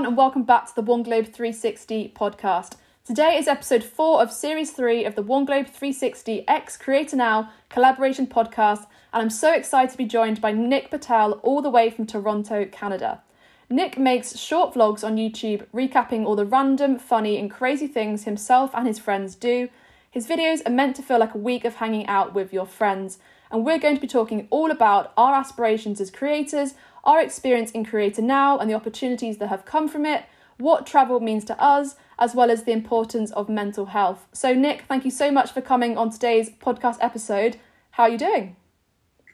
everyone, 0.00 0.12
and 0.12 0.16
welcome 0.16 0.44
back 0.44 0.66
to 0.66 0.74
the 0.74 0.80
One 0.80 1.02
Globe 1.02 1.26
360 1.26 2.14
podcast. 2.16 2.76
Today 3.04 3.36
is 3.36 3.46
episode 3.46 3.84
four 3.84 4.22
of 4.22 4.32
series 4.32 4.70
three 4.70 5.04
of 5.04 5.14
the 5.14 5.20
One 5.20 5.44
Globe 5.44 5.66
360 5.66 6.48
X 6.48 6.78
Creator 6.78 7.16
Now 7.16 7.50
collaboration 7.68 8.26
podcast, 8.26 8.86
and 9.12 9.20
I'm 9.22 9.28
so 9.28 9.52
excited 9.52 9.90
to 9.90 9.98
be 9.98 10.06
joined 10.06 10.40
by 10.40 10.52
Nick 10.52 10.90
Patel, 10.90 11.32
all 11.42 11.60
the 11.60 11.68
way 11.68 11.90
from 11.90 12.06
Toronto, 12.06 12.64
Canada. 12.64 13.20
Nick 13.68 13.98
makes 13.98 14.38
short 14.38 14.72
vlogs 14.72 15.04
on 15.04 15.16
YouTube 15.16 15.66
recapping 15.74 16.24
all 16.24 16.34
the 16.34 16.46
random, 16.46 16.98
funny, 16.98 17.36
and 17.36 17.50
crazy 17.50 17.86
things 17.86 18.24
himself 18.24 18.70
and 18.72 18.86
his 18.86 18.98
friends 18.98 19.34
do. 19.34 19.68
His 20.10 20.26
videos 20.26 20.66
are 20.66 20.70
meant 20.72 20.96
to 20.96 21.02
feel 21.02 21.18
like 21.18 21.34
a 21.34 21.38
week 21.38 21.66
of 21.66 21.74
hanging 21.74 22.06
out 22.06 22.32
with 22.32 22.54
your 22.54 22.66
friends, 22.66 23.18
and 23.50 23.66
we're 23.66 23.78
going 23.78 23.96
to 23.96 24.00
be 24.00 24.06
talking 24.06 24.48
all 24.48 24.70
about 24.70 25.12
our 25.18 25.34
aspirations 25.34 26.00
as 26.00 26.10
creators, 26.10 26.72
our 27.04 27.20
experience 27.20 27.70
in 27.70 27.84
Creator 27.84 28.22
Now 28.22 28.58
and 28.58 28.70
the 28.70 28.74
opportunities 28.74 29.38
that 29.38 29.48
have 29.48 29.64
come 29.64 29.88
from 29.88 30.04
it, 30.06 30.24
what 30.58 30.86
travel 30.86 31.20
means 31.20 31.44
to 31.46 31.60
us, 31.60 31.96
as 32.18 32.34
well 32.34 32.50
as 32.50 32.64
the 32.64 32.72
importance 32.72 33.30
of 33.32 33.48
mental 33.48 33.86
health. 33.86 34.26
So, 34.32 34.54
Nick, 34.54 34.82
thank 34.82 35.04
you 35.04 35.10
so 35.10 35.30
much 35.30 35.52
for 35.52 35.60
coming 35.60 35.96
on 35.96 36.10
today's 36.10 36.50
podcast 36.50 36.98
episode. 37.00 37.56
How 37.92 38.04
are 38.04 38.10
you 38.10 38.18
doing? 38.18 38.56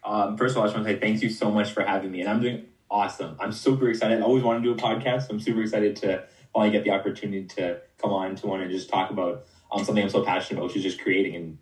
Um, 0.05 0.37
first 0.37 0.53
of 0.53 0.59
all, 0.59 0.63
I 0.63 0.67
just 0.67 0.77
want 0.77 0.87
to 0.87 0.95
say 0.95 1.01
thank 1.01 1.23
you 1.23 1.29
so 1.29 1.51
much 1.51 1.73
for 1.73 1.83
having 1.83 2.13
me, 2.13 2.21
and 2.21 2.31
I'm 2.31 2.41
doing 2.41 2.67
awesome. 2.91 3.37
I'm 3.41 3.53
super 3.53 3.89
excited. 3.89 4.21
I 4.21 4.23
always 4.23 4.45
want 4.45 4.63
to 4.63 4.75
do 4.75 4.79
a 4.79 4.81
podcast. 4.81 5.23
So 5.23 5.29
I'm 5.31 5.41
super 5.41 5.63
excited 5.63 5.97
to 5.97 6.25
finally 6.53 6.71
get 6.73 6.85
the 6.85 6.91
opportunity 6.91 7.45
to 7.45 7.81
come 7.99 8.13
on 8.13 8.37
to 8.37 8.47
one 8.47 8.61
and 8.61 8.71
just 8.71 8.89
talk 8.89 9.11
about 9.11 9.47
um, 9.73 9.85
something 9.85 10.03
I'm 10.03 10.11
so 10.11 10.25
passionate 10.25 10.59
about, 10.59 10.69
which 10.69 10.77
is 10.77 10.83
just 10.83 11.01
creating. 11.01 11.35
And 11.35 11.59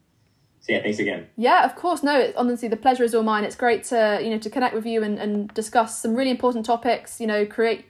so 0.65 0.73
yeah, 0.73 0.83
thanks 0.83 0.99
again. 0.99 1.27
Yeah, 1.37 1.67
of 1.67 1.77
course. 1.77 2.03
No, 2.03 2.19
it's 2.19 2.35
honestly, 2.39 2.69
the 2.69 2.77
pleasure 2.79 3.05
is 3.05 3.15
all 3.15 3.23
mine. 3.23 3.45
It's 3.45 3.55
great 3.55 3.85
to 3.85 4.19
you 4.23 4.31
know 4.31 4.39
to 4.39 4.49
connect 4.49 4.75
with 4.75 4.87
you 4.87 5.03
and, 5.03 5.19
and 5.19 5.53
discuss 5.53 6.01
some 6.01 6.15
really 6.15 6.31
important 6.31 6.65
topics. 6.65 7.21
You 7.21 7.27
know, 7.27 7.45
create 7.45 7.85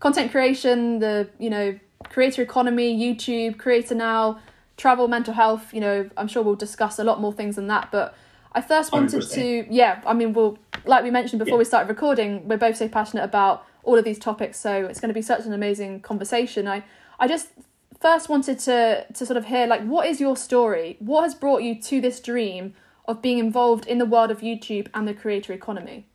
content 0.00 0.32
creation, 0.32 0.98
the 0.98 1.28
you 1.38 1.48
know 1.48 1.78
creator 2.02 2.42
economy, 2.42 2.98
YouTube, 2.98 3.58
creator 3.58 3.94
now, 3.94 4.40
travel, 4.76 5.06
mental 5.06 5.34
health. 5.34 5.72
You 5.72 5.80
know, 5.80 6.10
I'm 6.16 6.26
sure 6.26 6.42
we'll 6.42 6.56
discuss 6.56 6.98
a 6.98 7.04
lot 7.04 7.20
more 7.20 7.32
things 7.32 7.54
than 7.56 7.68
that, 7.68 7.90
but. 7.92 8.14
I 8.52 8.62
first 8.62 8.90
wanted 8.90 9.20
100%. 9.20 9.34
to, 9.34 9.66
yeah, 9.68 10.00
I 10.06 10.14
mean, 10.14 10.32
we'll, 10.32 10.58
like 10.86 11.04
we 11.04 11.10
mentioned 11.10 11.40
before 11.40 11.56
yeah. 11.56 11.58
we 11.58 11.64
started 11.66 11.90
recording, 11.90 12.48
we're 12.48 12.56
both 12.56 12.78
so 12.78 12.88
passionate 12.88 13.24
about 13.24 13.66
all 13.82 13.98
of 13.98 14.04
these 14.06 14.18
topics, 14.18 14.58
so 14.58 14.86
it's 14.86 14.98
going 14.98 15.10
to 15.10 15.14
be 15.14 15.20
such 15.20 15.44
an 15.44 15.52
amazing 15.52 16.00
conversation. 16.00 16.66
I, 16.66 16.82
I 17.20 17.28
just 17.28 17.48
first 18.00 18.28
wanted 18.28 18.58
to 18.60 19.06
to 19.12 19.26
sort 19.26 19.36
of 19.36 19.46
hear 19.46 19.66
like 19.66 19.82
what 19.84 20.06
is 20.06 20.20
your 20.20 20.36
story? 20.36 20.96
What 21.00 21.22
has 21.22 21.34
brought 21.34 21.62
you 21.62 21.80
to 21.82 22.00
this 22.00 22.20
dream 22.20 22.74
of 23.06 23.22
being 23.22 23.38
involved 23.38 23.86
in 23.86 23.98
the 23.98 24.06
world 24.06 24.30
of 24.30 24.40
YouTube 24.40 24.88
and 24.94 25.06
the 25.06 25.14
creator 25.14 25.52
economy? 25.52 26.06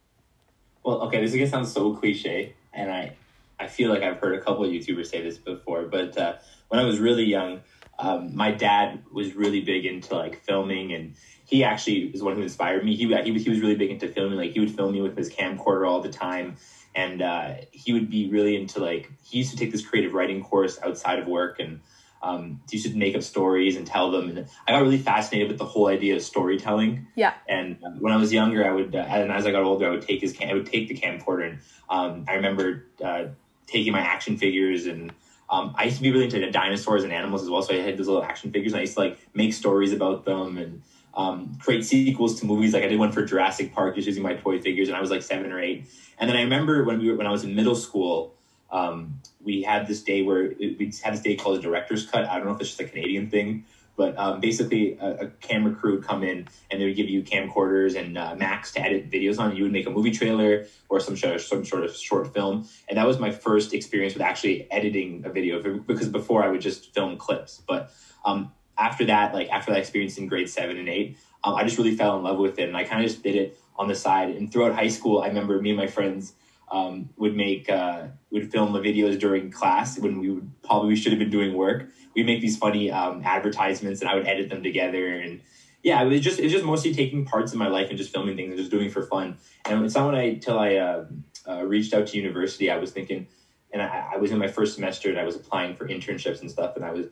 Well, 0.83 1.01
okay, 1.03 1.21
this 1.21 1.31
is 1.31 1.37
gonna 1.37 1.49
sound 1.49 1.67
so 1.67 1.93
cliche, 1.95 2.55
and 2.73 2.91
I 2.91 3.15
I 3.59 3.67
feel 3.67 3.89
like 3.89 4.01
I've 4.01 4.17
heard 4.17 4.35
a 4.35 4.41
couple 4.41 4.63
of 4.65 4.71
YouTubers 4.71 5.07
say 5.07 5.21
this 5.21 5.37
before, 5.37 5.83
but 5.83 6.17
uh, 6.17 6.35
when 6.69 6.79
I 6.79 6.83
was 6.83 6.99
really 6.99 7.25
young, 7.25 7.61
um, 7.99 8.35
my 8.35 8.51
dad 8.51 9.03
was 9.11 9.35
really 9.35 9.61
big 9.61 9.85
into 9.85 10.15
like 10.15 10.41
filming 10.43 10.93
and 10.93 11.13
he 11.45 11.63
actually 11.63 12.05
is 12.07 12.23
one 12.23 12.35
who 12.35 12.41
inspired 12.41 12.83
me. 12.83 12.95
He, 12.95 13.05
he, 13.23 13.31
was, 13.31 13.43
he 13.43 13.49
was 13.49 13.59
really 13.59 13.75
big 13.75 13.91
into 13.91 14.07
filming. 14.07 14.37
Like 14.37 14.51
he 14.51 14.59
would 14.59 14.75
film 14.75 14.93
me 14.93 15.01
with 15.01 15.17
his 15.17 15.29
camcorder 15.29 15.87
all 15.87 16.01
the 16.01 16.09
time. 16.09 16.55
And 16.93 17.21
uh, 17.21 17.53
he 17.71 17.93
would 17.93 18.09
be 18.09 18.29
really 18.29 18.55
into 18.55 18.79
like, 18.79 19.11
he 19.23 19.39
used 19.39 19.51
to 19.51 19.57
take 19.57 19.71
this 19.71 19.85
creative 19.85 20.13
writing 20.13 20.43
course 20.43 20.79
outside 20.83 21.19
of 21.19 21.27
work 21.27 21.59
and 21.59 21.81
um, 22.23 22.61
he 22.69 22.77
used 22.77 22.87
to 22.87 22.95
make 22.95 23.15
up 23.15 23.23
stories 23.23 23.75
and 23.75 23.87
tell 23.87 24.11
them. 24.11 24.29
And 24.29 24.47
I 24.67 24.71
got 24.71 24.83
really 24.83 24.97
fascinated 24.97 25.47
with 25.47 25.57
the 25.57 25.65
whole 25.65 25.87
idea 25.87 26.15
of 26.15 26.21
storytelling. 26.21 27.07
Yeah. 27.15 27.33
And 27.47 27.77
uh, 27.83 27.91
when 27.99 28.13
I 28.13 28.17
was 28.17 28.31
younger, 28.31 28.67
I 28.69 28.73
would, 28.73 28.95
uh, 28.95 28.99
and 28.99 29.31
as 29.31 29.45
I 29.45 29.51
got 29.51 29.63
older, 29.63 29.87
I 29.87 29.91
would 29.91 30.03
take 30.03 30.21
his, 30.21 30.37
I 30.39 30.53
would 30.53 30.67
take 30.67 30.87
the 30.87 30.95
camcorder 30.95 31.49
and 31.49 31.59
um, 31.89 32.25
I 32.27 32.35
remember 32.35 32.85
uh, 33.03 33.25
taking 33.67 33.93
my 33.93 34.01
action 34.01 34.37
figures 34.37 34.85
and 34.85 35.11
um, 35.49 35.75
I 35.77 35.85
used 35.85 35.97
to 35.97 36.03
be 36.03 36.11
really 36.11 36.25
into 36.25 36.49
dinosaurs 36.51 37.03
and 37.03 37.11
animals 37.11 37.43
as 37.43 37.49
well. 37.49 37.61
So 37.61 37.73
I 37.73 37.77
had 37.77 37.97
those 37.97 38.07
little 38.07 38.23
action 38.23 38.51
figures 38.51 38.71
and 38.73 38.79
I 38.79 38.81
used 38.81 38.93
to 38.93 39.01
like 39.01 39.19
make 39.33 39.53
stories 39.53 39.91
about 39.91 40.23
them 40.23 40.57
and 40.57 40.81
um, 41.13 41.57
create 41.61 41.85
sequels 41.85 42.39
to 42.39 42.45
movies. 42.45 42.73
Like 42.73 42.83
I 42.83 42.87
did 42.87 42.99
one 42.99 43.11
for 43.11 43.25
Jurassic 43.25 43.73
Park 43.73 43.95
just 43.95 44.07
using 44.07 44.23
my 44.23 44.35
toy 44.35 44.59
figures, 44.59 44.87
and 44.87 44.97
I 44.97 45.01
was 45.01 45.11
like 45.11 45.21
seven 45.21 45.51
or 45.51 45.59
eight. 45.59 45.85
And 46.17 46.29
then 46.29 46.37
I 46.37 46.41
remember 46.41 46.83
when 46.83 46.99
we 46.99 47.09
were 47.09 47.17
when 47.17 47.27
I 47.27 47.31
was 47.31 47.43
in 47.43 47.55
middle 47.55 47.75
school, 47.75 48.35
um, 48.71 49.19
we 49.43 49.61
had 49.63 49.87
this 49.87 50.01
day 50.01 50.21
where 50.21 50.53
we 50.59 50.93
had 51.03 51.13
this 51.13 51.21
day 51.21 51.35
called 51.35 51.59
a 51.59 51.61
director's 51.61 52.05
cut. 52.05 52.25
I 52.25 52.37
don't 52.37 52.45
know 52.45 52.53
if 52.53 52.61
it's 52.61 52.69
just 52.69 52.79
a 52.79 52.85
Canadian 52.85 53.29
thing, 53.29 53.65
but 53.97 54.17
um, 54.17 54.39
basically 54.39 54.97
a, 54.99 55.25
a, 55.25 55.27
camera 55.27 55.75
crew 55.75 55.95
would 55.95 56.07
come 56.07 56.23
in 56.23 56.47
and 56.69 56.81
they 56.81 56.85
would 56.85 56.95
give 56.95 57.09
you 57.09 57.21
camcorders 57.23 57.99
and 57.99 58.17
uh, 58.17 58.35
Macs 58.35 58.71
to 58.73 58.81
edit 58.81 59.11
videos 59.11 59.39
on. 59.39 59.55
You 59.55 59.63
would 59.63 59.71
make 59.71 59.87
a 59.87 59.89
movie 59.89 60.11
trailer 60.11 60.65
or 60.89 60.99
some 60.99 61.15
of, 61.15 61.41
some 61.41 61.65
sort 61.65 61.83
of 61.83 61.95
short 61.95 62.33
film, 62.33 62.67
and 62.87 62.97
that 62.97 63.05
was 63.05 63.19
my 63.19 63.31
first 63.31 63.73
experience 63.73 64.13
with 64.13 64.21
actually 64.21 64.71
editing 64.71 65.23
a 65.25 65.29
video 65.29 65.61
because 65.79 66.07
before 66.09 66.43
I 66.43 66.47
would 66.47 66.61
just 66.61 66.93
film 66.93 67.17
clips, 67.17 67.61
but 67.67 67.91
um, 68.23 68.51
after 68.81 69.05
that, 69.05 69.33
like 69.33 69.49
after 69.49 69.71
that 69.71 69.79
experience 69.79 70.17
in 70.17 70.27
grade 70.27 70.49
seven 70.49 70.77
and 70.77 70.89
eight, 70.89 71.17
um, 71.43 71.55
I 71.55 71.63
just 71.63 71.77
really 71.77 71.95
fell 71.95 72.17
in 72.17 72.23
love 72.23 72.39
with 72.39 72.57
it, 72.59 72.67
and 72.67 72.75
I 72.75 72.83
kind 72.83 73.03
of 73.03 73.09
just 73.09 73.23
did 73.23 73.35
it 73.35 73.57
on 73.77 73.87
the 73.87 73.95
side. 73.95 74.29
And 74.29 74.51
throughout 74.51 74.73
high 74.73 74.87
school, 74.87 75.21
I 75.21 75.27
remember 75.27 75.61
me 75.61 75.69
and 75.69 75.77
my 75.77 75.87
friends 75.87 76.33
um, 76.71 77.09
would 77.17 77.35
make 77.35 77.69
uh, 77.69 78.07
would 78.31 78.51
film 78.51 78.73
the 78.73 78.79
videos 78.79 79.19
during 79.19 79.51
class 79.51 79.99
when 79.99 80.19
we 80.19 80.29
would 80.29 80.51
probably 80.63 80.89
we 80.89 80.95
should 80.95 81.11
have 81.11 81.19
been 81.19 81.29
doing 81.29 81.53
work. 81.53 81.87
We'd 82.15 82.25
make 82.25 82.41
these 82.41 82.57
funny 82.57 82.89
um, 82.89 83.21
advertisements, 83.23 84.01
and 84.01 84.09
I 84.09 84.15
would 84.15 84.27
edit 84.27 84.49
them 84.49 84.63
together. 84.63 85.07
And 85.07 85.41
yeah, 85.83 86.01
it 86.01 86.07
was 86.07 86.21
just 86.21 86.39
it 86.39 86.43
was 86.43 86.51
just 86.51 86.65
mostly 86.65 86.93
taking 86.93 87.25
parts 87.25 87.51
of 87.51 87.59
my 87.59 87.67
life 87.67 87.89
and 87.89 87.97
just 87.97 88.11
filming 88.11 88.35
things 88.35 88.49
and 88.49 88.57
just 88.57 88.71
doing 88.71 88.89
for 88.89 89.03
fun. 89.03 89.37
And 89.65 89.85
it's 89.85 89.95
not 89.95 90.07
when 90.07 90.15
I 90.15 90.35
till 90.35 90.57
I 90.57 90.75
uh, 90.75 91.05
uh, 91.47 91.63
reached 91.63 91.93
out 91.93 92.07
to 92.07 92.17
university, 92.17 92.69
I 92.71 92.77
was 92.77 92.91
thinking, 92.91 93.27
and 93.71 93.81
I, 93.81 94.11
I 94.13 94.17
was 94.17 94.31
in 94.31 94.39
my 94.39 94.47
first 94.47 94.75
semester 94.75 95.09
and 95.09 95.19
I 95.19 95.23
was 95.23 95.35
applying 95.35 95.75
for 95.75 95.87
internships 95.87 96.41
and 96.41 96.49
stuff, 96.49 96.75
and 96.75 96.85
I 96.85 96.91
was 96.91 97.07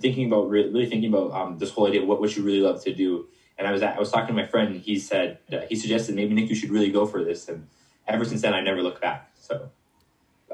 thinking 0.00 0.26
about 0.26 0.48
really, 0.48 0.70
really 0.70 0.86
thinking 0.86 1.12
about 1.12 1.32
um, 1.32 1.58
this 1.58 1.70
whole 1.70 1.86
idea 1.86 2.02
of 2.02 2.08
what, 2.08 2.20
would 2.20 2.34
you 2.36 2.42
really 2.42 2.60
love 2.60 2.82
to 2.84 2.94
do. 2.94 3.26
And 3.58 3.68
I 3.68 3.72
was 3.72 3.82
at, 3.82 3.96
I 3.96 3.98
was 3.98 4.10
talking 4.10 4.28
to 4.28 4.32
my 4.32 4.46
friend, 4.46 4.74
and 4.74 4.80
he 4.80 4.98
said 4.98 5.38
uh, 5.52 5.60
he 5.68 5.76
suggested 5.76 6.14
maybe 6.14 6.34
Nick, 6.34 6.48
you 6.48 6.56
should 6.56 6.70
really 6.70 6.90
go 6.90 7.06
for 7.06 7.22
this. 7.22 7.48
And 7.48 7.66
ever 8.06 8.24
since 8.24 8.42
then, 8.42 8.54
I 8.54 8.60
never 8.60 8.82
looked 8.82 9.00
back. 9.00 9.30
So 9.38 9.70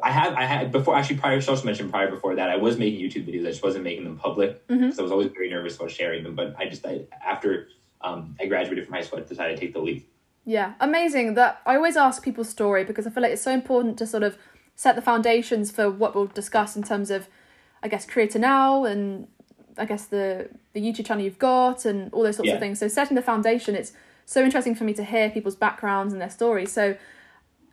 I 0.02 0.10
have 0.10 0.34
I 0.34 0.44
had 0.44 0.72
before 0.72 0.96
actually 0.96 1.16
prior. 1.18 1.40
to 1.40 1.64
mentioned 1.64 1.90
prior 1.90 2.10
before 2.10 2.34
that 2.34 2.50
I 2.50 2.56
was 2.56 2.78
making 2.78 3.00
YouTube 3.00 3.26
videos. 3.26 3.46
I 3.46 3.50
just 3.50 3.62
wasn't 3.62 3.84
making 3.84 4.04
them 4.04 4.16
public 4.16 4.66
because 4.66 4.82
mm-hmm. 4.82 5.00
I 5.00 5.02
was 5.02 5.12
always 5.12 5.28
very 5.28 5.50
nervous 5.50 5.76
about 5.76 5.90
sharing 5.90 6.24
them. 6.24 6.34
But 6.34 6.54
I 6.58 6.68
just 6.68 6.84
I, 6.84 7.02
after 7.24 7.68
um, 8.00 8.36
I 8.40 8.46
graduated 8.46 8.84
from 8.86 8.94
high 8.94 9.02
school, 9.02 9.18
I 9.18 9.22
decided 9.22 9.56
to 9.56 9.60
take 9.60 9.72
the 9.72 9.80
leap. 9.80 10.08
Yeah, 10.44 10.74
amazing. 10.80 11.34
That 11.34 11.60
I 11.66 11.76
always 11.76 11.96
ask 11.96 12.22
people's 12.22 12.48
story 12.48 12.84
because 12.84 13.06
I 13.06 13.10
feel 13.10 13.22
like 13.22 13.32
it's 13.32 13.42
so 13.42 13.52
important 13.52 13.98
to 13.98 14.06
sort 14.06 14.22
of 14.22 14.38
set 14.74 14.96
the 14.96 15.02
foundations 15.02 15.70
for 15.70 15.90
what 15.90 16.14
we'll 16.14 16.26
discuss 16.26 16.76
in 16.76 16.82
terms 16.82 17.10
of, 17.10 17.28
I 17.82 17.88
guess, 17.88 18.06
creator 18.06 18.38
now 18.38 18.84
and 18.84 19.28
I 19.76 19.84
guess 19.84 20.06
the 20.06 20.48
the 20.72 20.80
YouTube 20.80 21.06
channel 21.06 21.24
you've 21.24 21.38
got 21.38 21.84
and 21.84 22.12
all 22.12 22.22
those 22.22 22.36
sorts 22.36 22.48
yeah. 22.48 22.54
of 22.54 22.60
things. 22.60 22.78
So 22.78 22.88
setting 22.88 23.14
the 23.14 23.22
foundation, 23.22 23.74
it's 23.74 23.92
so 24.26 24.44
interesting 24.44 24.74
for 24.74 24.84
me 24.84 24.92
to 24.94 25.04
hear 25.04 25.30
people's 25.30 25.56
backgrounds 25.56 26.12
and 26.12 26.20
their 26.20 26.30
stories. 26.30 26.72
So 26.72 26.96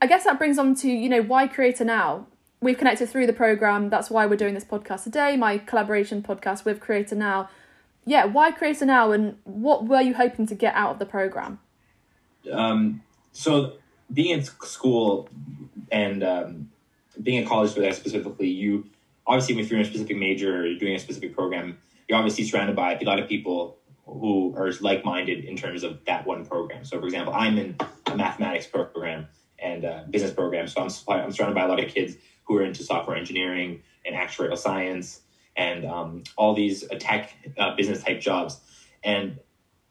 I 0.02 0.08
guess 0.08 0.24
that 0.24 0.38
brings 0.38 0.58
on 0.58 0.76
to 0.76 0.90
you 0.90 1.10
know 1.10 1.22
why 1.22 1.48
creator 1.48 1.86
now. 1.86 2.28
We've 2.62 2.78
connected 2.78 3.10
through 3.10 3.28
the 3.28 3.34
program. 3.34 3.90
That's 3.90 4.10
why 4.10 4.26
we're 4.26 4.38
doing 4.38 4.54
this 4.54 4.64
podcast 4.64 5.04
today. 5.04 5.36
My 5.36 5.58
collaboration 5.58 6.24
podcast 6.24 6.66
with 6.66 6.80
Creator 6.80 7.16
Now. 7.16 7.50
Yeah, 8.06 8.26
why 8.26 8.52
Creator 8.52 8.86
Now, 8.86 9.12
and 9.12 9.38
what 9.44 9.86
were 9.86 10.02
you 10.02 10.14
hoping 10.14 10.48
to 10.48 10.56
get 10.56 10.74
out 10.74 10.92
of 10.92 11.00
the 11.00 11.06
program? 11.06 11.60
Um, 12.52 13.02
so 13.34 13.74
being 14.12 14.32
in 14.32 14.44
school 14.44 15.28
and 15.92 16.24
um, 16.24 16.70
being 17.22 17.42
in 17.42 17.48
college 17.48 17.74
for 17.74 17.82
that 17.82 17.96
specifically, 17.96 18.48
you 18.48 18.86
obviously 19.28 19.60
if 19.60 19.70
you're 19.70 19.80
in 19.80 19.86
a 19.86 19.90
specific 19.90 20.18
major 20.18 20.60
or 20.60 20.66
you're 20.66 20.80
doing 20.80 20.96
a 20.96 21.00
specific 21.00 21.34
program, 21.34 21.78
you're 22.08 22.18
obviously 22.18 22.44
surrounded 22.44 22.76
by 22.76 22.96
a 22.96 23.04
lot 23.04 23.20
of 23.20 23.28
people 23.28 23.78
who 24.06 24.54
are 24.56 24.72
like-minded 24.82 25.46
in 25.46 25.58
terms 25.58 25.84
of 25.84 26.04
that 26.06 26.26
one 26.26 26.46
program. 26.46 26.86
So, 26.86 27.00
for 27.00 27.06
example, 27.06 27.34
I'm 27.34 27.58
in 27.58 27.76
a 28.06 28.16
mathematics 28.16 28.68
program 28.68 29.28
and 29.58 29.84
a 29.84 30.06
business 30.10 30.32
program, 30.32 30.68
so 30.68 30.82
I'm 30.82 30.90
I'm 31.08 31.32
surrounded 31.32 31.56
by 31.56 31.64
a 31.64 31.68
lot 31.68 31.84
of 31.84 31.90
kids 31.90 32.16
who 32.44 32.58
are 32.58 32.64
into 32.64 32.84
software 32.84 33.16
engineering 33.16 33.82
and 34.06 34.16
actuarial 34.16 34.58
science 34.58 35.22
and 35.56 35.86
um, 35.86 36.24
all 36.38 36.54
these 36.54 36.84
uh, 36.84 36.96
tech 37.00 37.34
uh, 37.58 37.76
business 37.76 38.04
type 38.04 38.22
jobs. 38.22 38.60
And 39.04 39.40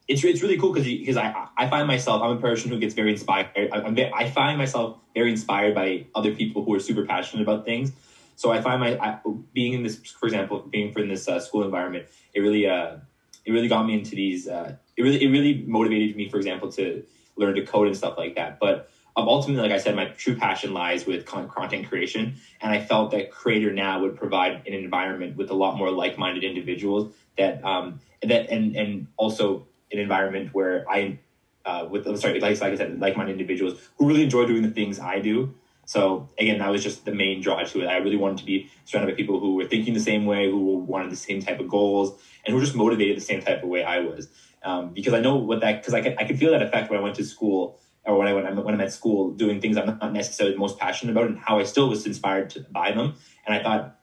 it's 0.06 0.22
it's 0.22 0.42
really 0.42 0.58
cool 0.58 0.72
because 0.72 0.86
because 0.86 1.16
I 1.16 1.48
I 1.56 1.66
find 1.68 1.88
myself 1.88 2.22
I'm 2.22 2.36
a 2.36 2.40
person 2.40 2.70
who 2.70 2.78
gets 2.78 2.94
very 2.94 3.10
inspired. 3.10 3.48
I, 3.56 4.10
I 4.14 4.30
find 4.30 4.58
myself 4.58 4.98
very 5.14 5.30
inspired 5.30 5.74
by 5.74 6.06
other 6.14 6.34
people 6.34 6.62
who 6.62 6.74
are 6.74 6.80
super 6.80 7.04
passionate 7.04 7.42
about 7.42 7.64
things. 7.64 7.92
So 8.36 8.50
I 8.52 8.60
find 8.60 8.80
my 8.80 8.98
I, 8.98 9.18
being 9.52 9.72
in 9.72 9.82
this, 9.82 9.96
for 9.96 10.26
example, 10.26 10.60
being 10.60 10.92
in 10.92 11.08
this 11.08 11.28
uh, 11.28 11.40
school 11.40 11.64
environment, 11.64 12.06
it 12.32 12.40
really 12.40 12.66
uh, 12.66 12.96
it 13.44 13.52
really 13.52 13.68
got 13.68 13.86
me 13.86 13.94
into 13.94 14.14
these. 14.16 14.48
Uh, 14.48 14.76
it 14.96 15.02
really 15.02 15.22
it 15.22 15.28
really 15.28 15.64
motivated 15.66 16.16
me, 16.16 16.28
for 16.28 16.36
example, 16.36 16.70
to 16.72 17.04
learn 17.36 17.54
to 17.54 17.64
code 17.64 17.88
and 17.88 17.96
stuff 17.96 18.16
like 18.16 18.34
that. 18.36 18.58
But 18.58 18.88
um, 19.16 19.28
ultimately, 19.28 19.62
like 19.62 19.72
I 19.72 19.78
said, 19.78 19.94
my 19.94 20.06
true 20.06 20.36
passion 20.36 20.72
lies 20.72 21.06
with 21.06 21.24
content 21.24 21.88
creation, 21.88 22.36
and 22.60 22.72
I 22.72 22.80
felt 22.80 23.12
that 23.12 23.30
Creator 23.30 23.72
Now 23.72 24.00
would 24.00 24.16
provide 24.16 24.66
an 24.66 24.74
environment 24.74 25.36
with 25.36 25.50
a 25.50 25.54
lot 25.54 25.76
more 25.76 25.90
like-minded 25.90 26.42
individuals 26.42 27.14
that 27.38 27.64
um, 27.64 28.00
that 28.22 28.50
and 28.50 28.74
and 28.74 29.06
also 29.16 29.66
an 29.92 29.98
environment 29.98 30.50
where 30.52 30.84
I 30.90 31.18
uh, 31.64 31.86
with 31.88 32.04
sorry 32.18 32.40
like, 32.40 32.60
like 32.60 32.72
I 32.72 32.76
said 32.76 33.00
like-minded 33.00 33.32
individuals 33.32 33.78
who 33.96 34.08
really 34.08 34.22
enjoy 34.22 34.46
doing 34.46 34.62
the 34.62 34.70
things 34.70 34.98
I 34.98 35.20
do 35.20 35.54
So 35.86 36.28
again, 36.38 36.58
that 36.58 36.70
was 36.70 36.82
just 36.82 37.04
the 37.04 37.12
main 37.12 37.40
draw 37.40 37.62
to 37.62 37.80
it. 37.82 37.86
I 37.86 37.96
really 37.98 38.16
wanted 38.16 38.38
to 38.38 38.44
be 38.44 38.70
surrounded 38.84 39.12
by 39.12 39.16
people 39.16 39.40
who 39.40 39.54
were 39.54 39.66
thinking 39.66 39.94
the 39.94 40.00
same 40.00 40.26
way, 40.26 40.50
who 40.50 40.78
wanted 40.78 41.10
the 41.10 41.16
same 41.16 41.42
type 41.42 41.60
of 41.60 41.68
goals, 41.68 42.18
and 42.44 42.52
who 42.52 42.54
were 42.56 42.64
just 42.64 42.74
motivated 42.74 43.16
the 43.16 43.22
same 43.22 43.42
type 43.42 43.62
of 43.62 43.68
way 43.68 43.82
I 43.82 44.00
was. 44.00 44.28
Um, 44.62 44.94
because 44.94 45.12
I 45.12 45.20
know 45.20 45.36
what 45.36 45.60
that 45.60 45.80
because 45.80 45.94
I 45.94 46.00
could 46.00 46.16
I 46.18 46.24
could 46.24 46.38
feel 46.38 46.52
that 46.52 46.62
effect 46.62 46.90
when 46.90 46.98
I 46.98 47.02
went 47.02 47.16
to 47.16 47.24
school 47.24 47.78
or 48.06 48.16
when 48.16 48.28
I 48.28 48.32
when, 48.32 48.46
I, 48.46 48.50
when 48.52 48.74
I'm 48.74 48.80
at 48.80 48.92
school 48.92 49.32
doing 49.32 49.60
things 49.60 49.76
I'm 49.76 49.86
not 49.86 50.12
necessarily 50.12 50.56
most 50.56 50.78
passionate 50.78 51.12
about, 51.12 51.26
and 51.26 51.38
how 51.38 51.58
I 51.58 51.64
still 51.64 51.88
was 51.88 52.06
inspired 52.06 52.50
to 52.50 52.60
buy 52.60 52.92
them. 52.92 53.14
And 53.46 53.54
I 53.54 53.62
thought 53.62 54.00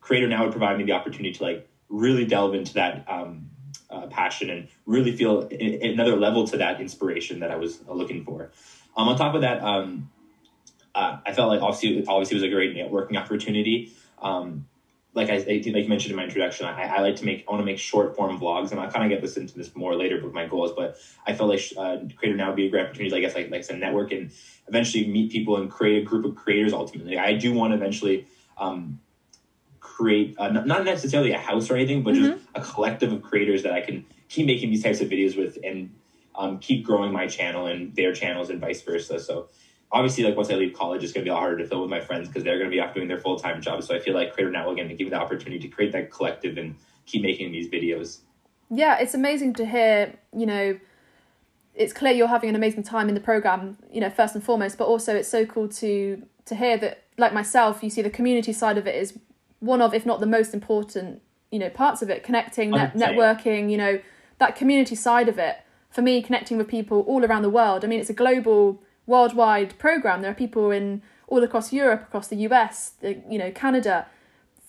Creator 0.00 0.28
Now 0.28 0.44
would 0.44 0.52
provide 0.52 0.78
me 0.78 0.84
the 0.84 0.92
opportunity 0.92 1.32
to 1.32 1.42
like 1.42 1.68
really 1.90 2.24
delve 2.24 2.54
into 2.54 2.74
that 2.74 3.04
um, 3.08 3.50
uh, 3.90 4.06
passion 4.06 4.48
and 4.48 4.68
really 4.86 5.14
feel 5.14 5.48
another 5.50 6.16
level 6.16 6.46
to 6.46 6.56
that 6.56 6.80
inspiration 6.80 7.40
that 7.40 7.50
I 7.50 7.56
was 7.56 7.80
looking 7.86 8.24
for. 8.24 8.50
Um, 8.96 9.08
on 9.08 9.18
top 9.18 9.34
of 9.34 9.42
that, 9.42 9.62
um, 9.62 10.10
uh, 10.94 11.18
I 11.24 11.32
felt 11.32 11.48
like 11.48 11.60
obviously 11.62 12.04
obviously 12.06 12.36
it 12.36 12.42
was 12.42 12.50
a 12.50 12.54
great 12.54 12.74
networking 12.74 13.16
opportunity. 13.16 13.92
Um, 14.20 14.66
like 15.12 15.28
I 15.28 15.38
like 15.38 15.66
you 15.66 15.88
mentioned 15.88 16.10
in 16.12 16.16
my 16.16 16.24
introduction, 16.24 16.66
I, 16.66 16.82
I 16.84 17.00
like 17.00 17.16
to 17.16 17.24
make 17.24 17.44
I 17.48 17.50
want 17.50 17.62
to 17.62 17.66
make 17.66 17.78
short 17.78 18.14
form 18.14 18.38
vlogs, 18.38 18.70
and 18.70 18.78
I'll 18.78 18.90
kind 18.90 19.04
of 19.04 19.10
get 19.10 19.20
this 19.20 19.36
into 19.36 19.56
this 19.56 19.74
more 19.74 19.96
later 19.96 20.22
with 20.22 20.32
my 20.32 20.46
goals. 20.46 20.72
But 20.76 20.98
I 21.26 21.32
felt 21.34 21.50
like 21.50 21.62
uh, 21.76 21.98
Creator 22.16 22.36
Now 22.36 22.48
would 22.48 22.56
be 22.56 22.66
a 22.66 22.70
great 22.70 22.86
opportunity, 22.86 23.14
I 23.16 23.20
guess, 23.20 23.34
like 23.34 23.50
like 23.50 23.58
I 23.58 23.62
said, 23.62 23.80
network 23.80 24.12
and 24.12 24.30
eventually 24.68 25.08
meet 25.08 25.32
people 25.32 25.56
and 25.56 25.68
create 25.68 26.02
a 26.02 26.06
group 26.06 26.24
of 26.24 26.36
creators. 26.36 26.72
Ultimately, 26.72 27.18
I 27.18 27.34
do 27.34 27.52
want 27.52 27.72
to 27.72 27.76
eventually 27.76 28.28
um, 28.56 29.00
create 29.80 30.36
uh, 30.38 30.48
not 30.48 30.84
necessarily 30.84 31.32
a 31.32 31.38
house 31.38 31.70
or 31.70 31.76
anything, 31.76 32.02
but 32.02 32.14
mm-hmm. 32.14 32.32
just 32.32 32.44
a 32.54 32.60
collective 32.60 33.12
of 33.12 33.22
creators 33.22 33.64
that 33.64 33.72
I 33.72 33.80
can 33.80 34.06
keep 34.28 34.46
making 34.46 34.70
these 34.70 34.82
types 34.84 35.00
of 35.00 35.08
videos 35.08 35.36
with 35.36 35.58
and 35.64 35.92
um, 36.36 36.58
keep 36.58 36.86
growing 36.86 37.12
my 37.12 37.26
channel 37.26 37.66
and 37.66 37.94
their 37.96 38.12
channels 38.12 38.48
and 38.48 38.60
vice 38.60 38.80
versa. 38.82 39.18
So 39.18 39.48
obviously, 39.92 40.24
like 40.24 40.36
once 40.36 40.50
I 40.50 40.54
leave 40.54 40.74
college, 40.74 41.02
it's 41.02 41.12
going 41.12 41.24
to 41.24 41.28
be 41.28 41.30
a 41.30 41.34
lot 41.34 41.40
harder 41.40 41.58
to 41.58 41.66
fill 41.66 41.82
with 41.82 41.90
my 41.90 42.00
friends 42.00 42.28
because 42.28 42.44
they're 42.44 42.58
going 42.58 42.70
to 42.70 42.74
be 42.74 42.80
off 42.80 42.94
doing 42.94 43.08
their 43.08 43.18
full 43.18 43.38
time 43.38 43.60
jobs. 43.60 43.86
So 43.86 43.94
I 43.94 43.98
feel 43.98 44.14
like 44.14 44.32
Creator 44.32 44.50
Now 44.50 44.70
again 44.70 44.88
to 44.88 44.94
give 44.94 45.06
me 45.06 45.10
the 45.10 45.20
opportunity 45.20 45.58
to 45.60 45.68
create 45.68 45.92
that 45.92 46.10
collective 46.10 46.58
and 46.58 46.76
keep 47.06 47.22
making 47.22 47.52
these 47.52 47.68
videos. 47.68 48.20
Yeah, 48.70 48.98
it's 48.98 49.14
amazing 49.14 49.54
to 49.54 49.66
hear. 49.66 50.14
You 50.36 50.46
know, 50.46 50.78
it's 51.74 51.92
clear 51.92 52.12
you're 52.12 52.28
having 52.28 52.50
an 52.50 52.56
amazing 52.56 52.82
time 52.82 53.08
in 53.08 53.14
the 53.14 53.20
program. 53.20 53.78
You 53.92 54.00
know, 54.00 54.10
first 54.10 54.34
and 54.34 54.44
foremost, 54.44 54.78
but 54.78 54.86
also 54.86 55.16
it's 55.16 55.28
so 55.28 55.44
cool 55.44 55.68
to 55.68 56.22
to 56.46 56.54
hear 56.54 56.76
that, 56.78 57.04
like 57.18 57.32
myself, 57.32 57.82
you 57.82 57.90
see 57.90 58.02
the 58.02 58.10
community 58.10 58.52
side 58.52 58.78
of 58.78 58.86
it 58.86 58.94
is 58.94 59.18
one 59.58 59.82
of, 59.82 59.92
if 59.92 60.06
not 60.06 60.20
the 60.20 60.26
most 60.26 60.54
important, 60.54 61.20
you 61.50 61.58
know, 61.58 61.68
parts 61.68 62.00
of 62.00 62.10
it. 62.10 62.22
Connecting, 62.22 62.70
net, 62.70 62.94
networking. 62.94 63.70
You 63.70 63.76
know, 63.76 64.00
that 64.38 64.56
community 64.56 64.94
side 64.94 65.28
of 65.28 65.38
it. 65.38 65.56
For 65.90 66.02
me, 66.02 66.22
connecting 66.22 66.56
with 66.56 66.68
people 66.68 67.00
all 67.00 67.24
around 67.24 67.42
the 67.42 67.50
world. 67.50 67.84
I 67.84 67.88
mean, 67.88 67.98
it's 67.98 68.10
a 68.10 68.14
global 68.14 68.80
worldwide 69.10 69.78
program. 69.78 70.22
There 70.22 70.30
are 70.30 70.40
people 70.46 70.70
in 70.70 71.02
all 71.26 71.42
across 71.42 71.72
Europe, 71.72 72.02
across 72.02 72.28
the 72.28 72.36
US, 72.48 72.94
you 73.02 73.38
know, 73.38 73.50
Canada. 73.50 74.06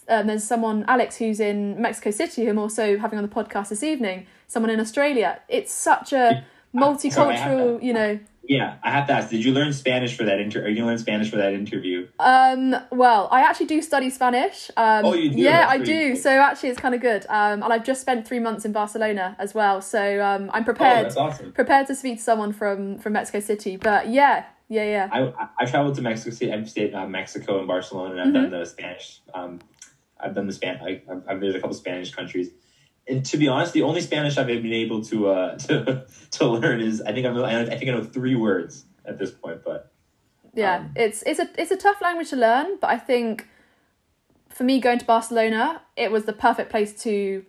Um, 0.10 0.28
there's 0.28 0.44
someone, 0.44 0.84
Alex, 0.88 1.18
who's 1.18 1.40
in 1.40 1.80
Mexico 1.82 2.12
City, 2.12 2.44
who 2.44 2.50
I'm 2.52 2.60
also 2.60 2.98
having 2.98 3.18
on 3.18 3.24
the 3.24 3.36
podcast 3.40 3.70
this 3.70 3.84
evening. 3.84 4.28
Someone 4.48 4.70
in 4.70 4.80
Australia. 4.80 5.40
It's 5.48 5.74
such 5.74 6.12
a 6.12 6.44
multicultural, 6.76 7.82
you 7.82 7.94
know. 7.94 8.20
Yeah, 8.44 8.78
I 8.84 8.90
have 8.90 9.08
to 9.08 9.14
ask. 9.14 9.30
Did 9.30 9.46
you 9.46 9.54
learn 9.54 9.72
Spanish 9.72 10.18
for 10.18 10.24
that 10.24 10.40
inter? 10.40 10.64
Are 10.64 10.68
you 10.68 10.86
learn 10.86 10.98
Spanish 10.98 11.30
for 11.30 11.38
that 11.38 11.54
interview? 11.54 12.08
Um. 12.20 12.76
Well, 12.92 13.28
I 13.32 13.42
actually 13.42 13.68
do 13.68 13.82
study 13.82 14.10
Spanish. 14.10 14.72
Um, 14.76 15.06
oh, 15.06 15.14
you 15.14 15.30
do. 15.30 15.38
Yeah, 15.38 15.68
I 15.70 15.78
do. 15.78 16.14
Cool. 16.14 16.22
So 16.22 16.30
actually, 16.32 16.70
it's 16.70 16.80
kind 16.80 16.96
of 16.96 17.02
good. 17.02 17.26
Um, 17.30 17.62
and 17.64 17.72
I've 17.72 17.86
just 17.86 18.02
spent 18.02 18.28
three 18.28 18.40
months 18.40 18.66
in 18.66 18.72
Barcelona 18.72 19.36
as 19.38 19.54
well. 19.54 19.82
So 19.82 20.24
um, 20.24 20.50
I'm 20.54 20.64
prepared. 20.64 21.00
Oh, 21.00 21.04
that's 21.04 21.18
awesome. 21.18 21.52
Prepared 21.52 21.88
to 21.88 21.96
speak 21.96 22.18
to 22.18 22.24
someone 22.24 22.52
from 22.52 22.98
from 22.98 23.14
Mexico 23.14 23.40
City. 23.42 23.78
But 23.78 24.10
yeah, 24.10 24.46
yeah, 24.70 24.84
yeah. 24.84 25.10
I 25.12 25.50
I 25.64 25.66
traveled 25.66 25.96
to 25.96 26.02
Mexico 26.02 26.32
City. 26.36 26.52
I've 26.52 26.70
stayed 26.70 26.90
in 26.90 26.96
uh, 26.96 27.08
Mexico 27.08 27.60
and 27.60 27.68
Barcelona, 27.68 28.12
and 28.12 28.22
I've 28.22 28.28
mm-hmm. 28.28 28.52
done 28.52 28.60
the 28.60 28.66
Spanish. 28.66 29.22
Um, 29.34 29.60
I've 30.20 30.34
done 30.34 30.48
the 30.48 30.54
span. 30.54 30.80
I, 30.82 31.02
I've, 31.12 31.24
I've 31.28 31.40
visited 31.40 31.58
a 31.58 31.62
couple 31.62 31.76
Spanish 31.76 32.14
countries 32.14 32.50
and 33.08 33.26
to 33.26 33.38
be 33.38 33.48
honest, 33.48 33.74
the 33.74 33.82
only 33.82 34.02
Spanish 34.02 34.38
I've 34.38 34.48
been 34.48 34.74
able 34.74 35.04
to 35.06 35.30
uh, 35.30 35.58
to 35.68 36.06
to 36.32 36.46
learn 36.48 36.82
is 36.82 37.02
I 37.02 37.14
think 37.14 37.26
I'm 37.26 37.38
I 37.44 37.66
think 37.66 37.90
I 37.90 37.94
know 37.94 38.04
three 38.04 38.36
words 38.36 38.86
at 39.06 39.18
this 39.18 39.32
point. 39.32 39.64
But 39.64 39.92
yeah, 40.54 40.78
um, 40.78 40.92
it's 40.96 41.24
it's 41.26 41.40
a 41.40 41.50
it's 41.58 41.72
a 41.72 41.78
tough 41.78 42.02
language 42.02 42.30
to 42.30 42.36
learn, 42.36 42.78
but 42.80 42.90
I 42.90 42.98
think 42.98 43.48
for 44.50 44.64
me 44.64 44.80
going 44.80 45.00
to 45.00 45.06
Barcelona, 45.06 45.82
it 45.96 46.12
was 46.12 46.26
the 46.26 46.34
perfect 46.34 46.70
place 46.70 47.02
to 47.04 47.46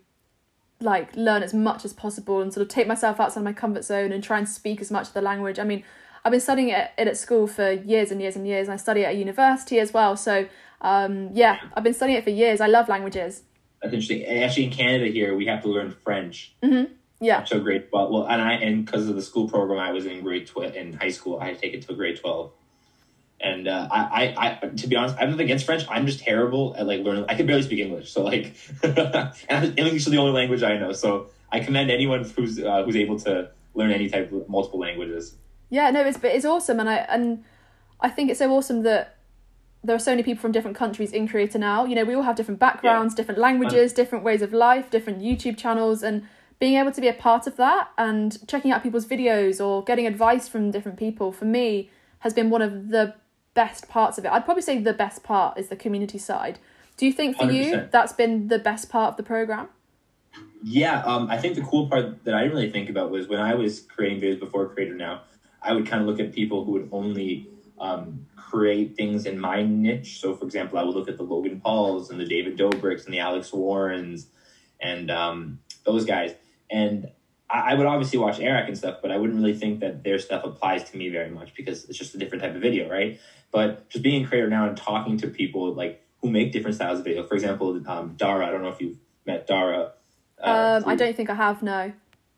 like 0.81 1.14
learn 1.14 1.43
as 1.43 1.55
much 1.55 1.84
as 1.84 1.93
possible 1.93 2.40
and 2.40 2.52
sort 2.52 2.62
of 2.62 2.69
take 2.69 2.87
myself 2.87 3.20
outside 3.20 3.40
of 3.40 3.44
my 3.44 3.52
comfort 3.52 3.84
zone 3.84 4.10
and 4.10 4.22
try 4.22 4.38
and 4.38 4.48
speak 4.48 4.81
as 4.81 4.90
much 4.90 5.08
of 5.08 5.14
the 5.14 5.22
language. 5.22 5.58
I 5.58 5.64
mean, 5.64 5.84
I've 6.25 6.32
been 6.32 6.40
studying 6.40 6.70
it, 6.70 6.90
it 6.98 7.06
at 7.06 7.16
school 7.16 7.46
for 7.46 7.70
years 7.70 8.10
and 8.10 8.20
years 8.20 8.34
and 8.34 8.46
years, 8.46 8.66
and 8.66 8.75
I 8.75 8.76
study 8.76 9.02
it 9.02 9.05
at 9.05 9.16
university 9.16 9.78
as 9.78 9.93
well. 9.93 10.16
So 10.16 10.46
um, 10.81 11.31
yeah, 11.32 11.60
I've 11.75 11.84
been 11.84 11.94
studying 11.94 12.19
it 12.19 12.25
for 12.25 12.31
years. 12.31 12.60
I 12.60 12.66
love 12.66 12.88
languages. 12.88 13.43
That's 13.82 13.94
interesting. 13.94 14.25
Actually, 14.25 14.64
in 14.64 14.70
Canada 14.70 15.06
here, 15.06 15.34
we 15.34 15.46
have 15.46 15.62
to 15.62 15.69
learn 15.69 15.90
French. 15.90 16.55
Mm-hmm. 16.62 16.93
Yeah. 17.20 17.44
So 17.44 17.61
grade 17.61 17.88
twelve. 17.88 18.11
Well, 18.11 18.26
and 18.26 18.40
I 18.40 18.55
and 18.55 18.84
because 18.84 19.08
of 19.08 19.17
the 19.17 19.23
school 19.23 19.49
program 19.49 19.79
I 19.79 19.93
was 19.93 20.06
in 20.06 20.23
grade 20.23 20.46
twelve 20.46 20.75
in 20.75 20.93
high 20.94 21.11
school, 21.11 21.38
I 21.40 21.46
had 21.46 21.55
to 21.56 21.61
take 21.61 21.75
it 21.75 21.82
till 21.87 21.96
grade 21.96 22.19
twelve. 22.20 22.52
And 23.40 23.67
uh, 23.67 23.88
I, 23.90 24.37
I, 24.37 24.58
I, 24.62 24.69
to 24.69 24.87
be 24.87 24.94
honest, 24.94 25.17
I'm 25.19 25.31
nothing 25.31 25.46
against 25.46 25.67
French. 25.67 25.82
I'm 25.90 26.06
just 26.06 26.20
terrible 26.20 26.76
at 26.79 26.87
like 26.87 27.00
learning. 27.00 27.25
I 27.29 27.34
can 27.34 27.44
barely 27.44 27.62
speak 27.62 27.81
English, 27.81 28.12
so 28.12 28.23
like, 28.23 28.55
and 28.84 29.76
English 29.76 30.06
is 30.06 30.12
the 30.12 30.19
only 30.19 30.31
language 30.31 30.62
I 30.62 30.79
know. 30.79 30.93
So 30.93 31.31
I 31.50 31.58
commend 31.58 31.90
anyone 31.90 32.23
who's 32.23 32.61
uh, 32.61 32.84
who's 32.84 32.94
able 32.94 33.19
to 33.20 33.50
learn 33.75 33.90
any 33.90 34.08
type 34.08 34.31
of 34.31 34.49
multiple 34.49 34.79
languages. 34.79 35.34
Yeah, 35.70 35.90
no, 35.90 36.06
it's 36.06 36.19
but 36.19 36.31
it's 36.32 36.44
awesome, 36.44 36.79
and 36.79 36.88
I 36.88 36.96
and 36.96 37.44
I 38.00 38.11
think 38.11 38.31
it's 38.31 38.38
so 38.38 38.52
awesome 38.52 38.82
that 38.82 39.17
there 39.84 39.96
are 39.96 40.00
so 40.00 40.12
many 40.12 40.23
people 40.23 40.40
from 40.40 40.52
different 40.52 40.76
countries 40.76 41.12
in 41.12 41.26
Creator 41.26 41.58
now. 41.58 41.84
You 41.84 41.94
know, 41.94 42.05
we 42.05 42.14
all 42.14 42.23
have 42.23 42.37
different 42.37 42.61
backgrounds, 42.61 43.14
yeah. 43.14 43.17
different 43.17 43.40
languages, 43.40 43.93
different 43.93 44.25
ways 44.25 44.43
of 44.43 44.52
life, 44.52 44.90
different 44.90 45.20
YouTube 45.20 45.56
channels, 45.58 46.02
and 46.02 46.26
being 46.61 46.76
able 46.76 46.93
to 46.93 47.00
be 47.00 47.08
a 47.08 47.12
part 47.12 47.49
of 47.49 47.56
that 47.56 47.88
and 47.99 48.46
checking 48.46 48.70
out 48.70 48.82
people's 48.82 49.06
videos 49.06 49.64
or 49.64 49.82
getting 49.82 50.06
advice 50.06 50.46
from 50.46 50.70
different 50.70 50.96
people 50.96 51.32
for 51.32 51.44
me 51.44 51.90
has 52.20 52.32
been 52.32 52.50
one 52.50 52.62
of 52.62 52.90
the 52.90 53.14
best 53.55 53.88
parts 53.88 54.19
of 54.19 54.25
it. 54.25 54.31
I'd 54.31 54.44
probably 54.44 54.62
say 54.62 54.79
the 54.79 54.93
best 54.93 55.25
part 55.25 55.58
is 55.58 55.69
the 55.69 55.76
community 55.76 56.19
side. 56.19 56.61
Do 56.96 57.05
you 57.05 57.12
think 57.12 57.37
for 57.37 57.46
100%. 57.46 57.55
you 57.55 57.88
that's 57.90 58.12
been 58.12 58.46
the 58.46 58.61
best 58.61 58.88
part 58.88 59.12
of 59.12 59.17
the 59.17 59.25
program? 59.25 59.69
Yeah, 60.62 61.03
um, 61.03 61.29
I 61.29 61.39
think 61.39 61.56
the 61.56 61.62
cool 61.62 61.89
part 61.89 62.24
that 62.24 62.34
I 62.34 62.43
didn't 62.43 62.56
really 62.56 62.70
think 62.70 62.89
about 62.89 63.10
was 63.10 63.27
when 63.27 63.41
I 63.41 63.55
was 63.55 63.81
creating 63.81 64.20
videos 64.20 64.39
before 64.39 64.69
Creator 64.69 64.94
Now, 64.94 65.22
I 65.60 65.72
would 65.72 65.86
kind 65.86 66.01
of 66.01 66.08
look 66.08 66.20
at 66.20 66.32
people 66.32 66.65
who 66.65 66.72
would 66.72 66.89
only 66.93 67.48
um, 67.82 68.27
create 68.36 68.96
things 68.96 69.27
in 69.27 69.39
my 69.39 69.62
niche. 69.62 70.20
So, 70.20 70.34
for 70.34 70.44
example, 70.44 70.79
I 70.79 70.84
would 70.84 70.94
look 70.94 71.08
at 71.08 71.17
the 71.17 71.24
Logan 71.24 71.60
Pauls 71.60 72.10
and 72.10 72.19
the 72.19 72.24
David 72.24 72.56
Dobrik's 72.56 73.05
and 73.05 73.12
the 73.12 73.19
Alex 73.19 73.53
Warrens 73.53 74.29
and 74.81 75.10
um, 75.10 75.58
those 75.84 76.05
guys. 76.05 76.32
And 76.70 77.10
I, 77.51 77.72
I, 77.72 77.74
would 77.74 77.86
obviously 77.86 78.20
watch 78.20 78.39
Airrack 78.39 78.69
and 78.69 78.79
stuff, 78.79 78.98
but 79.03 79.10
I 79.10 79.17
wouldn't 79.17 79.39
really 79.39 79.55
think 79.55 79.81
that 79.81 80.05
their 80.05 80.19
stuff 80.20 80.44
applies 80.44 80.89
to 80.91 80.96
me 80.96 81.08
very 81.08 81.31
much 81.31 81.55
because 81.55 81.84
it's 81.86 81.98
just 81.98 82.15
a 82.15 82.19
different 82.19 82.44
type 82.44 82.55
of 82.55 82.62
video, 82.62 82.89
right? 82.89 83.20
But 83.51 83.91
just 83.91 84.05
being 84.05 84.24
a 84.24 84.29
creator 84.29 84.48
now 84.48 84.69
and 84.69 84.77
talking 84.77 85.17
to 85.19 85.27
people 85.27 85.74
like 85.74 86.01
who 86.20 86.31
make 86.31 86.53
different 86.53 86.77
styles 86.77 87.01
of 87.01 87.05
video. 87.05 87.27
For 87.27 87.34
example, 87.34 87.82
um, 87.86 88.15
Dara. 88.17 88.46
I 88.46 88.51
don't 88.53 88.62
know 88.62 88.69
if 88.69 88.81
you've 88.81 88.96
met 89.27 89.48
Dara. 89.48 89.93
Uh, 90.41 90.81
um, 90.82 90.89
I 90.89 90.94
don't 90.94 91.17
think 91.17 91.31
I 91.31 91.34
have. 91.34 91.62
No. 91.65 91.93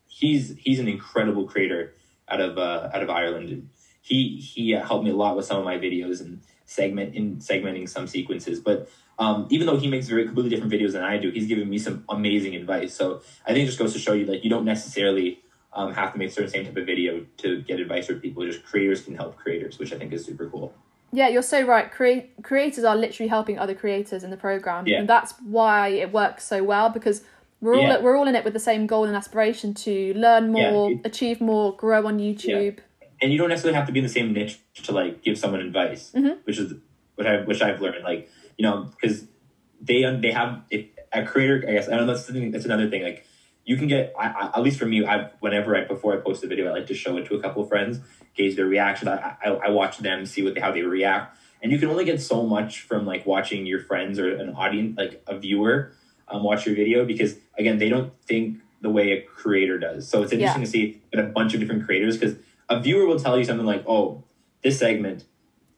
He's 0.09 0.57
he's 0.59 0.79
an 0.79 0.89
incredible 0.89 1.47
creator 1.47 1.93
out 2.29 2.41
of 2.41 2.57
uh, 2.57 2.89
out 2.95 3.03
of 3.03 3.11
Ireland. 3.11 3.69
He 4.05 4.37
he 4.37 4.75
uh, 4.75 4.85
helped 4.87 5.05
me 5.05 5.11
a 5.11 5.17
lot 5.17 5.35
with 5.35 5.47
some 5.47 5.57
of 5.57 5.65
my 5.65 5.79
videos 5.79 6.21
and 6.21 6.43
segment 6.67 7.15
in 7.15 7.37
segmenting 7.37 7.89
some 7.89 8.07
sequences. 8.07 8.61
But 8.61 8.91
um, 9.19 9.47
even 9.49 9.67
though 9.67 9.79
he 9.79 9.89
makes 9.89 10.09
very 10.09 10.27
completely 10.27 10.51
different 10.51 10.73
videos 10.73 10.93
than 10.93 11.03
I 11.03 11.17
do, 11.17 11.31
he's 11.31 11.47
given 11.47 11.71
me 11.71 11.79
some 11.79 12.05
amazing 12.11 12.55
advice. 12.55 12.95
So 12.95 13.23
I 13.47 13.55
think 13.55 13.65
it 13.65 13.67
just 13.67 13.79
goes 13.79 13.95
to 13.95 13.99
show 13.99 14.13
you 14.13 14.27
like 14.27 14.45
you 14.45 14.51
don't 14.51 14.67
necessarily 14.67 15.41
um, 15.73 15.95
have 15.95 16.13
to 16.13 16.19
make 16.19 16.33
certain 16.33 16.51
same 16.51 16.67
type 16.67 16.77
of 16.77 16.85
video 16.85 17.25
to 17.39 17.63
get 17.63 17.81
advice 17.81 18.07
from 18.07 18.21
people. 18.21 18.45
Just 18.47 18.63
creators 18.65 19.03
can 19.03 19.15
help 19.15 19.37
creators, 19.37 19.79
which 19.79 19.93
I 19.93 19.99
think 19.99 20.13
is 20.13 20.27
super 20.27 20.51
cool. 20.51 20.75
Yeah, 21.11 21.29
you're 21.29 21.43
so 21.43 21.65
right. 21.65 21.91
Cre- 21.91 22.43
creators 22.43 22.85
are 22.85 22.97
literally 22.97 23.29
helping 23.29 23.59
other 23.59 23.75
creators 23.75 24.23
in 24.23 24.31
the 24.31 24.37
program, 24.37 24.87
yeah. 24.87 24.99
and 24.99 25.09
that's 25.09 25.33
why 25.45 25.89
it 25.89 26.13
works 26.13 26.45
so 26.45 26.63
well 26.63 26.91
because 26.91 27.23
we're 27.61 27.77
all 27.77 27.83
yeah. 27.83 28.01
we're 28.01 28.17
all 28.17 28.27
in 28.27 28.35
it 28.35 28.45
with 28.45 28.53
the 28.53 28.61
same 28.61 28.87
goal 28.87 29.05
and 29.05 29.15
aspiration 29.15 29.73
to 29.75 30.13
learn 30.15 30.51
more, 30.51 30.91
yeah. 30.91 30.97
achieve 31.05 31.41
more, 31.41 31.75
grow 31.77 32.07
on 32.07 32.19
YouTube 32.19 32.79
and 33.21 33.33
you 33.33 33.39
don't 33.39 33.49
necessarily 33.49 33.77
have 33.77 33.87
to 33.87 33.93
be 33.93 34.01
in 34.01 34.05
the 34.05 34.13
same 34.13 34.33
niche 34.33 34.59
to 34.75 34.93
like 34.93 35.23
give 35.23 35.39
someone 35.39 35.61
advice, 35.61 36.13
mm-hmm. 36.15 36.41
which 36.45 36.59
is 36.59 36.75
which 37.15 37.27
I 37.27 37.43
which 37.43 37.63
I've 37.63 37.81
learned. 37.81 38.05
Like 38.05 38.29
you 38.57 38.63
know, 38.63 38.91
because 39.01 39.27
they 39.81 40.03
they 40.21 40.33
have 40.33 40.63
if, 40.71 40.87
a 41.13 41.25
creator. 41.25 41.65
I 41.69 41.73
guess 41.73 41.89
I 41.89 41.97
don't 41.97 42.07
know. 42.07 42.15
That's 42.15 42.27
something. 42.27 42.51
That's 42.51 42.65
another 42.65 42.89
thing. 42.89 43.03
Like 43.03 43.27
you 43.65 43.77
can 43.77 43.89
get. 43.89 44.13
I, 44.19 44.29
I, 44.29 44.47
at 44.59 44.63
least 44.63 44.79
for 44.79 44.87
me, 44.87 45.07
I 45.07 45.31
whenever 45.41 45.77
I 45.77 45.85
before 45.85 46.15
I 46.15 46.17
post 46.17 46.45
a 46.45 46.47
video, 46.47 46.69
I 46.69 46.73
like 46.73 46.87
to 46.89 46.95
show 46.95 47.17
it 47.17 47.27
to 47.27 47.35
a 47.35 47.41
couple 47.41 47.63
of 47.63 47.69
friends, 47.69 48.01
gauge 48.35 48.57
their 48.57 48.67
reaction. 48.67 49.09
I, 49.09 49.37
I, 49.45 49.51
I 49.51 49.71
watch 49.71 49.99
them, 49.99 50.27
see 50.27 50.43
what 50.43 50.55
they, 50.55 50.61
how 50.61 50.73
they 50.73 50.83
react, 50.83 51.39
and 51.63 51.73
you 51.73 51.79
can 51.79 51.89
only 51.89 52.05
get 52.05 52.21
so 52.21 52.43
much 52.43 52.83
from 52.83 53.07
like 53.07 53.27
watching 53.27 53.67
your 53.67 53.81
friends 53.81 54.19
or 54.19 54.35
an 54.35 54.55
audience, 54.55 54.99
like 54.99 55.23
a 55.27 55.39
viewer, 55.39 55.93
um, 56.29 56.43
watch 56.43 56.67
your 56.67 56.75
video 56.75 57.05
because 57.05 57.37
again, 57.59 57.79
they 57.79 57.89
don't 57.89 58.13
think 58.23 58.59
the 58.81 58.91
way 58.91 59.13
a 59.13 59.23
creator 59.23 59.79
does. 59.79 60.07
So 60.07 60.23
it's 60.23 60.33
interesting 60.33 60.61
yeah. 60.61 60.67
to 60.67 60.71
see 60.71 61.03
a 61.15 61.23
bunch 61.23 61.55
of 61.55 61.61
different 61.61 61.87
creators 61.87 62.19
because 62.19 62.37
a 62.69 62.81
viewer 62.81 63.07
will 63.07 63.19
tell 63.19 63.39
you 63.39 63.45
something 63.45 63.67
like, 63.67 63.85
"Oh, 63.87 64.25
this 64.63 64.79
segment 64.79 65.25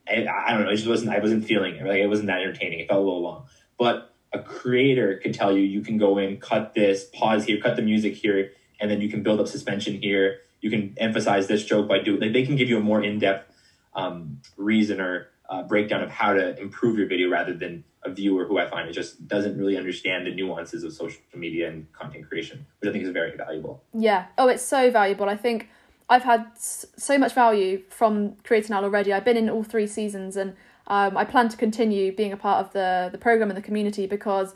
I, 0.09 0.27
I 0.47 0.53
don't 0.53 0.65
know. 0.65 0.71
It 0.71 0.77
just 0.77 0.89
wasn't. 0.89 1.11
I 1.11 1.19
wasn't 1.19 1.45
feeling 1.45 1.77
it. 1.77 1.85
Like 1.85 1.99
it 1.99 2.07
wasn't 2.07 2.29
that 2.29 2.41
entertaining. 2.41 2.81
It 2.81 2.89
felt 2.89 3.01
a 3.01 3.05
little 3.05 3.23
long. 3.23 3.47
But 3.79 4.15
a 4.33 4.39
creator 4.39 5.19
could 5.23 5.35
tell 5.35 5.57
you, 5.57 5.63
you 5.63 5.81
can 5.81 5.99
go 5.99 6.19
in, 6.19 6.39
cut 6.39 6.75
this, 6.75 7.05
pause 7.05 7.45
here, 7.45 7.61
cut 7.61 7.77
the 7.77 7.83
music 7.83 8.15
here, 8.15 8.53
and 8.81 8.91
then 8.91 9.01
you 9.01 9.09
can 9.09 9.23
build 9.23 9.41
up 9.41 9.49
suspension 9.49 10.01
here. 10.01 10.39
You 10.61 10.71
can 10.71 10.95
emphasize 10.97 11.47
this 11.47 11.65
joke 11.65 11.89
by 11.89 11.99
doing. 11.99 12.21
Like 12.21 12.33
they 12.33 12.45
can 12.45 12.57
give 12.57 12.69
you 12.69 12.79
a 12.79 12.81
more 12.81 13.03
in 13.03 13.19
depth 13.19 13.53
um, 13.95 14.41
reason 14.57 15.01
or 15.01 15.29
uh, 15.49 15.63
breakdown 15.63 16.03
of 16.03 16.11
how 16.11 16.33
to 16.33 16.59
improve 16.61 16.99
your 16.99 17.07
video 17.07 17.29
rather 17.29 17.55
than 17.55 17.85
a 18.05 18.11
viewer 18.11 18.45
who 18.47 18.59
I 18.59 18.69
find 18.69 18.89
it 18.89 18.93
just 18.93 19.27
doesn't 19.27 19.59
really 19.59 19.77
understand 19.77 20.27
the 20.27 20.35
nuances 20.35 20.85
of 20.85 20.93
social 20.93 21.21
media 21.35 21.69
and 21.69 21.93
content 21.93 22.29
creation, 22.29 22.67
which 22.79 22.89
I 22.89 22.93
think 22.93 23.05
is 23.05 23.11
very 23.11 23.37
valuable. 23.37 23.83
Yeah. 23.93 24.27
Oh, 24.39 24.49
it's 24.49 24.63
so 24.63 24.91
valuable. 24.91 25.29
I 25.29 25.37
think 25.37 25.69
I've 26.09 26.23
had 26.23 26.47
so 26.57 27.19
much 27.19 27.33
value 27.35 27.83
from 27.89 28.37
Creator 28.45 28.73
Now 28.73 28.83
already. 28.85 29.13
I've 29.13 29.25
been 29.25 29.37
in 29.37 29.51
all 29.51 29.65
three 29.65 29.87
seasons, 29.87 30.37
and 30.37 30.55
um, 30.87 31.17
I 31.17 31.25
plan 31.25 31.49
to 31.49 31.57
continue 31.57 32.15
being 32.15 32.33
a 32.33 32.37
part 32.37 32.65
of 32.65 32.73
the 32.73 33.09
the 33.11 33.19
program 33.19 33.51
and 33.51 33.57
the 33.57 33.63
community 33.63 34.07
because 34.07 34.55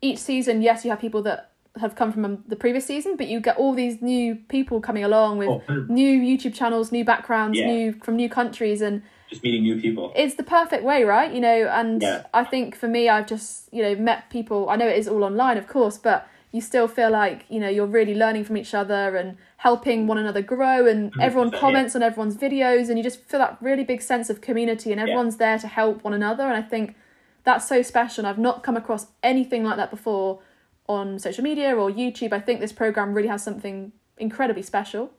each 0.00 0.18
season, 0.18 0.62
yes, 0.62 0.84
you 0.84 0.90
have 0.90 1.00
people 1.00 1.22
that 1.22 1.50
have 1.80 1.94
come 1.96 2.10
from 2.12 2.24
um, 2.24 2.44
the 2.46 2.56
previous 2.56 2.86
season, 2.86 3.16
but 3.16 3.26
you 3.26 3.40
get 3.40 3.56
all 3.56 3.74
these 3.74 4.00
new 4.00 4.36
people 4.48 4.80
coming 4.80 5.04
along 5.04 5.38
with 5.38 5.48
Oh, 5.48 5.62
new 5.88 6.18
YouTube 6.20 6.54
channels, 6.54 6.92
new 6.92 7.04
backgrounds, 7.04 7.58
Yeah. 7.58 7.66
new 7.66 7.92
from 7.92 8.16
new 8.16 8.28
countries, 8.28 8.80
and 8.80 9.02
Just 9.28 9.42
meeting 9.42 9.62
new 9.62 9.80
people. 9.80 10.12
it's 10.14 10.36
the 10.36 10.42
perfect 10.44 10.84
way, 10.84 11.02
right? 11.04 11.34
You 11.34 11.40
know, 11.40 11.66
and 11.68 12.00
Yeah. 12.00 12.26
I 12.32 12.44
think 12.44 12.76
for 12.76 12.86
me, 12.88 13.08
I've 13.08 13.26
just 13.26 13.68
you 13.72 13.82
know 13.82 13.96
met 13.96 14.30
people. 14.30 14.70
I 14.70 14.76
know 14.76 14.86
it 14.86 14.96
is 14.96 15.08
all 15.08 15.24
online, 15.24 15.58
of 15.58 15.66
course, 15.66 15.98
but 15.98 16.26
you 16.56 16.62
still 16.62 16.88
feel 16.88 17.10
like 17.10 17.44
you 17.48 17.60
know 17.60 17.68
you're 17.68 17.86
really 17.86 18.14
learning 18.14 18.44
from 18.44 18.56
each 18.56 18.74
other 18.74 19.16
and 19.16 19.36
helping 19.58 20.06
one 20.06 20.18
another 20.18 20.42
grow, 20.42 20.86
and 20.86 21.12
everyone 21.20 21.50
100%, 21.50 21.52
yeah. 21.52 21.60
comments 21.60 21.96
on 21.96 22.02
everyone's 22.02 22.36
videos, 22.36 22.88
and 22.88 22.98
you 22.98 23.04
just 23.04 23.20
feel 23.20 23.38
that 23.38 23.58
really 23.60 23.84
big 23.84 24.02
sense 24.02 24.28
of 24.30 24.40
community, 24.40 24.90
and 24.90 25.00
everyone's 25.00 25.36
there 25.36 25.58
to 25.58 25.68
help 25.68 26.02
one 26.02 26.14
another, 26.14 26.44
and 26.44 26.56
I 26.56 26.62
think 26.62 26.96
that's 27.44 27.68
so 27.68 27.82
special. 27.82 28.22
And 28.22 28.28
I've 28.28 28.38
not 28.38 28.62
come 28.64 28.76
across 28.76 29.06
anything 29.22 29.62
like 29.62 29.76
that 29.76 29.90
before 29.90 30.40
on 30.88 31.18
social 31.18 31.44
media 31.44 31.76
or 31.76 31.90
YouTube. 31.90 32.32
I 32.32 32.40
think 32.40 32.60
this 32.60 32.72
program 32.72 33.12
really 33.14 33.28
has 33.28 33.42
something 33.42 33.92
incredibly 34.18 34.62
special. 34.62 35.10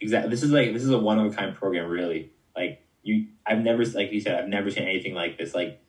exactly 0.00 0.30
this 0.30 0.42
is 0.42 0.50
like 0.50 0.72
this 0.72 0.82
is 0.82 0.90
a 0.90 0.98
one 0.98 1.18
of 1.18 1.32
a 1.32 1.34
kind 1.34 1.54
program 1.54 1.88
really 1.88 2.30
like 2.54 2.82
you 3.02 3.26
i've 3.46 3.58
never 3.58 3.84
like 3.84 4.12
you 4.12 4.20
said 4.20 4.34
i've 4.38 4.48
never 4.48 4.70
seen 4.70 4.82
anything 4.82 5.14
like 5.14 5.38
this 5.38 5.54
like 5.54 5.80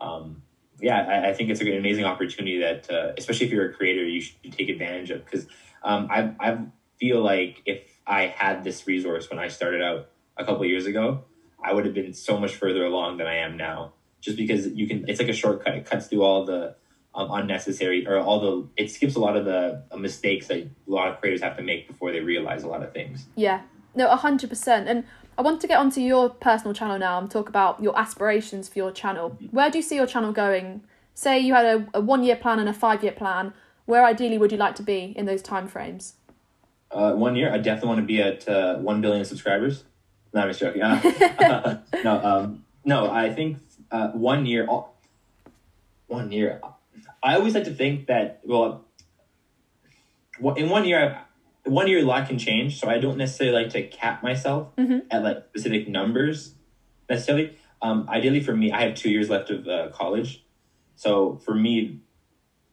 um 0.00 0.42
yeah 0.82 1.00
i, 1.08 1.28
I 1.30 1.32
think 1.34 1.50
it's 1.50 1.60
an 1.60 1.68
amazing 1.68 2.04
opportunity 2.04 2.58
that 2.60 2.90
uh, 2.90 3.12
especially 3.16 3.46
if 3.46 3.52
you're 3.52 3.70
a 3.70 3.72
creator 3.72 4.04
you 4.04 4.20
should 4.20 4.52
take 4.52 4.68
advantage 4.68 5.10
of 5.10 5.24
because 5.24 5.46
um 5.82 6.08
i 6.10 6.34
i 6.40 6.58
feel 6.98 7.22
like 7.22 7.62
if 7.66 7.82
i 8.06 8.26
had 8.26 8.64
this 8.64 8.86
resource 8.86 9.28
when 9.30 9.38
i 9.38 9.48
started 9.48 9.82
out 9.82 10.08
a 10.36 10.44
couple 10.44 10.64
years 10.64 10.86
ago 10.86 11.24
i 11.62 11.72
would 11.72 11.84
have 11.84 11.94
been 11.94 12.12
so 12.12 12.38
much 12.38 12.56
further 12.56 12.84
along 12.84 13.18
than 13.18 13.26
i 13.26 13.36
am 13.36 13.56
now. 13.56 13.92
Just 14.20 14.36
because 14.36 14.66
you 14.66 14.86
can 14.86 15.08
it's 15.08 15.18
like 15.18 15.30
a 15.30 15.32
shortcut. 15.32 15.74
It 15.74 15.86
cuts 15.86 16.06
through 16.08 16.22
all 16.22 16.44
the 16.44 16.76
um, 17.14 17.30
unnecessary 17.30 18.06
or 18.06 18.18
all 18.18 18.40
the 18.40 18.68
it 18.76 18.90
skips 18.90 19.16
a 19.16 19.18
lot 19.18 19.34
of 19.36 19.46
the 19.46 19.82
uh, 19.90 19.96
mistakes 19.96 20.48
that 20.48 20.58
a 20.58 20.70
lot 20.86 21.08
of 21.08 21.20
creators 21.20 21.40
have 21.40 21.56
to 21.56 21.62
make 21.62 21.88
before 21.88 22.12
they 22.12 22.20
realize 22.20 22.62
a 22.62 22.68
lot 22.68 22.82
of 22.82 22.92
things. 22.92 23.26
Yeah, 23.34 23.62
no, 23.94 24.10
a 24.10 24.16
hundred 24.16 24.50
percent. 24.50 24.88
And 24.88 25.04
I 25.40 25.42
want 25.42 25.62
to 25.62 25.66
get 25.66 25.78
onto 25.78 26.02
your 26.02 26.28
personal 26.28 26.74
channel 26.74 26.98
now 26.98 27.18
and 27.18 27.30
talk 27.30 27.48
about 27.48 27.82
your 27.82 27.98
aspirations 27.98 28.68
for 28.68 28.78
your 28.78 28.92
channel. 28.92 29.38
Where 29.50 29.70
do 29.70 29.78
you 29.78 29.82
see 29.82 29.96
your 29.96 30.06
channel 30.06 30.32
going? 30.32 30.84
Say 31.14 31.38
you 31.38 31.54
had 31.54 31.64
a, 31.64 31.88
a 31.94 32.00
one 32.02 32.22
year 32.22 32.36
plan 32.36 32.58
and 32.58 32.68
a 32.68 32.74
five 32.74 33.02
year 33.02 33.12
plan. 33.12 33.54
Where 33.86 34.04
ideally 34.04 34.36
would 34.36 34.52
you 34.52 34.58
like 34.58 34.74
to 34.74 34.82
be 34.82 35.14
in 35.16 35.24
those 35.24 35.40
time 35.40 35.66
frames? 35.66 36.12
Uh, 36.90 37.14
one 37.14 37.36
year, 37.36 37.50
I 37.50 37.56
definitely 37.56 37.88
want 37.88 38.00
to 38.00 38.06
be 38.06 38.20
at 38.20 38.46
uh, 38.46 38.76
one 38.80 39.00
billion 39.00 39.24
subscribers. 39.24 39.84
No, 40.34 40.42
I'm 40.42 40.48
just 40.50 40.60
joking. 40.60 40.82
Uh, 40.82 41.80
no, 42.04 42.22
um, 42.22 42.64
no, 42.84 43.10
I 43.10 43.32
think 43.32 43.60
uh, 43.90 44.08
one 44.08 44.44
year. 44.44 44.66
oh, 44.68 44.90
One 46.08 46.30
year. 46.32 46.60
I 47.22 47.36
always 47.36 47.54
like 47.54 47.64
to 47.64 47.74
think 47.74 48.08
that 48.08 48.42
well, 48.44 48.84
in 50.54 50.68
one 50.68 50.84
year, 50.84 51.18
one 51.64 51.86
year 51.86 51.98
a 51.98 52.02
lot 52.02 52.26
can 52.26 52.38
change. 52.38 52.78
So 52.78 52.88
I 52.88 52.98
don't 52.98 53.16
necessarily 53.16 53.54
like 53.62 53.70
to 53.70 53.82
cap 53.82 54.22
myself 54.22 54.74
Mhm. 54.76 55.02
at 55.10 55.22
like 55.22 55.38
specific 55.50 55.86
numbers 55.86 56.54
necessarily. 57.08 57.50
Um, 57.82 58.04
ideally, 58.08 58.40
for 58.40 58.54
me, 58.54 58.70
I 58.70 58.80
have 58.82 58.94
two 58.94 59.10
years 59.10 59.28
left 59.30 59.50
of 59.50 59.66
uh, 59.66 59.88
college. 59.88 60.42
So 60.96 61.38
for 61.44 61.54
me, 61.54 61.98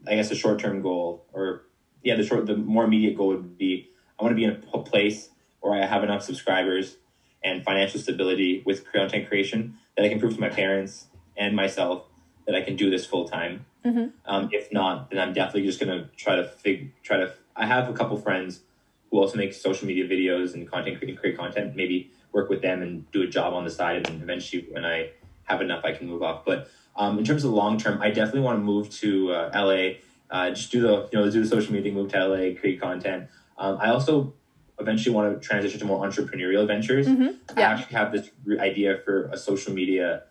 I 0.06 0.16
guess 0.16 0.30
a 0.32 0.36
short 0.36 0.60
term 0.60 0.82
goal, 0.82 1.24
or 1.34 1.64
yeah, 2.04 2.16
the 2.16 2.24
short, 2.24 2.46
the 2.46 2.56
more 2.56 2.84
immediate 2.84 3.16
goal 3.16 3.28
would 3.28 3.58
be 3.58 3.90
I 4.20 4.24
want 4.24 4.32
to 4.32 4.36
be 4.36 4.44
in 4.46 4.58
a 4.74 4.78
place 4.80 5.30
where 5.60 5.74
I 5.74 5.86
have 5.86 6.04
enough 6.04 6.24
subscribers 6.24 6.98
and 7.44 7.64
financial 7.64 8.00
stability 8.00 8.62
with 8.66 8.84
content 8.92 9.28
creation 9.28 9.74
that 9.96 10.04
I 10.04 10.10
can 10.10 10.20
prove 10.20 10.34
to 10.36 10.40
my 10.40 10.50
parents 10.50 11.08
and 11.36 11.56
myself 11.56 12.04
that 12.46 12.56
I 12.56 12.62
can 12.62 12.76
do 12.76 12.90
this 12.90 13.06
full 13.06 13.26
time. 13.28 13.66
Mhm. 13.86 14.12
Um, 14.26 14.50
if 14.52 14.72
not, 14.72 15.10
then 15.10 15.20
I'm 15.20 15.34
definitely 15.34 15.64
just 15.64 15.80
gonna 15.80 16.10
try 16.16 16.36
to 16.36 16.44
fig 16.44 16.92
try 17.04 17.18
to. 17.18 17.32
I 17.56 17.66
have 17.66 17.88
a 17.90 17.94
couple 17.94 18.18
friends 18.18 18.62
who 19.10 19.20
also 19.20 19.38
make 19.38 19.54
social 19.54 19.88
media 19.88 20.08
videos 20.08 20.54
and 20.54 20.70
content 20.70 20.98
create, 21.00 21.18
create 21.20 21.38
content. 21.38 21.76
Maybe 21.76 22.12
work 22.32 22.50
with 22.50 22.62
them 22.62 22.82
and 22.82 23.10
do 23.12 23.22
a 23.24 23.28
job 23.28 23.54
on 23.54 23.64
the 23.64 23.70
side, 23.72 23.96
and 23.98 24.06
then 24.06 24.22
eventually, 24.22 24.68
when 24.72 24.86
I 24.86 25.12
have 25.44 25.62
enough, 25.62 25.86
I 25.86 25.94
can 25.94 26.08
move 26.08 26.22
off. 26.22 26.44
But 26.46 26.70
um, 26.96 27.18
in 27.18 27.26
terms 27.26 27.44
of 27.44 27.52
long 27.52 27.78
term, 27.78 28.02
I 28.02 28.10
definitely 28.10 28.42
want 28.42 28.60
to 28.60 28.64
move 28.64 28.90
to 29.00 29.32
uh, 29.32 29.52
LA. 29.54 30.00
Uh, 30.30 30.50
just 30.52 30.72
do 30.72 30.82
the 30.82 31.08
you 31.12 31.20
know 31.20 31.30
do 31.32 31.40
the 31.40 31.48
social 31.48 31.74
media, 31.74 31.92
move 31.92 32.12
to 32.12 32.26
LA, 32.26 32.60
create 32.60 32.82
content. 32.82 33.28
Um, 33.58 33.78
I 33.80 33.90
also 33.90 34.34
eventually 34.80 35.16
want 35.16 35.42
to 35.42 35.48
transition 35.48 35.80
to 35.80 35.86
more 35.86 36.06
entrepreneurial 36.06 36.68
ventures. 36.68 37.08
Mhm, 37.08 37.36
I 37.56 37.62
actually 37.62 37.96
have 37.96 38.12
this 38.12 38.30
idea 38.60 39.00
for 39.04 39.26
a 39.28 39.38
social 39.38 39.74
media 39.74 40.24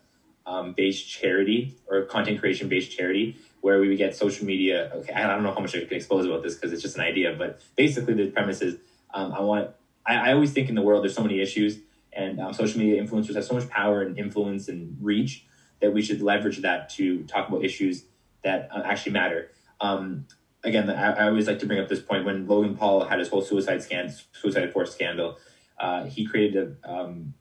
um, 0.45 0.75
based 0.77 1.09
charity 1.09 1.75
or 1.89 2.03
content 2.03 2.39
creation 2.39 2.69
based 2.69 2.97
charity 2.97 3.37
where 3.67 3.81
we 3.81 3.89
would 3.89 3.99
get 3.99 4.15
social 4.15 4.47
media. 4.47 4.93
Okay, 4.95 5.13
I 5.13 5.27
don't 5.27 5.43
know 5.43 5.51
how 5.51 5.59
much 5.59 5.75
I 5.75 5.81
can 5.81 5.97
expose 5.97 6.25
about 6.25 6.41
this 6.41 6.55
because 6.55 6.73
it's 6.73 6.81
just 6.81 6.95
an 6.95 7.03
idea, 7.03 7.35
but 7.37 7.61
basically 7.75 8.15
the 8.15 8.29
premise 8.29 8.63
is 8.63 8.79
um, 9.13 9.33
I 9.33 9.41
want. 9.41 9.71
I, 10.07 10.29
I 10.29 10.33
always 10.35 10.53
think 10.53 10.69
in 10.69 10.77
the 10.77 10.83
world 10.83 11.03
there's 11.03 11.17
so 11.17 11.23
many 11.25 11.41
issues, 11.41 11.81
and 12.13 12.39
um, 12.39 12.53
social 12.53 12.79
media 12.79 13.03
influencers 13.03 13.35
have 13.35 13.45
so 13.45 13.55
much 13.55 13.69
power 13.69 14.03
and 14.03 14.17
influence 14.17 14.69
and 14.69 14.97
reach 15.01 15.47
that 15.81 15.93
we 15.93 16.01
should 16.01 16.23
leverage 16.23 16.59
that 16.59 16.89
to 16.91 17.25
talk 17.25 17.49
about 17.49 17.65
issues 17.65 18.05
that 18.45 18.69
uh, 18.73 18.83
actually 18.85 19.11
matter. 19.11 19.51
Um, 19.81 20.27
again, 20.63 20.89
I, 20.89 21.11
I 21.15 21.27
always 21.27 21.49
like 21.49 21.59
to 21.59 21.67
bring 21.67 21.81
up 21.81 21.89
this 21.89 22.01
point 22.01 22.25
when 22.25 22.47
Logan 22.47 22.77
Paul 22.77 23.05
had 23.07 23.19
his 23.19 23.29
whole 23.31 23.43
suicide 23.43 23.83
scan, 23.83 24.15
suicide 24.31 24.73
force 24.73 24.95
scandal. 24.95 25.39
Uh, 25.77 26.05
he 26.05 26.25
created 26.25 26.77
a 26.85 26.89
um, 26.89 27.35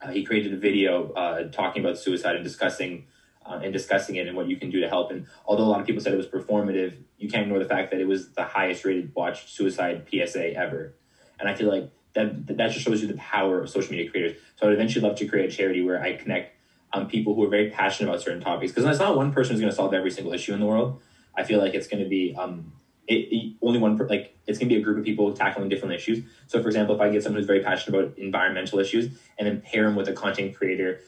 uh, 0.00 0.08
he 0.08 0.24
created 0.24 0.54
a 0.54 0.56
video 0.56 1.12
uh, 1.12 1.50
talking 1.50 1.84
about 1.84 1.98
suicide 1.98 2.36
and 2.36 2.44
discussing 2.44 3.04
uh, 3.48 3.60
and 3.62 3.72
discussing 3.72 4.16
it 4.16 4.26
and 4.26 4.36
what 4.36 4.48
you 4.48 4.56
can 4.56 4.70
do 4.70 4.80
to 4.80 4.88
help. 4.88 5.10
And 5.10 5.26
although 5.46 5.64
a 5.64 5.70
lot 5.70 5.80
of 5.80 5.86
people 5.86 6.00
said 6.02 6.12
it 6.12 6.16
was 6.16 6.26
performative, 6.26 6.94
you 7.18 7.28
can't 7.28 7.42
ignore 7.42 7.58
the 7.58 7.64
fact 7.64 7.90
that 7.90 8.00
it 8.00 8.06
was 8.06 8.32
the 8.32 8.42
highest 8.44 8.84
rated 8.84 9.12
watched 9.14 9.48
suicide 9.48 10.04
PSA 10.10 10.54
ever. 10.54 10.94
And 11.38 11.48
I 11.48 11.54
feel 11.54 11.68
like 11.68 11.90
that 12.14 12.46
that 12.46 12.70
just 12.70 12.80
shows 12.84 13.00
you 13.02 13.08
the 13.08 13.14
power 13.16 13.60
of 13.60 13.68
social 13.68 13.92
media 13.92 14.10
creators. 14.10 14.38
So 14.56 14.66
I'd 14.66 14.72
eventually 14.72 15.06
love 15.06 15.16
to 15.18 15.26
create 15.26 15.50
a 15.52 15.54
charity 15.54 15.82
where 15.82 16.00
I 16.00 16.14
connect 16.16 16.54
um, 16.92 17.08
people 17.08 17.34
who 17.34 17.42
are 17.44 17.48
very 17.48 17.70
passionate 17.70 18.08
about 18.08 18.22
certain 18.22 18.40
topics 18.40 18.72
because 18.72 18.84
it's 18.88 18.98
not 18.98 19.16
one 19.16 19.32
person 19.32 19.52
who's 19.54 19.60
going 19.60 19.70
to 19.70 19.76
solve 19.76 19.92
every 19.92 20.10
single 20.10 20.32
issue 20.32 20.54
in 20.54 20.60
the 20.60 20.66
world. 20.66 21.00
I 21.34 21.42
feel 21.42 21.60
like 21.60 21.74
it's 21.74 21.86
going 21.86 22.02
to 22.02 22.08
be 22.08 22.34
um, 22.36 22.72
it, 23.06 23.28
it- 23.30 23.52
only 23.62 23.78
one 23.78 23.96
like 24.08 24.36
it's 24.46 24.58
going 24.58 24.68
to 24.68 24.74
be 24.74 24.80
a 24.80 24.84
group 24.84 24.96
of 24.98 25.04
people 25.04 25.32
tackling 25.32 25.68
different 25.68 25.94
issues. 25.94 26.24
So, 26.46 26.60
for 26.62 26.68
example, 26.68 26.94
if 26.94 27.00
I 27.00 27.08
get 27.10 27.22
someone 27.22 27.38
who's 27.40 27.46
very 27.46 27.60
passionate 27.60 27.98
about 27.98 28.16
environmental 28.18 28.78
issues 28.78 29.18
and 29.38 29.46
then 29.46 29.60
pair 29.60 29.84
them 29.84 29.96
with 29.96 30.08
a 30.08 30.12
content 30.12 30.54
creator 30.54 31.00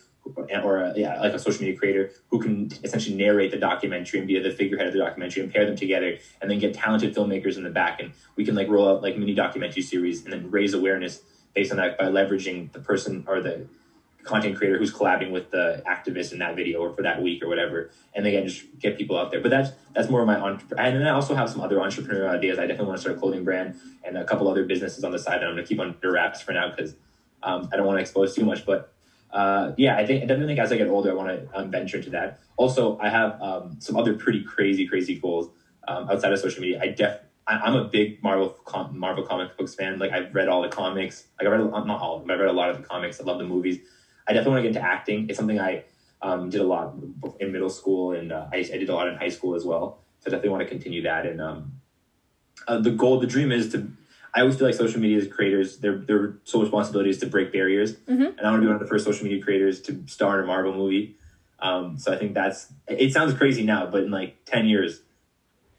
or 0.62 0.78
a, 0.78 0.92
yeah, 0.96 1.20
like 1.20 1.32
a 1.32 1.38
social 1.38 1.62
media 1.62 1.78
creator 1.78 2.10
who 2.30 2.38
can 2.38 2.70
essentially 2.84 3.16
narrate 3.16 3.50
the 3.50 3.58
documentary 3.58 4.18
and 4.20 4.28
be 4.28 4.38
the 4.38 4.50
figurehead 4.50 4.86
of 4.86 4.92
the 4.92 4.98
documentary 4.98 5.42
and 5.42 5.52
pair 5.52 5.64
them 5.64 5.76
together 5.76 6.18
and 6.40 6.50
then 6.50 6.58
get 6.58 6.74
talented 6.74 7.14
filmmakers 7.14 7.56
in 7.56 7.62
the 7.62 7.70
back 7.70 8.00
and 8.00 8.12
we 8.36 8.44
can 8.44 8.54
like 8.54 8.68
roll 8.68 8.88
out 8.88 9.02
like 9.02 9.16
mini 9.16 9.34
documentary 9.34 9.82
series 9.82 10.24
and 10.24 10.32
then 10.32 10.50
raise 10.50 10.74
awareness 10.74 11.22
based 11.54 11.70
on 11.70 11.76
that 11.78 11.98
by 11.98 12.04
leveraging 12.04 12.70
the 12.72 12.80
person 12.80 13.24
or 13.26 13.40
the 13.40 13.66
content 14.28 14.56
creator 14.56 14.78
who's 14.78 14.92
collabing 14.92 15.30
with 15.30 15.50
the 15.50 15.82
activist 15.88 16.32
in 16.32 16.38
that 16.38 16.54
video 16.54 16.80
or 16.80 16.92
for 16.92 17.02
that 17.02 17.22
week 17.22 17.42
or 17.42 17.48
whatever, 17.48 17.90
and 18.14 18.24
can 18.24 18.46
just 18.46 18.64
get 18.78 18.96
people 18.96 19.18
out 19.18 19.30
there. 19.30 19.40
But 19.40 19.50
that's 19.50 19.70
that's 19.94 20.08
more 20.08 20.20
of 20.20 20.26
my 20.26 20.36
entrepreneur. 20.36 20.82
And 20.84 21.00
then 21.00 21.06
I 21.06 21.10
also 21.10 21.34
have 21.34 21.48
some 21.48 21.60
other 21.60 21.76
entrepreneurial 21.76 22.28
ideas. 22.28 22.58
I 22.58 22.62
definitely 22.62 22.86
want 22.86 22.98
to 22.98 23.00
start 23.00 23.16
a 23.16 23.20
clothing 23.20 23.44
brand 23.44 23.76
and 24.04 24.18
a 24.18 24.24
couple 24.24 24.48
other 24.48 24.64
businesses 24.64 25.02
on 25.02 25.12
the 25.12 25.18
side 25.18 25.40
that 25.40 25.48
I'm 25.48 25.54
going 25.54 25.64
to 25.64 25.68
keep 25.68 25.80
under 25.80 26.12
wraps 26.12 26.42
for 26.42 26.52
now 26.52 26.70
because 26.70 26.94
um, 27.42 27.68
I 27.72 27.76
don't 27.76 27.86
want 27.86 27.96
to 27.96 28.02
expose 28.02 28.34
too 28.34 28.44
much. 28.44 28.66
But 28.66 28.92
uh, 29.30 29.72
yeah, 29.76 29.96
I 29.96 30.06
think 30.06 30.22
definitely 30.22 30.46
think 30.46 30.60
as 30.60 30.72
I 30.72 30.76
get 30.76 30.88
older, 30.88 31.10
I 31.10 31.14
want 31.14 31.28
to 31.28 31.58
um, 31.58 31.70
venture 31.70 31.98
into 31.98 32.10
that. 32.10 32.40
Also, 32.56 32.98
I 32.98 33.08
have 33.08 33.40
um, 33.40 33.76
some 33.78 33.96
other 33.96 34.14
pretty 34.14 34.42
crazy, 34.42 34.86
crazy 34.86 35.18
goals 35.18 35.50
um, 35.86 36.08
outside 36.08 36.32
of 36.32 36.38
social 36.38 36.62
media. 36.62 36.80
I 36.82 36.88
def 36.88 37.20
I, 37.46 37.54
I'm 37.58 37.74
a 37.74 37.84
big 37.84 38.22
Marvel 38.22 38.50
com- 38.64 38.98
Marvel 38.98 39.24
comic 39.24 39.56
books 39.56 39.74
fan. 39.74 39.98
Like 39.98 40.12
I've 40.12 40.34
read 40.34 40.48
all 40.48 40.62
the 40.62 40.68
comics. 40.68 41.26
Like 41.38 41.48
I 41.48 41.50
read 41.50 41.70
not 41.70 42.00
all 42.00 42.16
of 42.16 42.22
them. 42.22 42.30
I 42.30 42.34
read 42.34 42.48
a 42.48 42.52
lot 42.52 42.70
of 42.70 42.76
the 42.76 42.82
comics. 42.82 43.20
I 43.20 43.24
love 43.24 43.38
the 43.38 43.44
movies. 43.44 43.78
I 44.26 44.32
definitely 44.32 44.52
want 44.52 44.64
to 44.64 44.68
get 44.70 44.76
into 44.76 44.88
acting. 44.88 45.26
It's 45.28 45.38
something 45.38 45.58
I 45.58 45.84
um, 46.20 46.50
did 46.50 46.60
a 46.60 46.64
lot 46.64 46.94
in 47.40 47.52
middle 47.52 47.70
school, 47.70 48.12
and 48.12 48.32
uh, 48.32 48.46
I, 48.52 48.58
I 48.58 48.76
did 48.76 48.88
a 48.88 48.94
lot 48.94 49.08
in 49.08 49.16
high 49.16 49.30
school 49.30 49.54
as 49.54 49.64
well. 49.64 50.00
So 50.20 50.28
I 50.28 50.30
definitely 50.30 50.50
want 50.50 50.62
to 50.62 50.68
continue 50.68 51.02
that. 51.02 51.26
And 51.26 51.40
um, 51.40 51.72
uh, 52.66 52.78
the 52.78 52.90
goal, 52.90 53.18
the 53.18 53.26
dream 53.26 53.52
is 53.52 53.70
to. 53.72 53.90
I 54.34 54.40
always 54.40 54.56
feel 54.56 54.66
like 54.66 54.74
social 54.74 55.00
media 55.00 55.24
creators, 55.26 55.78
their 55.78 55.96
their 55.96 56.34
sole 56.44 56.62
responsibility 56.62 57.10
is 57.10 57.18
to 57.18 57.26
break 57.26 57.52
barriers, 57.52 57.94
mm-hmm. 57.94 58.22
and 58.22 58.40
I 58.40 58.50
want 58.50 58.56
to 58.56 58.60
be 58.60 58.66
one 58.66 58.76
of 58.76 58.80
the 58.80 58.86
first 58.86 59.04
social 59.04 59.24
media 59.24 59.42
creators 59.42 59.80
to 59.82 60.02
star 60.06 60.38
in 60.38 60.44
a 60.44 60.46
Marvel 60.46 60.74
movie. 60.74 61.16
Um, 61.60 61.98
so 61.98 62.12
I 62.12 62.18
think 62.18 62.34
that's 62.34 62.72
it. 62.86 63.12
Sounds 63.12 63.34
crazy 63.34 63.64
now, 63.64 63.86
but 63.86 64.04
in 64.04 64.10
like 64.10 64.44
ten 64.44 64.66
years, 64.66 65.02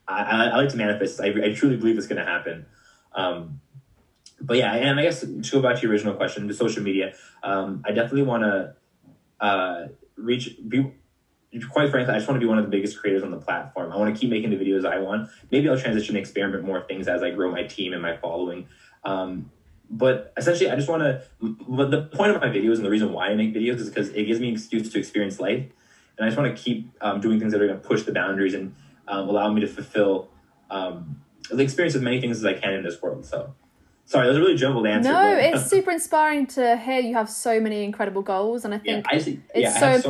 I, 0.08 0.24
I, 0.24 0.46
I 0.46 0.58
like 0.58 0.70
to 0.70 0.78
manifest. 0.78 1.22
I, 1.22 1.28
I 1.28 1.54
truly 1.54 1.78
believe 1.78 1.98
it's 1.98 2.08
going 2.08 2.24
to 2.24 2.30
happen. 2.30 2.66
Um, 3.14 3.62
but 4.42 4.58
yeah, 4.58 4.74
and 4.74 5.00
I 5.00 5.04
guess 5.04 5.22
to 5.22 5.52
go 5.52 5.62
back 5.62 5.76
to 5.78 5.82
your 5.82 5.92
original 5.92 6.16
question, 6.16 6.48
the 6.48 6.54
social 6.54 6.84
media, 6.84 7.14
um, 7.44 7.84
I 7.86 7.92
definitely 7.92 8.24
want 8.24 8.44
to 8.44 8.76
uh, 9.40 9.88
reach. 10.16 10.58
Be, 10.68 10.92
quite 11.72 11.90
frankly, 11.90 12.14
I 12.14 12.18
just 12.18 12.28
want 12.28 12.40
to 12.40 12.46
be 12.46 12.48
one 12.48 12.58
of 12.58 12.66
the 12.66 12.70
biggest 12.70 13.00
creators 13.00 13.24
on 13.24 13.32
the 13.32 13.38
platform. 13.38 13.92
I 13.92 13.98
want 13.98 14.14
to 14.14 14.20
keep 14.20 14.30
making 14.30 14.52
the 14.52 14.58
videos 14.58 14.86
I 14.86 15.00
want. 15.00 15.30
Maybe 15.52 15.68
I'll 15.68 15.80
transition 15.80 16.16
and 16.16 16.22
experiment 16.22 16.64
more 16.64 16.82
things 16.82 17.08
as 17.08 17.24
I 17.24 17.32
grow 17.32 17.52
my 17.52 17.64
team 17.64 17.94
and 17.94 18.02
my 18.02 18.18
following. 18.18 18.68
Um, 19.04 19.50
but 19.90 20.32
essentially, 20.38 20.70
I 20.70 20.76
just 20.76 20.88
want 20.88 21.02
to. 21.02 21.24
But 21.42 21.90
the 21.90 22.04
point 22.04 22.36
of 22.36 22.42
my 22.42 22.50
videos 22.50 22.76
and 22.76 22.86
the 22.86 22.90
reason 22.90 23.12
why 23.12 23.30
I 23.30 23.36
make 23.36 23.54
videos 23.54 23.78
is 23.78 23.90
because 23.90 24.10
it 24.10 24.26
gives 24.26 24.40
me 24.40 24.50
an 24.50 24.54
excuse 24.54 24.92
to 24.92 25.00
experience 25.00 25.40
life, 25.40 25.66
and 26.18 26.26
I 26.26 26.28
just 26.28 26.38
want 26.38 26.56
to 26.56 26.62
keep 26.62 26.92
um, 27.02 27.20
doing 27.20 27.40
things 27.40 27.52
that 27.54 27.62
are 27.62 27.68
going 27.68 27.82
to 27.82 27.88
push 27.88 28.04
the 28.04 28.12
boundaries 28.12 28.54
and 28.54 28.76
um, 29.08 29.28
allow 29.28 29.52
me 29.52 29.62
to 29.62 29.68
fulfill 29.68 30.30
um, 30.70 31.20
the 31.50 31.64
experience 31.64 31.96
of 31.96 32.04
many 32.04 32.22
things 32.22 32.38
as 32.38 32.46
I 32.46 32.54
can 32.54 32.74
in 32.74 32.84
this 32.84 33.02
world. 33.02 33.26
So. 33.26 33.56
Sorry, 34.06 34.26
that 34.26 34.30
was 34.30 34.38
a 34.40 34.42
really 34.42 34.56
jumbled 34.56 34.88
answer. 34.88 35.12
No, 35.12 35.36
but, 35.36 35.44
it's 35.44 35.70
super 35.70 35.92
inspiring 35.92 36.48
to 36.48 36.78
hear 36.78 37.00
you 37.00 37.14
have 37.14 37.30
so 37.30 37.60
many 37.60 37.84
incredible 37.84 38.24
goals, 38.24 38.66
and 38.66 38.74
I 38.74 38.80
think 38.80 39.06
yeah, 39.06 39.16
I 39.16 39.20
see, 39.20 39.40
it's 39.54 39.76
yeah, 39.76 39.80
so 39.80 39.86
I 39.86 39.90
have 39.92 40.02
so 40.02 40.10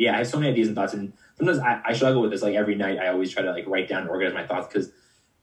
yeah, 0.00 0.14
I 0.14 0.18
have 0.18 0.28
so 0.28 0.38
many 0.38 0.50
ideas 0.50 0.66
and 0.68 0.74
thoughts, 0.74 0.94
and 0.94 1.12
sometimes 1.36 1.58
I, 1.58 1.82
I 1.84 1.92
struggle 1.92 2.22
with 2.22 2.30
this. 2.30 2.40
Like 2.40 2.54
every 2.54 2.74
night, 2.74 2.98
I 2.98 3.08
always 3.08 3.30
try 3.30 3.42
to 3.42 3.50
like 3.50 3.66
write 3.66 3.86
down 3.86 4.00
and 4.00 4.10
organize 4.10 4.32
my 4.32 4.46
thoughts 4.46 4.66
because 4.66 4.90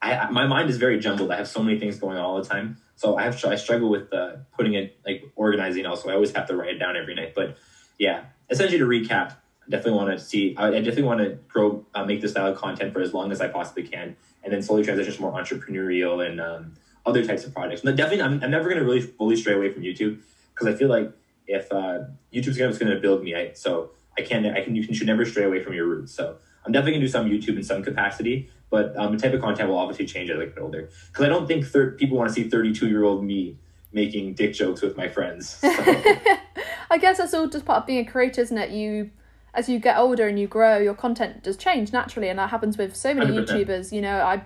I, 0.02 0.32
my 0.32 0.48
mind 0.48 0.72
is 0.72 0.78
very 0.78 1.00
jumbled. 1.00 1.30
I 1.30 1.36
have 1.36 1.48
so 1.48 1.62
many 1.62 1.78
things 1.78 2.00
going 2.00 2.18
on 2.18 2.26
all 2.26 2.42
the 2.42 2.50
time, 2.50 2.78
so 2.96 3.18
I 3.18 3.22
have 3.22 3.46
I 3.46 3.54
struggle 3.54 3.88
with 3.88 4.12
uh, 4.12 4.38
putting 4.58 4.74
it 4.74 4.98
like 5.06 5.22
organizing. 5.36 5.86
Also, 5.86 6.10
I 6.10 6.14
always 6.16 6.32
have 6.32 6.48
to 6.48 6.56
write 6.56 6.70
it 6.70 6.80
down 6.80 6.98
every 6.98 7.14
night. 7.14 7.34
But 7.36 7.56
yeah, 8.00 8.26
essentially 8.50 8.80
to 8.80 8.86
recap, 8.86 9.34
I 9.34 9.70
definitely 9.70 9.92
want 9.92 10.18
to 10.18 10.26
see. 10.26 10.56
I, 10.58 10.70
I 10.70 10.80
definitely 10.80 11.04
want 11.04 11.20
to 11.20 11.30
grow, 11.48 11.86
uh, 11.94 12.06
make 12.06 12.22
this 12.22 12.32
style 12.32 12.52
of 12.52 12.58
content 12.58 12.94
for 12.94 13.02
as 13.02 13.14
long 13.14 13.32
as 13.32 13.42
I 13.42 13.50
possibly 13.50 13.84
can, 13.84 14.16
and 14.44 14.52
then 14.52 14.64
slowly 14.64 14.84
transition 14.84 15.14
to 15.14 15.22
more 15.22 15.34
entrepreneurial 15.34 16.28
and 16.28 16.42
um, 16.42 16.74
other 17.06 17.24
types 17.24 17.46
of 17.46 17.54
projects. 17.54 17.82
But 17.82 17.96
definitely, 17.96 18.24
I'm, 18.24 18.44
I'm 18.44 18.50
never 18.50 18.70
going 18.70 18.80
to 18.80 18.86
really 18.86 19.02
fully 19.02 19.36
stray 19.36 19.54
away 19.54 19.72
from 19.72 19.84
YouTube 19.84 20.20
because 20.56 20.66
I 20.66 20.76
feel 20.76 20.90
like 20.90 21.12
if 21.46 21.72
uh, 21.72 22.06
YouTube's 22.34 22.58
going 22.58 22.92
to 22.92 23.00
build 23.00 23.24
me, 23.24 23.36
I, 23.36 23.54
so 23.54 23.92
I 24.18 24.22
can't. 24.22 24.46
I 24.46 24.62
can. 24.62 24.76
You 24.76 24.86
can, 24.86 24.94
should 24.94 25.08
never 25.08 25.26
stray 25.26 25.44
away 25.44 25.64
from 25.64 25.74
your 25.74 25.86
roots. 25.86 26.14
So 26.14 26.38
I'm 26.66 26.72
definitely 26.72 26.94
going 26.94 27.02
to 27.02 27.08
do 27.08 27.12
some 27.12 27.30
YouTube 27.30 27.58
in 27.58 27.64
some 27.64 27.84
capacity, 27.84 28.50
but 28.70 28.96
um, 28.98 29.16
the 29.16 29.22
type 29.22 29.34
of 29.34 29.42
content 29.42 29.70
will 29.70 29.78
obviously 29.78 30.06
change 30.06 30.30
as 30.30 30.40
I 30.40 30.46
get 30.46 30.60
older. 30.60 30.90
Because 31.08 31.26
I 31.26 31.30
don't 31.30 31.48
think 31.48 31.66
thir- 31.66 31.92
people 31.92 32.18
want 32.18 32.30
to 32.30 32.34
see 32.34 32.50
32 32.50 32.88
year 32.88 33.04
old 33.04 33.24
me 33.24 33.58
making 33.94 34.34
dick 34.34 34.54
jokes 34.54 34.82
with 34.82 34.98
my 34.98 35.08
friends. 35.08 35.50
So. 35.50 35.70
I 36.90 36.98
guess 37.00 37.18
that's 37.18 37.34
all 37.34 37.48
just 37.48 37.66
part 37.66 37.82
of 37.82 37.88
being 37.88 38.06
a 38.06 38.10
creator, 38.10 38.42
isn't 38.42 38.58
it? 38.58 38.72
You, 38.72 39.12
as 39.54 39.70
you 39.70 39.80
get 39.80 39.98
older 39.98 40.28
and 40.28 40.40
you 40.40 40.48
grow, 40.48 40.78
your 40.78 40.94
content 40.94 41.44
does 41.44 41.58
change 41.58 41.94
naturally, 41.94 42.30
and 42.30 42.40
that 42.40 42.50
happens 42.50 42.78
with 42.78 42.96
so 42.96 43.14
many 43.14 43.32
100%. 43.32 43.48
YouTubers. 43.48 43.92
You 43.92 44.02
know, 44.02 44.22
I, 44.22 44.44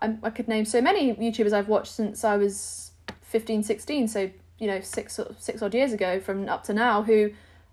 I, 0.00 0.16
I 0.22 0.30
could 0.30 0.48
name 0.48 0.64
so 0.64 0.80
many 0.80 1.14
YouTubers 1.14 1.52
I've 1.52 1.68
watched 1.68 1.92
since 1.92 2.24
I 2.24 2.36
was 2.36 2.92
15, 3.22 3.62
16, 3.62 4.08
so 4.08 4.30
you 4.58 4.66
know, 4.66 4.80
six 4.80 5.20
six 5.38 5.60
odd 5.60 5.74
years 5.74 5.92
ago 5.92 6.18
from 6.18 6.48
up 6.48 6.64
to 6.64 6.72
now, 6.72 7.02
who 7.02 7.30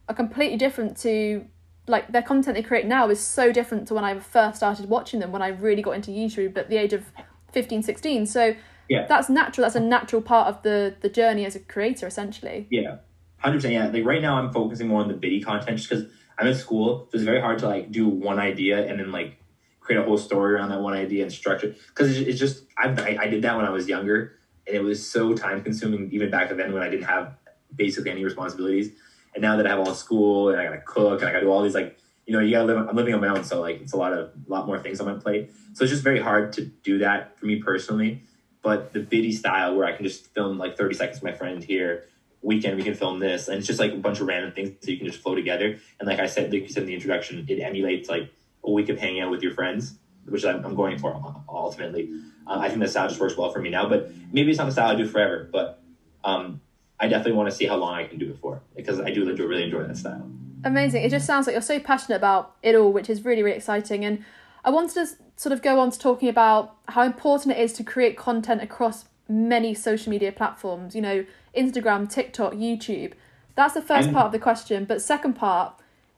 are 0.09 0.15
completely 0.15 0.57
different 0.57 0.97
to 0.97 1.45
like 1.87 2.11
their 2.11 2.21
content 2.21 2.55
they 2.55 2.63
create 2.63 2.85
now 2.85 3.09
is 3.09 3.19
so 3.19 3.51
different 3.51 3.87
to 3.89 3.93
when 3.93 4.03
I 4.05 4.17
first 4.19 4.57
started 4.57 4.89
watching 4.89 5.19
them 5.19 5.31
when 5.31 5.41
I 5.41 5.49
really 5.49 5.81
got 5.81 5.91
into 5.91 6.11
YouTube 6.11 6.57
at 6.57 6.69
the 6.69 6.77
age 6.77 6.93
of 6.93 7.05
15, 7.51 7.83
16. 7.83 8.25
So 8.25 8.55
Yeah. 8.89 9.05
that's 9.07 9.29
natural. 9.29 9.63
That's 9.63 9.75
a 9.75 9.79
natural 9.79 10.21
part 10.21 10.47
of 10.47 10.61
the 10.63 10.95
the 11.01 11.09
journey 11.09 11.45
as 11.45 11.55
a 11.55 11.59
creator, 11.59 12.07
essentially. 12.07 12.67
Yeah, 12.69 12.97
hundred 13.39 13.57
percent. 13.57 13.73
Yeah, 13.73 13.87
like 13.87 14.05
right 14.05 14.21
now 14.21 14.35
I'm 14.37 14.51
focusing 14.51 14.87
more 14.87 15.01
on 15.01 15.07
the 15.07 15.13
bitty 15.13 15.41
content 15.41 15.77
just 15.77 15.89
because 15.89 16.05
I'm 16.37 16.47
in 16.47 16.55
school, 16.55 17.07
so 17.09 17.15
it's 17.15 17.23
very 17.23 17.41
hard 17.41 17.59
to 17.59 17.67
like 17.67 17.91
do 17.91 18.07
one 18.07 18.39
idea 18.39 18.85
and 18.87 18.99
then 18.99 19.11
like 19.11 19.37
create 19.79 19.99
a 19.99 20.03
whole 20.03 20.17
story 20.17 20.53
around 20.53 20.69
that 20.69 20.81
one 20.81 20.93
idea 20.93 21.23
and 21.23 21.31
structure. 21.31 21.75
Because 21.89 22.17
it's, 22.17 22.27
it's 22.29 22.39
just 22.39 22.65
I, 22.77 22.87
I 22.89 23.23
I 23.23 23.27
did 23.27 23.41
that 23.43 23.55
when 23.55 23.65
I 23.65 23.69
was 23.69 23.87
younger, 23.87 24.33
and 24.67 24.75
it 24.75 24.83
was 24.83 25.05
so 25.09 25.33
time 25.33 25.61
consuming 25.63 26.09
even 26.11 26.29
back 26.29 26.49
then 26.55 26.73
when 26.73 26.81
I 26.81 26.89
didn't 26.89 27.05
have 27.05 27.35
basically 27.75 28.11
any 28.11 28.23
responsibilities. 28.23 28.91
And 29.35 29.41
now 29.41 29.57
that 29.57 29.65
I 29.65 29.69
have 29.69 29.79
all 29.79 29.93
school 29.93 30.49
and 30.49 30.59
I 30.59 30.65
gotta 30.65 30.81
cook 30.81 31.21
and 31.21 31.29
I 31.29 31.33
gotta 31.33 31.45
do 31.45 31.51
all 31.51 31.63
these 31.63 31.75
like 31.75 31.97
you 32.25 32.33
know 32.33 32.39
you 32.39 32.51
gotta 32.51 32.65
live. 32.65 32.77
I'm 32.77 32.95
living 32.95 33.13
on 33.13 33.21
my 33.21 33.27
own, 33.27 33.43
so 33.43 33.61
like 33.61 33.81
it's 33.81 33.93
a 33.93 33.97
lot 33.97 34.13
of 34.13 34.31
a 34.47 34.51
lot 34.51 34.65
more 34.65 34.79
things 34.79 34.99
on 34.99 35.07
my 35.07 35.19
plate. 35.19 35.51
So 35.73 35.83
it's 35.83 35.91
just 35.91 36.03
very 36.03 36.19
hard 36.19 36.53
to 36.53 36.65
do 36.65 36.99
that 36.99 37.37
for 37.37 37.45
me 37.45 37.57
personally. 37.57 38.21
But 38.61 38.93
the 38.93 39.01
bitty 39.01 39.33
style 39.33 39.75
where 39.75 39.85
I 39.85 39.91
can 39.91 40.05
just 40.05 40.33
film 40.33 40.57
like 40.57 40.77
30 40.77 40.95
seconds 40.95 41.21
with 41.21 41.31
my 41.31 41.37
friend 41.37 41.61
here, 41.61 42.05
weekend 42.41 42.77
we 42.77 42.83
can 42.83 42.93
film 42.93 43.19
this, 43.19 43.49
and 43.49 43.57
it's 43.57 43.67
just 43.67 43.79
like 43.79 43.91
a 43.91 43.97
bunch 43.97 44.21
of 44.21 44.27
random 44.27 44.53
things 44.53 44.75
so 44.81 44.91
you 44.91 44.97
can 44.97 45.05
just 45.05 45.19
flow 45.19 45.35
together. 45.35 45.77
And 45.99 46.07
like 46.07 46.19
I 46.19 46.27
said, 46.27 46.53
like 46.53 46.61
you 46.61 46.69
said 46.69 46.83
in 46.83 46.87
the 46.87 46.93
introduction, 46.93 47.45
it 47.49 47.59
emulates 47.59 48.07
like 48.07 48.31
a 48.63 48.71
week 48.71 48.87
of 48.87 48.97
hanging 48.97 49.21
out 49.21 49.31
with 49.31 49.41
your 49.41 49.53
friends, 49.53 49.97
which 50.25 50.45
I'm, 50.45 50.63
I'm 50.63 50.75
going 50.75 50.97
for 50.97 51.13
ultimately. 51.49 52.09
Uh, 52.47 52.59
I 52.59 52.69
think 52.69 52.79
the 52.79 52.87
style 52.87 53.09
just 53.09 53.19
works 53.19 53.35
well 53.35 53.51
for 53.51 53.59
me 53.59 53.69
now, 53.69 53.89
but 53.89 54.11
maybe 54.31 54.49
it's 54.49 54.57
not 54.57 54.65
the 54.65 54.71
style 54.71 54.91
I 54.91 54.95
do 54.95 55.05
forever. 55.05 55.49
But 55.51 55.81
um, 56.23 56.61
I 56.99 57.07
definitely 57.07 57.33
want 57.33 57.49
to 57.49 57.55
see 57.55 57.65
how 57.65 57.75
long 57.75 57.93
I 57.93 58.05
can 58.05 58.17
do 58.17 58.29
it 58.29 58.37
for 58.39 58.61
because 58.75 58.99
I 58.99 59.11
do 59.11 59.27
enjoy, 59.27 59.45
really 59.45 59.63
enjoy 59.63 59.83
that 59.83 59.97
style. 59.97 60.29
Amazing. 60.63 61.03
It 61.03 61.09
just 61.09 61.25
sounds 61.25 61.47
like 61.47 61.53
you're 61.53 61.61
so 61.61 61.79
passionate 61.79 62.15
about 62.15 62.55
it 62.63 62.75
all, 62.75 62.93
which 62.93 63.09
is 63.09 63.25
really, 63.25 63.43
really 63.43 63.57
exciting. 63.57 64.05
And 64.05 64.23
I 64.63 64.69
wanted 64.69 64.93
to 64.93 65.07
sort 65.35 65.51
of 65.51 65.61
go 65.61 65.79
on 65.79 65.91
to 65.91 65.99
talking 65.99 66.29
about 66.29 66.75
how 66.89 67.03
important 67.03 67.57
it 67.57 67.59
is 67.59 67.73
to 67.73 67.83
create 67.83 68.15
content 68.15 68.61
across 68.61 69.05
many 69.27 69.73
social 69.73 70.09
media 70.09 70.31
platforms, 70.31 70.95
you 70.95 71.01
know, 71.01 71.25
Instagram, 71.57 72.09
TikTok, 72.09 72.53
YouTube. 72.53 73.13
That's 73.55 73.73
the 73.73 73.81
1st 73.81 74.05
I'm- 74.05 74.13
part 74.13 74.27
of 74.27 74.31
the 74.31 74.39
question. 74.39 74.85
But 74.85 75.01
second 75.01 75.33
part 75.33 75.73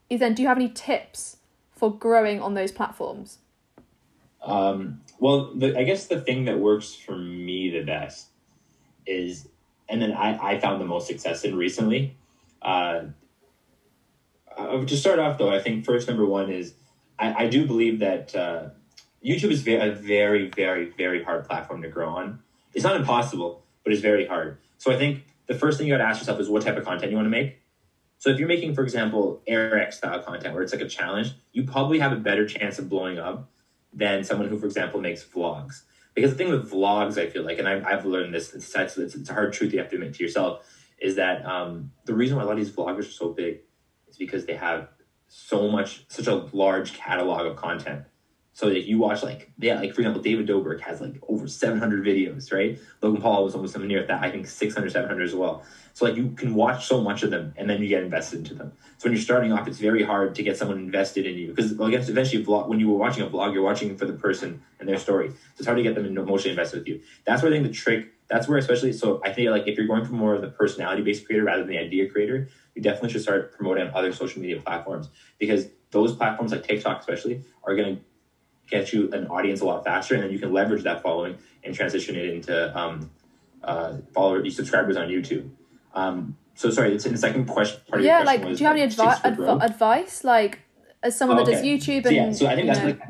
is 0.09 0.19
then 0.19 0.33
do 0.35 0.41
you 0.41 0.47
have 0.47 0.57
any 0.57 0.69
tips 0.69 1.37
for 1.71 1.91
growing 1.91 2.41
on 2.41 2.53
those 2.53 2.71
platforms? 2.71 3.39
Um, 4.43 5.01
well, 5.19 5.53
the, 5.55 5.77
I 5.77 5.83
guess 5.83 6.05
the 6.05 6.21
thing 6.21 6.45
that 6.45 6.59
works 6.59 6.93
for 6.93 7.17
me 7.17 7.71
the 7.71 7.81
best 7.81 8.27
is, 9.07 9.47
and 9.87 10.01
then 10.01 10.13
I, 10.13 10.53
I 10.53 10.59
found 10.59 10.81
the 10.81 10.85
most 10.85 11.07
success 11.07 11.43
in 11.43 11.55
recently. 11.55 12.17
Uh, 12.61 13.03
uh, 14.57 14.85
to 14.85 14.97
start 14.97 15.19
off, 15.19 15.37
though, 15.37 15.51
I 15.51 15.59
think 15.59 15.85
first 15.85 16.07
number 16.07 16.25
one 16.25 16.51
is 16.51 16.73
I, 17.19 17.45
I 17.45 17.47
do 17.47 17.65
believe 17.67 17.99
that 17.99 18.35
uh, 18.35 18.69
YouTube 19.23 19.51
is 19.51 19.67
a 19.67 19.91
very, 19.91 20.49
very, 20.49 20.85
very 20.97 21.23
hard 21.23 21.45
platform 21.45 21.81
to 21.81 21.89
grow 21.89 22.09
on. 22.09 22.39
It's 22.73 22.83
not 22.83 22.95
impossible, 22.95 23.65
but 23.83 23.93
it's 23.93 24.01
very 24.01 24.25
hard. 24.25 24.57
So 24.77 24.91
I 24.91 24.97
think 24.97 25.25
the 25.47 25.55
first 25.55 25.77
thing 25.77 25.87
you 25.87 25.93
got 25.93 25.99
to 25.99 26.09
ask 26.09 26.19
yourself 26.19 26.39
is 26.39 26.49
what 26.49 26.63
type 26.63 26.77
of 26.77 26.85
content 26.85 27.11
you 27.11 27.17
want 27.17 27.25
to 27.25 27.31
make. 27.31 27.59
So 28.17 28.29
if 28.29 28.39
you're 28.39 28.47
making, 28.47 28.75
for 28.75 28.83
example, 28.83 29.41
Airrack 29.45 29.93
style 29.93 30.21
content 30.21 30.53
where 30.53 30.63
it's 30.63 30.73
like 30.73 30.81
a 30.81 30.87
challenge, 30.87 31.33
you 31.51 31.63
probably 31.63 31.99
have 31.99 32.11
a 32.11 32.17
better 32.17 32.47
chance 32.47 32.79
of 32.79 32.89
blowing 32.89 33.19
up 33.19 33.49
than 33.93 34.23
someone 34.23 34.49
who, 34.49 34.57
for 34.57 34.65
example, 34.65 34.99
makes 34.99 35.23
vlogs. 35.23 35.83
Because 36.15 36.31
the 36.31 36.37
thing 36.37 36.49
with 36.49 36.71
vlogs, 36.71 37.17
I 37.17 37.27
feel 37.27 37.43
like, 37.43 37.59
and 37.59 37.67
I've, 37.67 37.85
I've 37.85 38.05
learned 38.05 38.33
this, 38.33 38.53
it's, 38.53 38.73
it's, 38.73 38.97
it's 38.97 39.29
a 39.29 39.33
hard 39.33 39.53
truth 39.53 39.73
you 39.73 39.79
have 39.79 39.89
to 39.89 39.95
admit 39.95 40.13
to 40.15 40.23
yourself, 40.23 40.65
is 40.97 41.15
that 41.15 41.45
um, 41.45 41.91
the 42.05 42.13
reason 42.13 42.37
why 42.37 42.43
a 42.43 42.45
lot 42.45 42.53
of 42.53 42.57
these 42.57 42.71
vloggers 42.71 42.99
are 42.99 43.11
so 43.11 43.29
big 43.29 43.59
is 44.07 44.15
because 44.15 44.45
they 44.45 44.55
have 44.55 44.87
so 45.27 45.67
much, 45.67 46.05
such 46.07 46.27
a 46.27 46.47
large 46.53 46.93
catalog 46.93 47.45
of 47.45 47.57
content. 47.57 48.03
So 48.55 48.69
if 48.69 48.87
you 48.87 48.97
watch 48.99 49.21
like, 49.21 49.51
yeah, 49.59 49.81
like 49.81 49.93
for 49.93 49.99
example, 49.99 50.21
David 50.21 50.47
Dobrik 50.47 50.79
has 50.79 51.01
like 51.01 51.21
over 51.27 51.45
700 51.45 52.05
videos, 52.05 52.53
right? 52.53 52.79
Logan 53.01 53.19
Paul 53.19 53.43
was 53.43 53.53
almost 53.53 53.73
somewhere 53.73 53.89
near 53.89 54.07
that, 54.07 54.23
I 54.23 54.31
think 54.31 54.47
600, 54.47 54.89
700 54.93 55.23
as 55.23 55.35
well. 55.35 55.61
So 55.91 56.05
like 56.05 56.15
you 56.15 56.29
can 56.29 56.53
watch 56.53 56.85
so 56.85 57.01
much 57.01 57.21
of 57.23 57.31
them 57.31 57.53
and 57.57 57.69
then 57.69 57.81
you 57.81 57.89
get 57.89 58.01
invested 58.01 58.39
into 58.39 58.53
them. 58.53 58.71
So 58.97 59.07
when 59.07 59.11
you're 59.11 59.21
starting 59.21 59.51
off, 59.51 59.67
it's 59.67 59.79
very 59.79 60.03
hard 60.03 60.35
to 60.35 60.41
get 60.41 60.55
someone 60.55 60.77
invested 60.77 61.25
in 61.25 61.35
you 61.35 61.49
because 61.49 61.73
well, 61.73 61.89
again, 61.89 61.99
eventually 62.07 62.41
vlog, 62.41 62.69
when 62.69 62.79
you 62.79 62.87
were 62.87 62.97
watching 62.97 63.23
a 63.23 63.27
vlog, 63.27 63.53
you're 63.53 63.61
watching 63.61 63.93
for 63.97 64.05
the 64.05 64.13
person 64.13 64.61
and 64.79 64.87
their 64.87 64.97
story. 64.97 65.31
So 65.31 65.35
it's 65.57 65.65
hard 65.65 65.75
to 65.77 65.83
get 65.83 65.93
them 65.93 66.05
emotionally 66.05 66.51
invested 66.51 66.79
with 66.79 66.87
you. 66.87 67.01
That's 67.25 67.43
where 67.43 67.51
I 67.51 67.55
think 67.55 67.67
the 67.67 67.73
trick, 67.73 68.13
that's 68.29 68.47
where 68.47 68.57
especially, 68.57 68.93
so 68.93 69.19
I 69.25 69.31
think 69.33 69.49
like 69.49 69.67
if 69.67 69.75
you're 69.77 69.85
going 69.85 70.05
for 70.05 70.13
more 70.13 70.33
of 70.33 70.39
the 70.39 70.47
personality 70.47 71.01
based 71.01 71.25
creator 71.25 71.43
rather 71.43 71.63
than 71.63 71.71
the 71.71 71.77
idea 71.77 72.07
creator, 72.07 72.47
you 72.73 72.81
definitely 72.81 73.09
should 73.09 73.21
start 73.21 73.51
promoting 73.51 73.83
on 73.83 73.91
other 73.93 74.13
social 74.13 74.41
media 74.41 74.61
platforms 74.61 75.09
because 75.39 75.67
those 75.91 76.15
platforms 76.15 76.53
like 76.53 76.63
TikTok 76.63 77.01
especially 77.01 77.41
are 77.63 77.75
going 77.75 77.97
to 77.97 78.01
get 78.69 78.93
you 78.93 79.11
an 79.11 79.27
audience 79.27 79.61
a 79.61 79.65
lot 79.65 79.83
faster 79.83 80.15
and 80.15 80.23
then 80.23 80.31
you 80.31 80.39
can 80.39 80.51
leverage 80.51 80.83
that 80.83 81.01
following 81.01 81.37
and 81.63 81.75
transition 81.75 82.15
it 82.15 82.29
into 82.29 82.77
um, 82.77 83.09
uh, 83.63 83.97
follower 84.13 84.47
subscribers 84.49 84.97
on 84.97 85.07
YouTube. 85.07 85.49
Um, 85.93 86.37
so 86.55 86.69
sorry, 86.69 86.93
it's 86.95 87.05
in 87.05 87.11
the 87.11 87.17
second 87.17 87.45
question. 87.45 87.81
Part 87.87 88.01
of 88.01 88.05
yeah, 88.05 88.17
your 88.17 88.25
question 88.25 88.41
like, 88.41 88.49
was, 88.49 88.57
do 88.57 88.63
you 88.63 88.67
have 88.67 88.77
any 88.77 88.91
advi- 88.91 89.25
adv- 89.25 89.61
advice? 89.61 90.23
Like, 90.23 90.59
as 91.03 91.17
someone 91.17 91.37
that 91.37 91.45
does 91.45 91.59
Okay. 91.59 91.77
YouTube 91.77 92.03
So, 92.03 92.09
and. 92.09 92.15
yeah, 92.15 92.31
so 92.31 92.47
I 92.47 92.55
think 92.55 92.67
that's 92.67 92.79
know, 92.79 92.85
like, 92.85 93.01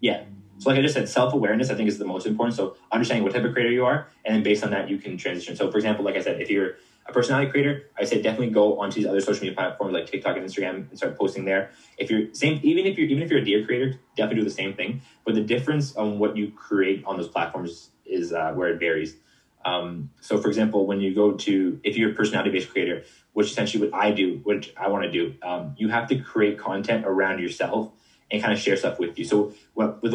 yeah. 0.00 0.24
So 0.58 0.70
like 0.70 0.78
I 0.78 0.82
just 0.82 0.94
said, 0.94 1.08
self 1.08 1.32
awareness 1.32 1.70
I 1.70 1.74
think 1.74 1.88
is 1.88 1.98
the 1.98 2.04
most 2.04 2.26
important. 2.26 2.56
So 2.56 2.76
understanding 2.92 3.24
what 3.24 3.32
type 3.32 3.44
of 3.44 3.52
creator 3.52 3.72
you 3.72 3.84
are, 3.84 4.08
and 4.24 4.34
then 4.34 4.42
based 4.42 4.62
on 4.62 4.70
that 4.70 4.88
you 4.88 4.98
can 4.98 5.16
transition. 5.16 5.56
So 5.56 5.70
for 5.70 5.78
example, 5.78 6.04
like 6.04 6.16
I 6.16 6.20
said, 6.20 6.40
if 6.40 6.50
you're 6.50 6.76
a 7.06 7.12
personality 7.12 7.46
creator, 7.50 7.78
I 7.98 8.04
say 8.04 8.18
definitely 8.18 8.48
go 8.48 8.74
onto 8.74 9.00
these 9.00 9.06
other 9.06 9.20
social 9.20 9.44
media 9.44 9.54
platforms 9.54 9.92
like 9.92 10.06
TikTok 10.06 10.36
and 10.36 10.44
Instagram 10.44 10.84
and 10.88 10.96
start 10.96 11.16
posting 11.16 11.44
there. 11.44 11.66
If 11.98 12.10
you're 12.10 12.22
same, 12.32 12.58
even 12.62 12.86
if 12.86 12.96
you're 12.96 13.06
even 13.06 13.22
if 13.22 13.30
you're 13.30 13.40
a 13.40 13.44
deer 13.44 13.60
creator, 13.60 13.92
definitely 14.16 14.40
do 14.40 14.44
the 14.44 14.50
same 14.50 14.72
thing. 14.72 14.96
But 15.24 15.34
the 15.34 15.40
difference 15.40 15.92
on 15.92 16.18
what 16.18 16.36
you 16.36 16.48
create 16.48 17.02
on 17.04 17.16
those 17.16 17.28
platforms 17.28 17.90
is 18.04 18.32
uh, 18.32 18.52
where 18.52 18.68
it 18.68 18.78
varies. 18.78 19.14
Um, 19.64 20.08
so, 20.20 20.36
for 20.36 20.48
example, 20.48 20.84
when 20.86 21.00
you 21.00 21.12
go 21.12 21.32
to 21.32 21.76
if 21.82 21.96
you're 21.96 22.08
a 22.08 22.12
personality 22.12 22.50
based 22.50 22.68
creator, 22.68 23.00
which 23.32 23.50
essentially 23.50 23.80
what 23.80 23.90
I 23.92 24.10
do, 24.10 24.40
which 24.42 24.70
I 24.76 24.88
want 24.88 25.02
to 25.04 25.08
do, 25.08 25.32
um, 25.42 25.72
you 25.76 25.88
have 25.88 26.06
to 26.06 26.16
create 26.16 26.56
content 26.56 27.02
around 27.04 27.38
yourself 27.38 27.88
and 28.30 28.40
kind 28.40 28.52
of 28.52 28.58
share 28.58 28.76
stuff 28.76 28.98
with 28.98 29.16
you. 29.18 29.24
So, 29.24 29.50
what 29.74 30.00
with 30.02 30.14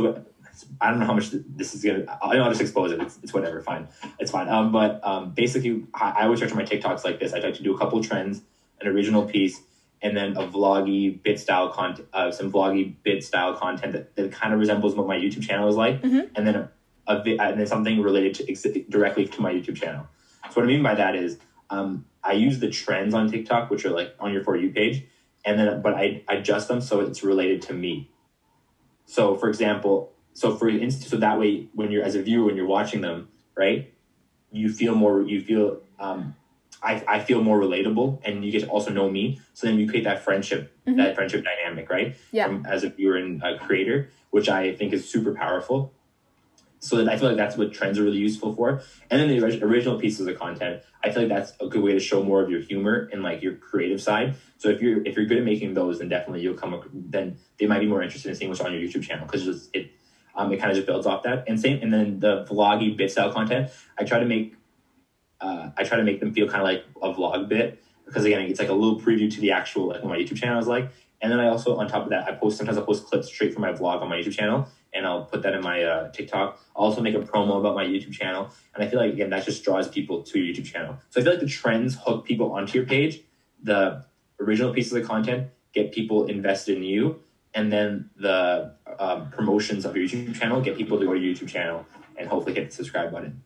I 0.81 0.89
don't 0.89 0.99
know 0.99 1.05
how 1.05 1.13
much 1.13 1.29
this 1.45 1.73
is 1.73 1.83
gonna. 1.83 2.03
I'll, 2.21 2.41
I'll 2.41 2.49
just 2.49 2.61
expose 2.61 2.91
it. 2.91 2.99
It's, 3.01 3.17
it's 3.23 3.33
whatever. 3.33 3.61
Fine, 3.61 3.87
it's 4.19 4.31
fine. 4.31 4.47
Um, 4.49 4.71
but 4.71 4.99
um, 5.03 5.31
basically, 5.31 5.83
I, 5.93 6.09
I 6.19 6.23
always 6.23 6.39
structure 6.39 6.55
my 6.55 6.63
TikToks 6.63 7.03
like 7.03 7.19
this. 7.19 7.33
I 7.33 7.39
try 7.39 7.51
to 7.51 7.63
do 7.63 7.73
a 7.73 7.77
couple 7.77 8.01
trends, 8.01 8.41
an 8.81 8.87
original 8.87 9.23
piece, 9.23 9.61
and 10.01 10.15
then 10.15 10.35
a 10.37 10.47
vloggy 10.47 11.21
bit 11.23 11.39
style 11.39 11.69
content, 11.69 12.07
uh, 12.13 12.31
some 12.31 12.51
vloggy 12.51 12.93
bit 13.03 13.23
style 13.23 13.53
content 13.53 13.93
that, 13.93 14.15
that 14.15 14.31
kind 14.31 14.53
of 14.53 14.59
resembles 14.59 14.95
what 14.95 15.07
my 15.07 15.17
YouTube 15.17 15.43
channel 15.43 15.67
is 15.67 15.75
like, 15.75 16.01
Mhm. 16.01 16.29
and 16.35 16.45
then 16.47 16.55
a, 16.55 16.69
a 17.07 17.21
vi- 17.23 17.37
and 17.39 17.59
then 17.59 17.67
something 17.67 18.01
related 18.01 18.33
to 18.35 18.49
ex- 18.51 18.65
directly 18.89 19.25
to 19.25 19.41
my 19.41 19.51
YouTube 19.53 19.75
channel. 19.75 20.07
So 20.51 20.61
what 20.61 20.63
I 20.63 20.67
mean 20.67 20.83
by 20.83 20.95
that 20.95 21.15
is, 21.15 21.37
um, 21.69 22.05
I 22.23 22.33
use 22.33 22.59
the 22.59 22.69
trends 22.69 23.13
on 23.13 23.29
TikTok, 23.29 23.69
which 23.69 23.85
are 23.85 23.91
like 23.91 24.13
on 24.19 24.31
your 24.33 24.43
for 24.43 24.55
you 24.55 24.69
page, 24.69 25.03
and 25.45 25.57
then 25.59 25.81
but 25.81 25.93
I 25.93 26.23
adjust 26.27 26.67
them 26.67 26.81
so 26.81 26.99
it's 26.99 27.23
related 27.23 27.61
to 27.63 27.73
me. 27.73 28.09
So 29.05 29.35
for 29.35 29.47
example, 29.47 30.11
so 30.37 30.55
for 30.55 30.69
instance, 30.69 31.09
so 31.09 31.17
that 31.17 31.39
way 31.39 31.67
when 31.73 31.89
you're 31.89 32.03
as 32.03 32.13
a 32.13 32.21
viewer 32.21 32.45
when 32.45 32.55
you're 32.55 32.67
watching 32.67 33.01
them, 33.01 33.27
right, 33.55 33.91
you 34.51 34.69
feel 34.69 34.93
more 34.93 35.23
you 35.23 35.39
feel 35.41 35.81
um, 35.99 36.35
I, 36.83 37.03
I 37.07 37.19
feel 37.19 37.41
more 37.41 37.59
relatable 37.59 38.19
and 38.23 38.45
you 38.45 38.51
get 38.51 38.61
to 38.61 38.67
also 38.67 38.91
know 38.91 39.09
me. 39.09 39.39
So 39.55 39.65
then 39.65 39.79
you 39.79 39.87
create 39.89 40.03
that 40.03 40.21
friendship, 40.21 40.71
Mhm. 40.85 40.97
that 40.97 41.15
friendship 41.15 41.43
dynamic, 41.43 41.89
right? 41.89 42.15
Yeah. 42.31 42.45
From, 42.45 42.63
as 42.67 42.83
a 42.83 42.89
viewer 42.89 43.15
and 43.15 43.41
a 43.41 43.57
creator, 43.57 44.09
which 44.29 44.47
I 44.47 44.75
think 44.75 44.93
is 44.93 45.09
super 45.09 45.33
powerful. 45.33 45.91
So 46.79 46.97
that 46.97 47.09
I 47.09 47.17
feel 47.17 47.29
like 47.29 47.37
that's 47.37 47.57
what 47.57 47.73
trends 47.73 47.97
are 47.97 48.03
really 48.03 48.19
useful 48.19 48.53
for. 48.53 48.79
And 49.09 49.19
then 49.19 49.29
the 49.29 49.41
orig- 49.41 49.63
original 49.63 49.97
pieces 49.99 50.27
of 50.27 50.37
content, 50.37 50.83
I 51.03 51.09
feel 51.09 51.23
like 51.23 51.29
that's 51.29 51.53
a 51.59 51.65
good 51.67 51.81
way 51.81 51.93
to 51.93 51.99
show 51.99 52.21
more 52.21 52.43
of 52.43 52.51
your 52.51 52.59
humor 52.59 53.09
and 53.11 53.23
like 53.23 53.41
your 53.41 53.53
creative 53.55 53.99
side. 53.99 54.35
So 54.59 54.69
if 54.69 54.79
you're 54.83 55.01
if 55.03 55.15
you're 55.15 55.25
good 55.25 55.39
at 55.39 55.43
making 55.43 55.73
those, 55.73 55.97
then 55.97 56.09
definitely 56.09 56.41
you'll 56.41 56.53
come. 56.53 56.79
Then 56.93 57.37
they 57.57 57.65
might 57.65 57.79
be 57.79 57.87
more 57.87 58.03
interested 58.03 58.29
in 58.29 58.35
seeing 58.35 58.49
what's 58.49 58.61
on 58.61 58.71
your 58.71 58.81
YouTube 58.87 59.01
channel 59.01 59.25
because 59.25 59.69
it 59.73 59.89
um, 60.37 60.53
it 60.53 60.57
kind 60.59 60.71
of 60.71 60.75
just 60.75 60.87
builds 60.87 61.05
off 61.05 61.23
that. 61.23 61.43
And 61.47 61.59
same, 61.59 61.81
and 61.81 61.91
then 61.91 62.19
the 62.19 62.45
vloggy 62.45 62.95
bit 62.95 63.11
style 63.11 63.33
content, 63.33 63.71
I 63.97 64.05
try 64.05 64.19
to 64.19 64.25
make 64.25 64.55
uh, 65.41 65.69
I 65.77 65.83
try 65.83 65.97
to 65.97 66.03
make 66.03 66.19
them 66.19 66.33
feel 66.33 66.47
kind 66.47 66.61
of 66.61 66.63
like 66.63 66.83
a 67.01 67.13
vlog 67.13 67.49
bit 67.49 67.81
because 68.05 68.23
again, 68.25 68.41
it's 68.41 68.59
like 68.59 68.69
a 68.69 68.73
little 68.73 68.99
preview 68.99 69.31
to 69.33 69.41
the 69.41 69.51
actual 69.51 69.89
like 69.89 70.01
what 70.01 70.09
my 70.09 70.17
YouTube 70.17 70.37
channel 70.37 70.59
is 70.59 70.67
like. 70.67 70.89
And 71.21 71.31
then 71.31 71.39
I 71.39 71.47
also 71.47 71.75
on 71.75 71.87
top 71.87 72.03
of 72.03 72.09
that, 72.09 72.27
I 72.27 72.33
post 72.33 72.57
sometimes 72.57 72.77
I 72.77 72.81
post 72.81 73.05
clips 73.05 73.27
straight 73.27 73.53
from 73.53 73.63
my 73.63 73.73
vlog 73.73 74.01
on 74.01 74.09
my 74.09 74.17
YouTube 74.17 74.33
channel, 74.33 74.67
and 74.93 75.05
I'll 75.05 75.23
put 75.23 75.41
that 75.41 75.53
in 75.53 75.61
my 75.61 75.83
uh, 75.83 76.11
TikTok. 76.11 76.59
I'll 76.75 76.85
also 76.85 77.01
make 77.01 77.15
a 77.15 77.19
promo 77.19 77.59
about 77.59 77.75
my 77.75 77.83
YouTube 77.85 78.13
channel, 78.13 78.51
and 78.75 78.83
I 78.83 78.87
feel 78.87 78.99
like 78.99 79.11
again 79.11 79.31
that 79.31 79.43
just 79.43 79.63
draws 79.63 79.87
people 79.87 80.21
to 80.23 80.39
your 80.39 80.53
YouTube 80.53 80.65
channel. 80.65 80.97
So 81.09 81.19
I 81.19 81.23
feel 81.23 81.33
like 81.33 81.41
the 81.41 81.47
trends 81.47 81.97
hook 82.05 82.25
people 82.25 82.51
onto 82.51 82.77
your 82.77 82.87
page. 82.87 83.21
The 83.63 84.05
original 84.39 84.71
pieces 84.71 84.93
of 84.93 85.07
content 85.07 85.49
get 85.73 85.91
people 85.91 86.25
invested 86.25 86.77
in 86.77 86.83
you, 86.83 87.19
and 87.57 87.71
then 87.71 88.09
the 88.15 88.75
um, 88.99 89.31
promotions 89.31 89.83
of 89.83 89.97
your 89.97 90.05
YouTube 90.05 90.35
channel 90.39 90.61
get 90.61 90.77
people 90.77 90.99
to 90.99 91.05
go 91.05 91.13
to 91.13 91.19
your 91.19 91.33
YouTube 91.35 91.49
channel 91.49 91.85
and 92.15 92.29
hopefully 92.29 92.53
hit 92.53 92.69
the 92.69 92.75
subscribe 92.75 93.11
button. 93.11 93.41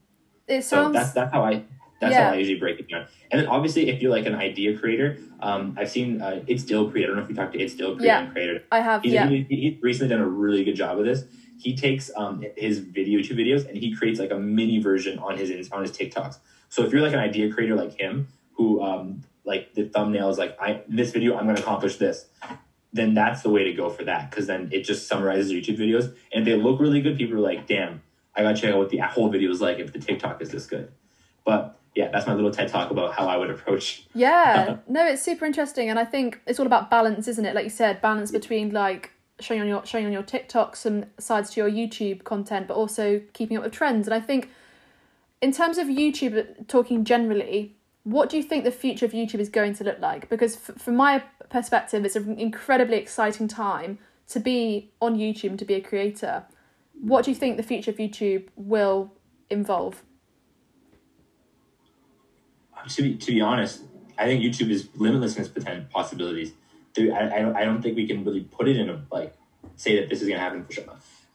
It 0.47 0.63
So 0.63 0.91
that's 0.91 1.13
that's 1.13 1.31
how 1.31 1.43
I 1.45 1.63
that's 2.01 2.13
Yeah. 2.13 2.25
how 2.25 2.31
I 2.33 2.35
usually 2.35 2.59
break 2.59 2.79
it 2.79 2.89
down. 2.89 3.05
And 3.31 3.39
then 3.39 3.47
obviously, 3.47 3.89
if 3.89 4.01
you're 4.01 4.11
like 4.11 4.25
an 4.25 4.35
idea 4.35 4.77
creator, 4.77 5.17
um, 5.39 5.77
I've 5.79 5.89
seen 5.89 6.21
uh, 6.21 6.43
it's 6.45 6.61
still 6.63 6.91
creator. 6.91 7.13
I 7.13 7.15
don't 7.15 7.17
know 7.19 7.23
if 7.23 7.29
you 7.29 7.35
talked 7.35 7.53
to 7.53 7.59
it's 7.59 7.73
still 7.73 7.91
Yeah. 8.01 8.17
creator 8.17 8.31
creator. 8.33 8.63
I 8.71 8.79
have 8.81 9.01
He's, 9.03 9.13
yeah. 9.13 9.27
he, 9.27 9.45
he's 9.49 9.81
recently 9.81 10.13
done 10.13 10.23
a 10.23 10.27
really 10.27 10.63
good 10.65 10.75
job 10.75 10.99
of 10.99 11.05
this. 11.05 11.23
He 11.57 11.75
takes 11.75 12.11
um, 12.17 12.43
his 12.57 12.79
video 12.79 13.19
YouTube 13.19 13.37
videos 13.37 13.65
and 13.67 13.77
he 13.77 13.95
creates 13.95 14.19
like 14.19 14.31
a 14.31 14.39
mini 14.39 14.81
version 14.81 15.19
on 15.19 15.37
his 15.37 15.69
on 15.71 15.81
his 15.83 15.91
TikToks. 15.91 16.39
So 16.69 16.83
if 16.83 16.91
you're 16.91 17.01
like 17.01 17.13
an 17.13 17.19
idea 17.19 17.53
creator 17.53 17.75
like 17.75 17.93
him, 17.97 18.27
who 18.53 18.81
um, 18.81 19.21
like 19.45 19.73
the 19.73 19.85
thumbnail 19.85 20.29
is 20.29 20.37
like 20.37 20.57
I 20.59 20.81
this 20.89 21.11
video 21.11 21.37
I'm 21.37 21.45
going 21.45 21.55
to 21.55 21.61
accomplish 21.61 21.95
this, 21.97 22.25
then 22.93 23.13
that's 23.13 23.41
the 23.41 23.49
way 23.49 23.63
to 23.63 23.73
go 23.73 23.89
for 23.89 24.03
that 24.03 24.29
because 24.29 24.47
then 24.47 24.69
it 24.71 24.81
just 24.81 25.07
summarizes 25.07 25.51
YouTube 25.51 25.77
videos 25.77 26.13
and 26.33 26.45
they 26.45 26.55
look 26.55 26.79
really 26.79 27.01
good. 27.01 27.17
People 27.17 27.37
are 27.37 27.41
like, 27.41 27.67
damn, 27.67 28.01
I 28.35 28.43
got 28.43 28.55
to 28.55 28.61
check 28.61 28.71
out 28.73 28.79
what 28.79 28.89
the 28.89 28.97
whole 28.99 29.29
video 29.29 29.49
is 29.49 29.61
like 29.61 29.79
if 29.79 29.93
the 29.93 29.99
TikTok 29.99 30.41
is 30.41 30.49
this 30.49 30.65
good. 30.65 30.91
But 31.45 31.79
yeah, 31.95 32.09
that's 32.11 32.27
my 32.27 32.33
little 32.33 32.51
TED 32.51 32.69
talk 32.69 32.91
about 32.91 33.13
how 33.13 33.27
I 33.27 33.37
would 33.37 33.49
approach. 33.49 34.05
Yeah, 34.13 34.77
no, 34.87 35.05
it's 35.05 35.21
super 35.21 35.45
interesting, 35.45 35.89
and 35.89 35.97
I 35.97 36.05
think 36.05 36.41
it's 36.45 36.59
all 36.59 36.65
about 36.65 36.89
balance, 36.89 37.27
isn't 37.27 37.45
it? 37.45 37.55
Like 37.55 37.63
you 37.63 37.69
said, 37.69 38.01
balance 38.01 38.31
between 38.31 38.71
like 38.71 39.11
showing 39.39 39.61
on 39.61 39.67
your 39.67 39.85
showing 39.85 40.05
on 40.05 40.11
your 40.11 40.23
TikTok 40.23 40.75
some 40.75 41.05
sides 41.17 41.51
to 41.51 41.61
your 41.61 41.69
YouTube 41.69 42.23
content, 42.23 42.67
but 42.67 42.75
also 42.75 43.21
keeping 43.33 43.57
up 43.57 43.63
with 43.63 43.73
trends. 43.73 44.07
And 44.07 44.13
I 44.13 44.19
think, 44.19 44.49
in 45.41 45.51
terms 45.51 45.77
of 45.77 45.87
YouTube, 45.87 46.37
uh, 46.37 46.63
talking 46.67 47.03
generally, 47.03 47.75
what 48.03 48.29
do 48.29 48.37
you 48.37 48.43
think 48.43 48.63
the 48.63 48.71
future 48.71 49.05
of 49.05 49.11
YouTube 49.11 49.39
is 49.39 49.49
going 49.49 49.73
to 49.75 49.83
look 49.83 49.99
like? 49.99 50.29
Because 50.29 50.55
f- 50.55 50.81
from 50.81 50.95
my 50.95 51.23
perspective, 51.49 52.03
it's 52.05 52.15
an 52.15 52.39
incredibly 52.39 52.97
exciting 52.97 53.47
time 53.47 53.99
to 54.29 54.39
be 54.39 54.91
on 55.01 55.17
YouTube 55.17 55.57
to 55.59 55.65
be 55.65 55.75
a 55.75 55.81
creator. 55.81 56.45
What 56.99 57.25
do 57.25 57.31
you 57.31 57.35
think 57.35 57.57
the 57.57 57.63
future 57.63 57.91
of 57.91 57.97
YouTube 57.97 58.47
will 58.55 59.13
involve? 59.49 60.03
to 62.89 63.01
be 63.01 63.15
to 63.15 63.31
be 63.31 63.41
honest, 63.41 63.81
I 64.17 64.25
think 64.25 64.43
YouTube 64.43 64.69
is 64.69 64.89
limitless 64.95 65.35
in 65.35 65.41
its 65.43 65.51
potential 65.51 65.85
possibilities. 65.91 66.53
I, 66.97 67.31
I 67.35 67.41
don't 67.41 67.55
I 67.55 67.63
don't 67.63 67.81
think 67.81 67.95
we 67.95 68.07
can 68.07 68.23
really 68.23 68.41
put 68.41 68.67
it 68.67 68.77
in 68.77 68.89
a 68.89 69.01
like 69.11 69.33
say 69.75 69.99
that 69.99 70.09
this 70.09 70.21
is 70.21 70.27
going 70.27 70.39
to 70.39 70.43
happen 70.43 70.63
for 70.63 70.71
sure. 70.71 70.85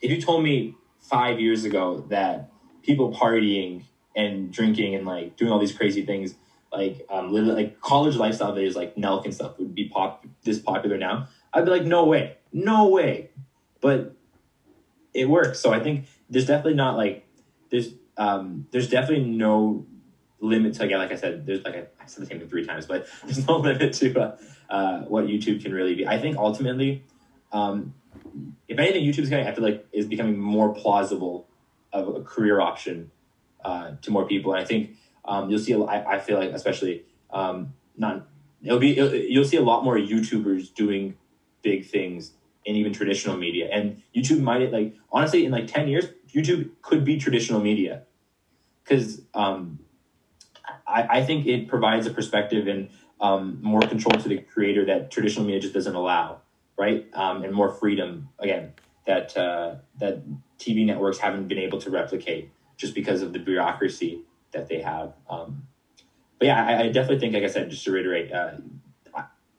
If 0.00 0.10
you 0.10 0.20
told 0.20 0.42
me 0.42 0.74
five 1.00 1.40
years 1.40 1.64
ago 1.64 2.04
that 2.08 2.50
people 2.82 3.12
partying 3.12 3.84
and 4.14 4.52
drinking 4.52 4.94
and 4.94 5.06
like 5.06 5.36
doing 5.36 5.52
all 5.52 5.58
these 5.58 5.72
crazy 5.72 6.04
things 6.04 6.34
like 6.76 7.06
um 7.08 7.32
li- 7.32 7.40
like 7.40 7.80
college 7.80 8.16
lifestyle 8.16 8.52
videos 8.52 8.74
like 8.74 8.94
Nelk 8.96 9.24
and 9.24 9.34
stuff 9.34 9.58
would 9.58 9.74
be 9.74 9.88
pop 9.88 10.24
this 10.44 10.58
popular 10.58 10.98
now, 10.98 11.28
I'd 11.52 11.64
be 11.64 11.70
like, 11.70 11.84
no 11.84 12.04
way, 12.04 12.36
no 12.52 12.88
way. 12.88 13.30
But 13.80 14.14
it 15.14 15.28
works. 15.28 15.60
So 15.60 15.72
I 15.72 15.80
think 15.80 16.06
there's 16.28 16.46
definitely 16.46 16.74
not 16.74 16.96
like 16.96 17.26
there's 17.70 17.94
um 18.16 18.66
there's 18.70 18.88
definitely 18.88 19.24
no 19.24 19.84
limit 20.40 20.74
to 20.74 20.84
again 20.84 20.98
like 20.98 21.12
I 21.12 21.16
said 21.16 21.46
there's 21.46 21.64
like 21.64 21.74
I 21.74 22.06
said 22.06 22.22
the 22.22 22.26
same 22.26 22.38
thing 22.38 22.48
three 22.48 22.64
times 22.64 22.84
but 22.84 23.06
there's 23.24 23.46
no 23.46 23.56
limit 23.56 23.94
to 23.94 24.20
uh, 24.20 24.36
uh, 24.68 25.00
what 25.02 25.26
YouTube 25.26 25.62
can 25.62 25.72
really 25.72 25.94
be. 25.94 26.06
I 26.06 26.18
think 26.18 26.36
ultimately, 26.36 27.04
um, 27.52 27.94
if 28.68 28.78
anything, 28.78 29.04
YouTube's 29.04 29.30
going 29.30 29.46
I 29.46 29.52
feel 29.52 29.64
like 29.64 29.86
is 29.92 30.06
becoming 30.06 30.38
more 30.38 30.74
plausible 30.74 31.48
of 31.92 32.08
a 32.14 32.20
career 32.20 32.60
option 32.60 33.10
uh, 33.64 33.92
to 34.02 34.10
more 34.10 34.26
people, 34.26 34.52
and 34.52 34.62
I 34.62 34.64
think 34.64 34.90
um, 35.26 35.50
you'll 35.50 35.58
see. 35.58 35.72
a- 35.72 35.80
I, 35.80 36.16
I 36.16 36.18
feel 36.18 36.38
like 36.38 36.50
especially 36.52 37.04
um, 37.30 37.74
not 37.96 38.26
it'll 38.62 38.78
be 38.78 38.98
it'll, 38.98 39.14
you'll 39.14 39.44
see 39.44 39.56
a 39.56 39.62
lot 39.62 39.84
more 39.84 39.96
YouTubers 39.96 40.72
doing 40.74 41.16
big 41.62 41.86
things 41.86 42.32
in 42.64 42.76
even 42.76 42.92
traditional 42.92 43.36
media, 43.36 43.68
and 43.72 44.02
YouTube 44.14 44.40
might 44.40 44.72
like 44.72 44.94
honestly 45.12 45.44
in 45.44 45.52
like 45.52 45.66
ten 45.66 45.88
years, 45.88 46.06
YouTube 46.32 46.70
could 46.82 47.04
be 47.04 47.18
traditional 47.18 47.60
media 47.60 48.02
because 48.84 49.22
um, 49.34 49.78
I, 50.86 51.18
I 51.18 51.24
think 51.24 51.46
it 51.46 51.68
provides 51.68 52.06
a 52.06 52.10
perspective 52.10 52.66
and 52.66 52.90
um, 53.20 53.58
more 53.62 53.80
control 53.80 54.20
to 54.20 54.28
the 54.28 54.38
creator 54.38 54.84
that 54.86 55.10
traditional 55.10 55.44
media 55.46 55.60
just 55.60 55.74
doesn't 55.74 55.94
allow, 55.94 56.40
right? 56.76 57.06
Um, 57.14 57.44
and 57.44 57.52
more 57.52 57.70
freedom 57.70 58.28
again 58.38 58.72
that 59.06 59.36
uh, 59.36 59.76
that 59.98 60.22
TV 60.58 60.84
networks 60.84 61.18
haven't 61.18 61.48
been 61.48 61.58
able 61.58 61.80
to 61.80 61.90
replicate 61.90 62.50
just 62.76 62.94
because 62.94 63.22
of 63.22 63.32
the 63.32 63.38
bureaucracy 63.38 64.22
that 64.52 64.68
they 64.68 64.80
have. 64.80 65.14
Um, 65.28 65.66
but 66.38 66.46
yeah, 66.46 66.64
I, 66.66 66.82
I 66.84 66.86
definitely 66.88 67.18
think, 67.18 67.34
like 67.34 67.42
I 67.44 67.48
said, 67.48 67.70
just 67.70 67.84
to 67.84 67.92
reiterate, 67.92 68.32
uh, 68.32 68.52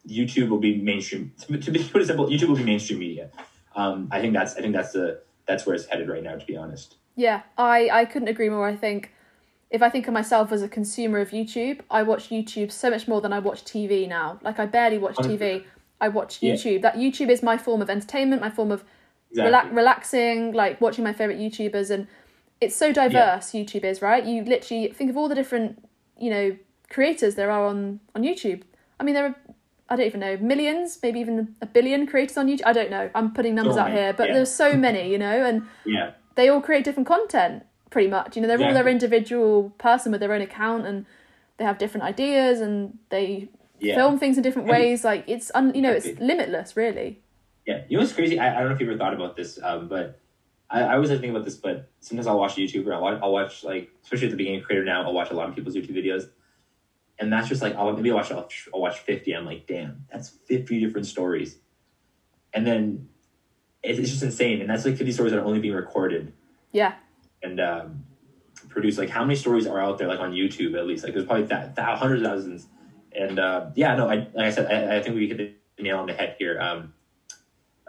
YouTube 0.08 0.50
will 0.50 0.60
be 0.60 0.78
mainstream. 0.78 1.34
To, 1.48 1.58
to 1.58 1.72
be 1.72 1.84
put 1.84 2.02
it 2.02 2.08
simple, 2.08 2.28
YouTube 2.28 2.48
will 2.50 2.56
be 2.56 2.64
mainstream 2.64 3.00
media. 3.00 3.30
Um, 3.76 4.08
I 4.12 4.22
think 4.22 4.34
that's 4.34 4.56
I 4.56 4.62
think 4.62 4.74
that's 4.74 4.94
the 4.94 5.22
that's 5.48 5.66
where 5.66 5.76
it's 5.76 5.86
headed 5.86 6.08
right 6.10 6.24
now. 6.24 6.36
To 6.36 6.46
be 6.46 6.56
honest. 6.58 6.96
Yeah, 7.16 7.42
I, 7.58 7.90
I 7.92 8.06
couldn't 8.06 8.28
agree 8.28 8.50
more. 8.50 8.68
I 8.68 8.76
think 8.76 9.12
if 9.72 9.82
I 9.82 9.90
think 9.90 10.08
of 10.08 10.14
myself 10.14 10.52
as 10.52 10.62
a 10.62 10.70
consumer 10.70 11.20
of 11.20 11.32
YouTube, 11.32 11.82
I 11.90 12.04
watch 12.04 12.30
YouTube 12.30 12.72
so 12.72 12.90
much 12.90 13.08
more 13.08 13.22
than 13.22 13.34
I 13.34 13.40
watch 13.40 13.64
TV 13.66 14.08
now. 14.08 14.40
Like 14.44 14.60
I 14.60 14.66
barely 14.66 14.98
watch 14.98 15.16
TV. 15.16 15.64
I 16.00 16.10
watch 16.10 16.42
Yeah. 16.42 16.54
YouTube. 16.54 16.84
That 16.84 16.96
YouTube 16.96 17.30
is 17.30 17.42
my 17.42 17.58
form 17.58 17.82
of 17.82 17.90
entertainment, 17.90 18.42
my 18.42 18.52
form 18.52 18.72
of 18.72 18.84
Exactly. 19.32 19.52
rela- 19.52 19.76
relaxing, 19.76 20.54
like 20.54 20.80
watching 20.80 21.04
my 21.04 21.12
favorite 21.12 21.40
YouTubers, 21.40 21.90
and 21.92 22.08
it's 22.62 22.76
so 22.76 22.92
diverse. 22.92 23.52
YouTube 23.52 23.84
is 23.84 24.02
right. 24.02 24.24
You 24.26 24.44
literally 24.44 24.90
think 24.90 25.10
of 25.10 25.18
all 25.18 25.28
the 25.30 25.36
different 25.36 25.84
you 26.18 26.30
know 26.30 26.58
creators 26.90 27.36
there 27.36 27.52
are 27.52 27.66
on 27.66 28.00
on 28.16 28.24
YouTube. 28.24 28.64
I 29.00 29.04
mean, 29.04 29.14
there 29.16 29.26
are 29.26 29.36
I 29.90 29.96
don't 29.96 30.06
even 30.06 30.20
know 30.20 30.38
millions, 30.38 31.00
maybe 31.02 31.20
even 31.20 31.56
a 31.62 31.66
billion 31.66 32.08
creators 32.08 32.38
on 32.38 32.48
YouTube. 32.48 32.66
I 32.66 32.74
don't 32.74 32.90
know. 32.92 33.10
I'm 33.16 33.34
putting 33.34 33.56
numbers 33.56 33.76
So 33.76 33.82
out 33.82 33.92
here, 33.92 34.12
but 34.14 34.28
yeah. 34.28 34.34
there's 34.34 34.52
so 34.52 34.74
many, 34.88 35.10
you 35.12 35.18
know, 35.18 35.46
and 35.46 35.64
yeah. 35.86 36.12
they 36.36 36.50
all 36.50 36.62
create 36.62 36.84
different 36.84 37.08
content 37.08 37.64
pretty 37.90 38.10
much 38.10 38.36
you 38.36 38.42
know 38.42 38.50
they're 38.50 38.68
all 38.68 38.74
their 38.74 38.90
individual 38.90 39.70
person 39.78 40.12
with 40.12 40.20
their 40.20 40.34
own 40.34 40.42
account 40.42 40.86
and 40.86 41.06
they 41.56 41.64
have 41.64 41.78
different 41.78 42.04
ideas 42.04 42.60
and 42.60 42.98
they 43.10 43.48
Yeah. 43.80 43.96
film 43.96 44.20
things 44.20 44.36
in 44.36 44.44
different 44.44 44.68
And- 44.70 44.78
ways 44.78 45.06
like 45.06 45.24
it's 45.26 45.50
un- 45.56 45.74
you 45.74 45.82
know 45.82 45.94
it's 45.94 46.06
limitless 46.20 46.76
really 46.76 47.22
Yeah, 47.66 47.84
you 47.88 47.96
know 47.96 48.04
what's 48.04 48.12
crazy? 48.12 48.38
I, 48.40 48.48
I 48.56 48.60
don't 48.60 48.68
know 48.70 48.76
if 48.76 48.82
you 48.82 48.90
ever 48.90 48.98
thought 48.98 49.14
about 49.14 49.38
this, 49.38 49.58
um, 49.64 49.88
but 49.88 50.20
I, 50.70 50.82
I 50.82 50.94
always 50.96 51.10
like 51.10 51.20
to 51.20 51.22
think 51.22 51.32
about 51.32 51.46
this, 51.46 51.56
but 51.56 51.90
sometimes 52.02 52.28
I'll 52.28 52.38
watch 52.38 52.58
a 52.58 52.62
YouTuber. 52.62 52.94
I'll 52.94 53.02
watch, 53.02 53.20
I'll 53.22 53.32
watch 53.32 53.64
like, 53.64 53.90
especially 54.04 54.28
at 54.28 54.32
the 54.32 54.38
beginning 54.38 54.60
of 54.60 54.66
Creator 54.66 54.86
Now, 54.86 55.04
I'll 55.04 55.14
watch 55.14 55.32
a 55.32 55.34
lot 55.34 55.48
of 55.50 55.56
people's 55.56 55.76
YouTube 55.76 55.96
videos, 55.96 56.30
and 57.20 57.32
that's 57.32 57.48
just 57.48 57.62
like 57.62 57.76
I'll 57.76 57.94
maybe 57.94 58.10
I'll 58.12 58.18
watch 58.18 58.32
I'll, 58.32 58.50
I'll 58.74 58.82
watch 58.82 59.00
fifty. 59.00 59.34
I'm 59.34 59.46
like, 59.46 59.66
damn, 59.68 60.06
that's 60.12 60.30
fifty 60.30 60.80
different 60.80 61.08
stories, 61.08 61.58
and 62.54 62.66
then 62.68 63.10
it's, 63.84 64.00
it's 64.00 64.10
just 64.10 64.24
insane. 64.24 64.62
And 64.62 64.70
that's 64.70 64.84
like 64.86 64.98
fifty 64.98 65.12
stories 65.12 65.32
that 65.32 65.40
are 65.40 65.46
only 65.46 65.60
being 65.60 65.74
recorded 65.74 66.34
Yeah. 66.72 66.96
and 67.42 67.60
um, 67.60 68.04
produced. 68.70 68.98
Like, 68.98 69.10
how 69.10 69.24
many 69.24 69.36
stories 69.36 69.68
are 69.68 69.80
out 69.80 69.98
there? 69.98 70.08
Like 70.08 70.20
on 70.20 70.34
YouTube, 70.34 70.78
at 70.78 70.86
least. 70.86 71.04
Like, 71.04 71.14
there's 71.14 71.26
probably 71.26 71.46
that, 71.46 71.76
that 71.76 71.98
hundreds 71.98 72.24
of 72.24 72.28
thousands. 72.28 72.68
And 73.16 73.40
uh, 73.40 73.70
yeah, 73.76 73.96
no, 73.96 74.10
I, 74.10 74.16
like 74.16 74.36
I 74.36 74.50
said, 74.52 74.66
I, 74.72 74.98
I 74.98 75.02
think 75.02 75.16
we 75.16 75.28
hit 75.28 75.38
the 75.78 75.84
nail 75.84 76.00
on 76.00 76.08
the 76.08 76.14
head 76.14 76.36
here. 76.38 76.60
Um, 76.60 76.94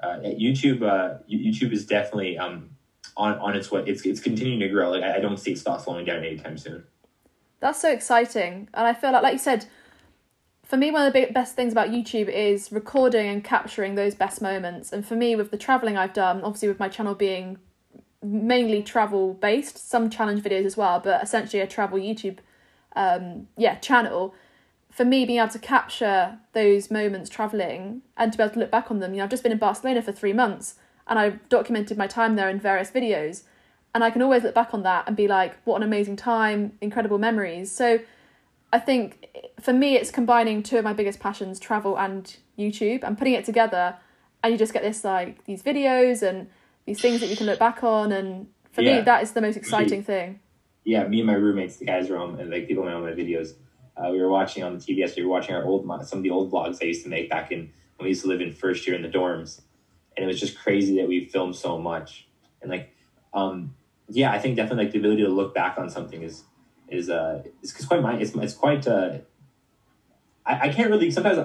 uh, 0.03 0.19
YouTube, 0.21 0.83
uh, 0.83 1.19
YouTube 1.31 1.73
is 1.73 1.87
definitely 1.87 2.39
um, 2.39 2.71
on 3.17 3.39
on 3.39 3.57
its 3.57 3.71
way. 3.71 3.83
It's 3.87 4.05
it's 4.07 4.21
continuing 4.21 4.61
to 4.61 4.69
grow. 4.69 4.91
Like, 4.91 5.03
I, 5.03 5.19
don't 5.21 5.37
see 5.37 5.53
it 5.53 5.59
stop 5.59 5.81
slowing 5.81 6.05
down 6.05 6.25
anytime 6.25 6.57
soon. 6.57 6.85
That's 7.61 7.81
so 7.81 7.91
exciting. 7.91 8.69
And 8.75 8.87
I 8.87 8.95
feel 8.95 9.13
like, 9.13 9.23
like 9.23 9.33
you 9.33 9.39
said, 9.39 9.67
for 10.65 10.77
me, 10.77 10.91
one 10.91 11.07
of 11.07 11.13
the 11.13 11.27
best 11.33 11.57
things 11.57 11.73
about 11.73 11.89
YouTube 11.89 12.29
is 12.29 12.71
recording 12.71 13.27
and 13.27 13.43
capturing 13.43 13.95
those 13.95 14.15
best 14.15 14.41
moments. 14.41 14.93
And 14.93 15.05
for 15.05 15.17
me, 15.17 15.35
with 15.35 15.51
the 15.51 15.57
traveling 15.57 15.97
I've 15.97 16.13
done, 16.13 16.43
obviously 16.43 16.69
with 16.69 16.79
my 16.79 16.89
channel 16.89 17.15
being 17.15 17.59
mainly 18.23 18.83
travel 18.83 19.35
based, 19.35 19.89
some 19.89 20.11
challenge 20.11 20.43
videos 20.43 20.65
as 20.67 20.77
well, 20.77 21.01
but 21.01 21.23
essentially 21.23 21.61
a 21.61 21.67
travel 21.67 21.99
YouTube, 21.99 22.39
um, 22.95 23.49
yeah, 23.57 23.77
channel. 23.77 24.35
For 24.99 25.05
me, 25.05 25.25
being 25.25 25.39
able 25.39 25.53
to 25.53 25.61
capture 25.61 26.41
those 26.55 26.91
moments 26.91 27.31
traveling 27.31 28.03
and 28.17 28.33
to 28.33 28.37
be 28.37 28.43
able 28.43 28.55
to 28.55 28.59
look 28.59 28.73
back 28.73 28.91
on 28.91 28.99
them, 28.99 29.13
you 29.13 29.19
know, 29.19 29.23
I've 29.23 29.31
just 29.31 29.45
been 29.45 29.53
in 29.53 29.59
Barcelona 29.59 30.03
for 30.03 30.11
three 30.11 30.33
months 30.33 30.75
and 31.07 31.21
I've 31.21 31.49
documented 31.49 31.97
my 31.97 32.09
time 32.09 32.35
there 32.35 32.49
in 32.51 32.59
various 32.59 32.91
videos 32.91 33.45
and 33.95 34.03
I 34.03 34.11
can 34.11 34.23
always 34.23 34.43
look 34.43 34.57
back 34.57 34.75
on 34.75 34.83
that 34.83 35.07
and 35.07 35.17
be 35.17 35.29
like, 35.29 35.55
what 35.63 35.77
an 35.77 35.85
amazing 35.85 36.17
time, 36.17 36.73
incredible 36.81 37.17
memories. 37.17 37.71
So 37.71 38.01
I 38.73 38.81
think 38.81 39.29
for 39.61 39.73
me, 39.73 39.95
it's 39.95 40.11
combining 40.11 40.65
two 40.65 40.79
of 40.79 40.85
my 40.85 40.95
biggest 40.95 41.21
passions, 41.21 41.61
travel 41.61 41.97
and 41.97 42.37
YouTube, 42.59 43.05
and 43.05 43.17
putting 43.17 43.35
it 43.35 43.45
together, 43.45 43.95
and 44.43 44.53
you 44.53 44.59
just 44.59 44.73
get 44.73 44.83
this 44.83 45.05
like 45.05 45.45
these 45.45 45.63
videos 45.63 46.29
and 46.29 46.49
these 46.87 47.01
things 47.01 47.21
that 47.21 47.29
you 47.29 47.37
can 47.37 47.47
look 47.47 47.61
back 47.61 47.85
on. 47.85 48.11
And 48.11 48.49
for 48.73 48.83
me, 48.83 49.01
that 49.03 49.23
is 49.23 49.31
the 49.31 49.43
most 49.43 49.57
exciting 49.57 50.03
thing. 50.03 50.41
yeah, 50.83 51.07
me 51.07 51.21
and 51.21 51.29
my 51.29 51.35
roommates, 51.35 51.77
the 51.77 51.85
guys 51.85 52.11
are 52.11 52.19
on, 52.19 52.41
and 52.41 52.51
like 52.51 52.67
people 52.67 52.85
know 52.85 53.01
my 53.01 53.13
videos. 53.13 53.53
Uh, 53.99 54.11
we 54.11 54.21
were 54.21 54.29
watching 54.29 54.63
on 54.63 54.79
the 54.79 54.79
TV 54.79 54.99
yesterday. 54.99 55.23
We 55.23 55.27
were 55.27 55.33
watching 55.33 55.55
our 55.55 55.65
old 55.65 55.85
some 56.07 56.19
of 56.19 56.23
the 56.23 56.31
old 56.31 56.53
vlogs 56.53 56.79
I 56.81 56.87
used 56.87 57.03
to 57.05 57.09
make 57.09 57.29
back 57.29 57.51
in 57.51 57.71
when 57.97 58.05
we 58.05 58.09
used 58.09 58.23
to 58.23 58.29
live 58.29 58.41
in 58.41 58.53
first 58.53 58.87
year 58.87 58.95
in 58.95 59.03
the 59.03 59.09
dorms, 59.09 59.63
and 60.17 60.25
it 60.25 60.27
was 60.27 60.39
just 60.39 60.57
crazy 60.59 60.97
that 60.99 61.09
we 61.09 61.25
filmed 61.25 61.57
so 61.57 61.79
much. 61.79 62.29
And 62.63 62.71
like, 62.71 62.95
um, 63.35 63.75
yeah, 64.09 64.31
I 64.31 64.39
think 64.39 64.57
definitely 64.57 64.85
like 64.85 64.93
the 64.93 64.99
ability 64.99 65.23
to 65.23 65.29
look 65.29 65.55
back 65.55 65.79
on 65.79 65.91
something 65.91 66.23
is 66.23 66.45
is 66.89 67.11
uh 67.11 67.43
is, 67.63 67.75
is 67.75 67.87
quite 67.87 68.01
my 68.03 68.15
it's 68.19 68.35
it's 68.35 68.55
quite 68.55 68.87
uh. 68.87 69.19
I, 70.47 70.69
I 70.69 70.73
can't 70.73 70.91
really 70.91 71.11
sometimes 71.11 71.39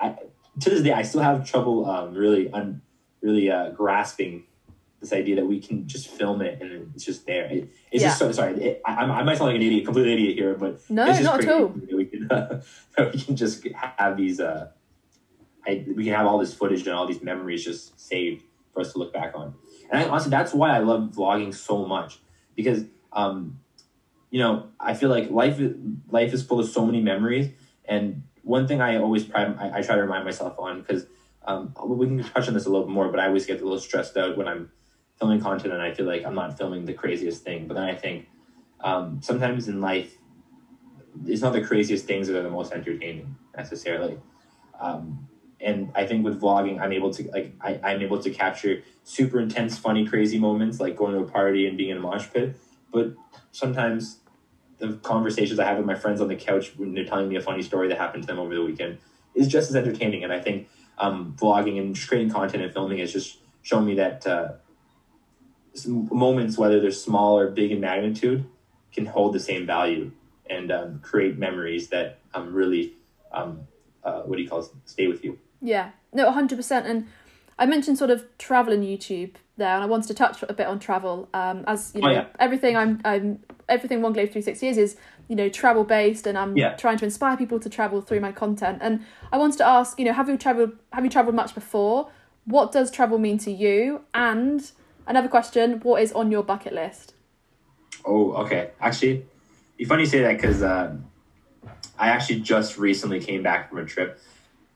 I 0.00 0.16
to 0.60 0.70
this 0.70 0.82
day 0.82 0.92
I 0.92 1.02
still 1.02 1.22
have 1.22 1.48
trouble 1.48 1.88
um 1.90 2.14
really 2.14 2.50
un, 2.52 2.80
really 3.20 3.50
uh 3.50 3.70
grasping 3.70 4.44
this 5.06 5.18
idea 5.18 5.36
that 5.36 5.46
we 5.46 5.60
can 5.60 5.86
just 5.86 6.08
film 6.08 6.42
it 6.42 6.60
and 6.60 6.92
it's 6.94 7.04
just 7.04 7.26
there. 7.26 7.46
It, 7.46 7.70
it's 7.90 8.02
just 8.02 8.18
so 8.18 8.32
sorry. 8.32 8.54
It, 8.62 8.82
I, 8.84 8.94
I 9.04 9.22
might 9.22 9.38
sound 9.38 9.48
like 9.50 9.56
an 9.56 9.62
idiot, 9.62 9.84
complete 9.84 10.12
idiot 10.12 10.34
here, 10.34 10.54
but 10.54 10.80
No, 10.90 11.06
it's 11.06 11.18
just 11.18 11.24
not 11.24 11.40
crazy 11.40 11.94
we 11.94 12.04
can 12.06 12.30
uh, 12.30 12.62
that 12.96 13.12
we 13.14 13.20
can 13.20 13.36
just 13.36 13.66
have 13.74 14.16
these. 14.16 14.40
Uh, 14.40 14.70
I, 15.66 15.84
we 15.96 16.04
can 16.04 16.14
have 16.14 16.26
all 16.26 16.38
this 16.38 16.54
footage 16.54 16.80
and 16.86 16.90
all 16.96 17.06
these 17.06 17.22
memories 17.22 17.64
just 17.64 17.98
saved 17.98 18.44
for 18.72 18.80
us 18.80 18.92
to 18.92 18.98
look 18.98 19.12
back 19.12 19.32
on. 19.34 19.54
And 19.90 20.00
I, 20.02 20.08
honestly, 20.08 20.30
that's 20.30 20.52
why 20.52 20.70
I 20.70 20.78
love 20.78 21.10
vlogging 21.10 21.52
so 21.54 21.84
much 21.86 22.20
because, 22.54 22.84
um, 23.12 23.58
you 24.30 24.38
know, 24.40 24.68
I 24.78 24.94
feel 24.94 25.08
like 25.08 25.30
life 25.30 25.58
is- 25.60 25.76
life 26.10 26.32
is 26.32 26.42
full 26.44 26.60
of 26.60 26.68
so 26.68 26.84
many 26.86 27.00
memories. 27.00 27.50
And 27.84 28.22
one 28.42 28.66
thing 28.68 28.80
I 28.80 28.96
always 28.98 29.24
pride, 29.24 29.56
I, 29.58 29.78
I 29.78 29.82
try 29.82 29.94
to 29.96 30.02
remind 30.02 30.24
myself 30.24 30.56
on 30.58 30.80
because 30.80 31.06
um, 31.44 31.74
we 31.84 32.06
can 32.06 32.22
touch 32.24 32.48
on 32.48 32.54
this 32.54 32.66
a 32.66 32.70
little 32.70 32.86
bit 32.86 32.92
more, 32.92 33.08
but 33.08 33.18
I 33.20 33.26
always 33.26 33.46
get 33.46 33.60
a 33.60 33.64
little 33.64 33.78
stressed 33.80 34.16
out 34.16 34.36
when 34.36 34.46
I'm 34.48 34.70
filming 35.18 35.40
content 35.40 35.72
and 35.72 35.82
I 35.82 35.90
feel 35.90 36.06
like 36.06 36.24
I'm 36.24 36.34
not 36.34 36.56
filming 36.56 36.84
the 36.84 36.92
craziest 36.92 37.42
thing. 37.42 37.66
But 37.66 37.74
then 37.74 37.84
I 37.84 37.94
think 37.94 38.26
um, 38.80 39.18
sometimes 39.22 39.68
in 39.68 39.80
life, 39.80 40.16
it's 41.26 41.42
not 41.42 41.52
the 41.52 41.60
craziest 41.60 42.06
things 42.06 42.26
that 42.26 42.36
are 42.36 42.42
the 42.42 42.50
most 42.50 42.72
entertaining 42.72 43.34
necessarily. 43.56 44.18
Um, 44.78 45.26
and 45.60 45.90
I 45.94 46.04
think 46.04 46.24
with 46.24 46.40
vlogging, 46.40 46.80
I'm 46.80 46.92
able 46.92 47.10
to 47.12 47.28
like 47.32 47.50
I, 47.60 47.78
I'm 47.82 48.02
able 48.02 48.18
to 48.18 48.30
capture 48.30 48.82
super 49.04 49.40
intense, 49.40 49.78
funny, 49.78 50.04
crazy 50.04 50.38
moments 50.38 50.80
like 50.80 50.94
going 50.96 51.14
to 51.14 51.20
a 51.20 51.24
party 51.24 51.66
and 51.66 51.76
being 51.76 51.90
in 51.90 51.96
a 51.96 52.00
mosh 52.00 52.28
pit. 52.32 52.54
But 52.92 53.12
sometimes 53.52 54.18
the 54.78 54.94
conversations 55.02 55.58
I 55.58 55.64
have 55.64 55.78
with 55.78 55.86
my 55.86 55.94
friends 55.94 56.20
on 56.20 56.28
the 56.28 56.36
couch 56.36 56.72
when 56.76 56.94
they're 56.94 57.04
telling 57.04 57.28
me 57.28 57.36
a 57.36 57.40
funny 57.40 57.62
story 57.62 57.88
that 57.88 57.96
happened 57.98 58.24
to 58.24 58.26
them 58.26 58.38
over 58.38 58.54
the 58.54 58.62
weekend 58.62 58.98
is 59.34 59.48
just 59.48 59.70
as 59.70 59.76
entertaining. 59.76 60.24
And 60.24 60.32
I 60.32 60.38
think 60.38 60.66
um, 60.98 61.34
vlogging 61.38 61.78
and 61.78 61.98
creating 61.98 62.30
content 62.30 62.62
and 62.62 62.72
filming 62.72 62.98
has 62.98 63.12
just 63.12 63.38
shown 63.62 63.86
me 63.86 63.94
that 63.94 64.26
uh, 64.26 64.52
moments, 65.86 66.56
whether 66.56 66.80
they're 66.80 66.90
small 66.90 67.38
or 67.38 67.50
big 67.50 67.72
in 67.72 67.80
magnitude, 67.80 68.44
can 68.92 69.04
hold 69.06 69.34
the 69.34 69.40
same 69.40 69.66
value 69.66 70.10
and 70.48 70.70
um, 70.70 71.00
create 71.00 71.36
memories 71.38 71.88
that 71.88 72.18
um, 72.34 72.54
really, 72.54 72.92
um, 73.32 73.60
uh, 74.04 74.22
what 74.22 74.36
do 74.36 74.42
you 74.42 74.48
call 74.48 74.60
it, 74.60 74.68
stay 74.84 75.06
with 75.08 75.24
you. 75.24 75.38
Yeah, 75.60 75.90
no, 76.12 76.30
100%. 76.30 76.84
And 76.84 77.06
I 77.58 77.66
mentioned 77.66 77.98
sort 77.98 78.10
of 78.10 78.24
travel 78.38 78.72
and 78.72 78.84
YouTube 78.84 79.32
there, 79.56 79.74
and 79.74 79.82
I 79.82 79.86
wanted 79.86 80.08
to 80.08 80.14
touch 80.14 80.42
a 80.48 80.52
bit 80.52 80.66
on 80.66 80.78
travel. 80.78 81.28
Um, 81.34 81.64
as 81.66 81.92
you 81.94 82.02
know, 82.02 82.08
Oh, 82.08 82.12
yeah. 82.12 82.26
everything 82.38 82.76
I'm, 82.76 83.00
I'm, 83.04 83.40
everything 83.68 84.02
One 84.02 84.12
Globe 84.12 84.30
360 84.30 84.68
is 84.68 84.78
is 84.78 84.96
you 85.28 85.34
know 85.34 85.48
travel 85.48 85.82
based, 85.82 86.26
and 86.26 86.36
I'm 86.36 86.56
Yeah. 86.56 86.74
trying 86.76 86.98
to 86.98 87.04
inspire 87.06 87.36
people 87.36 87.58
to 87.60 87.70
travel 87.70 88.02
through 88.02 88.20
my 88.20 88.32
content. 88.32 88.78
And 88.82 89.00
I 89.32 89.38
wanted 89.38 89.56
to 89.58 89.66
ask, 89.66 89.98
you 89.98 90.04
know, 90.04 90.12
have 90.12 90.28
you 90.28 90.36
traveled? 90.36 90.72
Have 90.92 91.04
you 91.04 91.10
traveled 91.10 91.34
much 91.34 91.54
before? 91.54 92.10
What 92.44 92.70
does 92.72 92.90
travel 92.90 93.18
mean 93.18 93.38
to 93.38 93.50
you? 93.50 94.02
And 94.12 94.70
another 95.06 95.28
question: 95.28 95.80
What 95.80 96.02
is 96.02 96.12
on 96.12 96.30
your 96.30 96.42
bucket 96.42 96.72
list? 96.72 97.14
Oh, 98.04 98.32
okay. 98.44 98.70
Actually, 98.80 99.26
you 99.78 99.86
funny 99.86 100.02
you 100.02 100.08
say 100.08 100.22
that 100.22 100.36
because 100.36 100.62
um, 100.62 101.06
I 101.98 102.08
actually 102.08 102.40
just 102.40 102.78
recently 102.78 103.20
came 103.20 103.42
back 103.42 103.68
from 103.68 103.78
a 103.78 103.84
trip. 103.84 104.20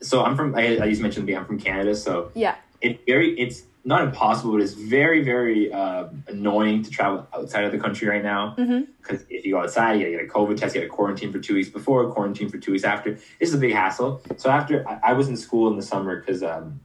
So 0.02 0.24
I'm 0.24 0.36
from. 0.36 0.54
I, 0.54 0.78
I 0.78 0.84
used 0.86 1.00
to 1.00 1.02
mention 1.02 1.34
I'm 1.34 1.44
from 1.44 1.58
Canada, 1.58 1.94
so 1.94 2.30
Yeah, 2.34 2.56
it 2.80 3.04
very 3.06 3.38
it's 3.38 3.62
not 3.84 4.02
impossible, 4.02 4.52
but 4.52 4.60
it's 4.60 4.72
very 4.72 5.22
very 5.22 5.72
uh, 5.72 6.08
annoying 6.26 6.82
to 6.82 6.90
travel 6.90 7.26
outside 7.34 7.64
of 7.64 7.72
the 7.72 7.78
country 7.78 8.08
right 8.08 8.22
now. 8.22 8.54
Because 8.56 9.24
if 9.28 9.44
you 9.44 9.52
go 9.52 9.60
outside, 9.60 9.94
you 9.94 10.06
gotta 10.06 10.24
get 10.24 10.24
a 10.24 10.32
COVID 10.32 10.56
test, 10.56 10.74
you 10.74 10.80
gotta 10.80 10.92
quarantine 10.92 11.32
for 11.32 11.38
two 11.38 11.54
weeks 11.54 11.68
before, 11.68 12.10
quarantine 12.10 12.48
for 12.48 12.58
two 12.58 12.72
weeks 12.72 12.84
after. 12.84 13.12
This 13.12 13.48
is 13.50 13.54
a 13.54 13.58
big 13.58 13.72
hassle. 13.72 14.22
So 14.36 14.50
after 14.50 14.88
I, 14.88 15.10
I 15.10 15.12
was 15.12 15.28
in 15.28 15.36
school 15.36 15.70
in 15.70 15.76
the 15.76 15.82
summer 15.82 16.20
because 16.20 16.42
um, 16.42 16.80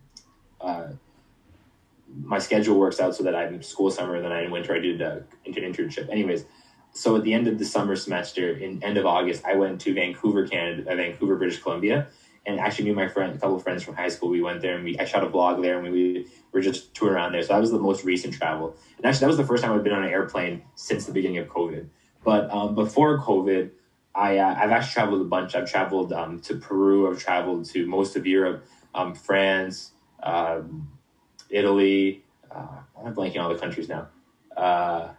uh, 0.60 0.88
my 2.24 2.40
schedule 2.40 2.80
works 2.80 3.00
out 3.00 3.16
so 3.16 3.24
that 3.24 3.36
I'm 3.36 3.62
school 3.62 3.92
summer 3.92 4.16
and 4.16 4.24
then 4.24 4.32
I 4.32 4.44
in 4.44 4.52
winter 4.52 4.76
I 4.76 4.80
do 4.80 4.98
the 4.98 5.24
inter- 5.44 5.62
internship. 5.62 6.10
Anyways, 6.10 6.46
so 6.94 7.16
at 7.16 7.24
the 7.24 7.34
end 7.34 7.48
of 7.48 7.60
the 7.60 7.66
summer 7.66 7.96
semester 7.96 8.56
in 8.56 8.82
end 8.84 8.98
of 8.98 9.06
August, 9.06 9.44
I 9.46 9.56
went 9.56 9.82
to 9.82 9.94
Vancouver, 9.94 10.48
Canada, 10.48 10.90
uh, 10.90 10.96
Vancouver, 10.96 11.36
British 11.36 11.62
Columbia, 11.62 12.08
and 12.46 12.60
actually 12.60 12.86
knew 12.86 12.96
my 12.96 13.08
friend, 13.08 13.36
a 13.36 13.38
couple 13.38 13.56
of 13.56 13.64
friends 13.64 13.84
from 13.84 13.96
high 13.96 14.08
school. 14.08 14.30
We 14.30 14.42
went 14.42 14.62
there 14.62 14.76
and 14.76 14.84
we 14.84 14.98
I 14.98 15.06
shot 15.06 15.24
a 15.24 15.28
vlog 15.28 15.62
there 15.62 15.76
and 15.76 15.84
we, 15.84 15.92
we 15.92 16.28
were 16.52 16.62
just 16.62 16.94
touring 16.94 17.16
around 17.16 17.34
there. 17.34 17.42
So 17.42 17.54
that 17.54 17.60
was 17.60 17.72
the 17.72 17.80
most 17.80 18.04
recent 18.06 18.34
travel. 18.34 18.76
And 18.98 19.06
actually, 19.06 19.22
that 19.22 19.28
was 19.28 19.38
the 19.38 19.46
first 19.46 19.64
time 19.64 19.74
I've 19.74 19.84
been 19.84 19.94
on 19.94 20.04
an 20.04 20.10
airplane 20.10 20.64
since 20.76 21.06
the 21.06 21.12
beginning 21.12 21.40
of 21.40 21.48
COVID. 21.48 21.88
But 22.24 22.50
um, 22.52 22.76
before 22.76 23.20
COVID, 23.20 23.72
I 24.16 24.38
uh, 24.38 24.56
I've 24.58 24.72
actually 24.72 24.94
traveled 24.94 25.22
a 25.22 25.26
bunch. 25.26 25.56
I've 25.56 25.70
traveled 25.70 26.14
um, 26.14 26.40
to 26.42 26.56
Peru. 26.56 27.10
I've 27.10 27.20
traveled 27.20 27.66
to 27.66 27.86
most 27.86 28.16
of 28.16 28.26
Europe, 28.26 28.66
um, 28.94 29.14
France, 29.14 29.92
um, 30.24 30.88
Italy. 31.50 32.24
Uh, 32.52 32.68
I'm 33.04 33.14
blanking 33.16 33.36
on 33.38 33.46
all 33.46 33.54
the 33.54 33.60
countries 33.60 33.90
now. 33.90 34.08
Uh, 34.56 35.10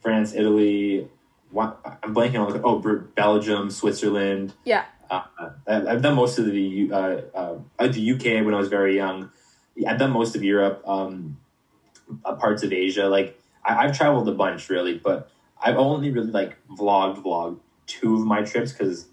France, 0.00 0.32
Italy. 0.34 1.08
What, 1.50 1.80
I'm 2.02 2.14
blanking 2.14 2.40
on 2.44 2.52
the 2.52 2.62
oh 2.62 2.78
Belgium, 3.14 3.70
Switzerland. 3.70 4.52
yeah, 4.64 4.84
Uh, 5.10 5.22
I've 5.66 6.02
done 6.02 6.14
most 6.14 6.38
of 6.38 6.44
the 6.46 6.90
uh, 6.92 7.20
uh, 7.34 7.86
the 7.86 8.12
UK 8.12 8.44
when 8.44 8.54
I 8.54 8.58
was 8.58 8.68
very 8.68 8.96
young. 8.96 9.30
I've 9.86 9.98
done 9.98 10.10
most 10.10 10.36
of 10.36 10.42
Europe, 10.44 10.82
um, 10.86 11.38
uh, 12.24 12.34
parts 12.34 12.62
of 12.62 12.72
Asia. 12.72 13.08
Like 13.08 13.40
I, 13.64 13.84
I've 13.84 13.96
traveled 13.96 14.28
a 14.28 14.32
bunch, 14.32 14.68
really, 14.68 14.98
but 14.98 15.30
I've 15.60 15.76
only 15.76 16.10
really 16.10 16.30
like 16.30 16.56
vlogged 16.68 17.22
vlogged 17.22 17.60
two 17.86 18.14
of 18.16 18.26
my 18.26 18.42
trips 18.42 18.72
because 18.72 19.06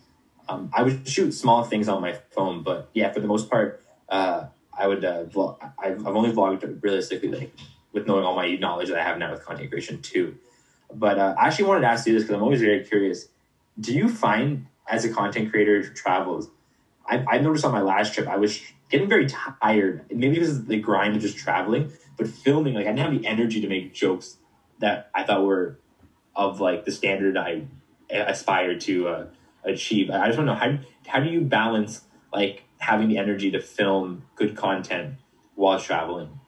um, 0.48 0.70
I 0.74 0.84
would 0.84 1.08
shoot 1.08 1.34
small 1.34 1.64
things 1.64 1.88
on 1.88 2.02
my 2.02 2.14
phone. 2.32 2.64
But 2.64 2.90
yeah, 2.94 3.12
for 3.12 3.20
the 3.20 3.28
most 3.28 3.50
part, 3.50 3.82
uh, 4.10 4.46
I 4.78 4.88
would 4.88 5.04
uh, 5.04 5.26
vlog. 5.26 5.58
I've, 5.78 6.06
I've 6.06 6.16
only 6.16 6.32
vlogged 6.32 6.82
realistically 6.82 7.30
like 7.30 7.56
with 7.92 8.08
knowing 8.08 8.24
all 8.24 8.36
my 8.36 8.56
knowledge 8.56 8.90
that 8.90 8.98
I 8.98 9.04
have 9.04 9.18
now 9.18 9.32
with 9.32 9.46
content 9.46 9.70
creation 9.70 10.02
too. 10.02 10.36
But 10.94 11.18
uh, 11.18 11.36
I 11.38 11.48
actually 11.48 11.66
wanted 11.66 11.82
to 11.82 11.88
ask 11.88 12.06
you 12.06 12.14
this 12.14 12.24
because 12.24 12.36
I'm 12.36 12.44
always 12.44 12.62
very 12.62 12.84
curious. 12.84 13.28
Do 13.80 13.94
you 13.94 14.10
find 14.10 14.68
as 14.88 15.04
a 15.06 15.10
content 15.10 15.50
creator 15.52 15.82
who 15.82 15.94
travels, 15.94 16.50
I, 17.08 17.24
I 17.28 17.38
noticed 17.40 17.66
on 17.66 17.72
my 17.72 17.82
last 17.82 18.14
trip, 18.14 18.28
I 18.28 18.38
was 18.38 18.62
getting 18.90 19.10
very 19.10 19.28
tired. 19.28 20.06
Maybe 20.10 20.36
because 20.36 20.58
of 20.58 20.68
the 20.68 20.80
grind 20.80 21.16
of 21.16 21.22
just 21.22 21.38
traveling, 21.38 21.92
but 22.18 22.28
filming, 22.28 22.74
like 22.76 22.86
I 22.86 22.92
didn't 22.92 23.12
have 23.12 23.22
the 23.22 23.28
energy 23.28 23.62
to 23.62 23.68
make 23.68 23.94
jokes 23.94 24.38
that 24.80 25.10
I 25.14 25.24
thought 25.24 25.44
were 25.44 25.80
of 26.36 26.60
like 26.60 26.86
the 26.86 26.92
standard 26.92 27.38
I 27.38 27.68
aspired 28.10 28.82
to 28.82 29.08
uh, 29.08 29.28
achieve. 29.66 30.10
I 30.10 30.28
just 30.28 30.38
want 30.38 30.50
to 30.50 30.54
know 30.54 30.60
how 30.60 30.80
how 31.08 31.20
do 31.20 31.30
you 31.30 31.42
balance 31.42 32.02
like 32.34 32.64
having 32.80 33.08
the 33.08 33.18
energy 33.18 33.52
to 33.52 33.60
film 33.60 34.24
good 34.36 34.56
content 34.56 35.16
while 35.56 35.80
traveling? 35.80 36.40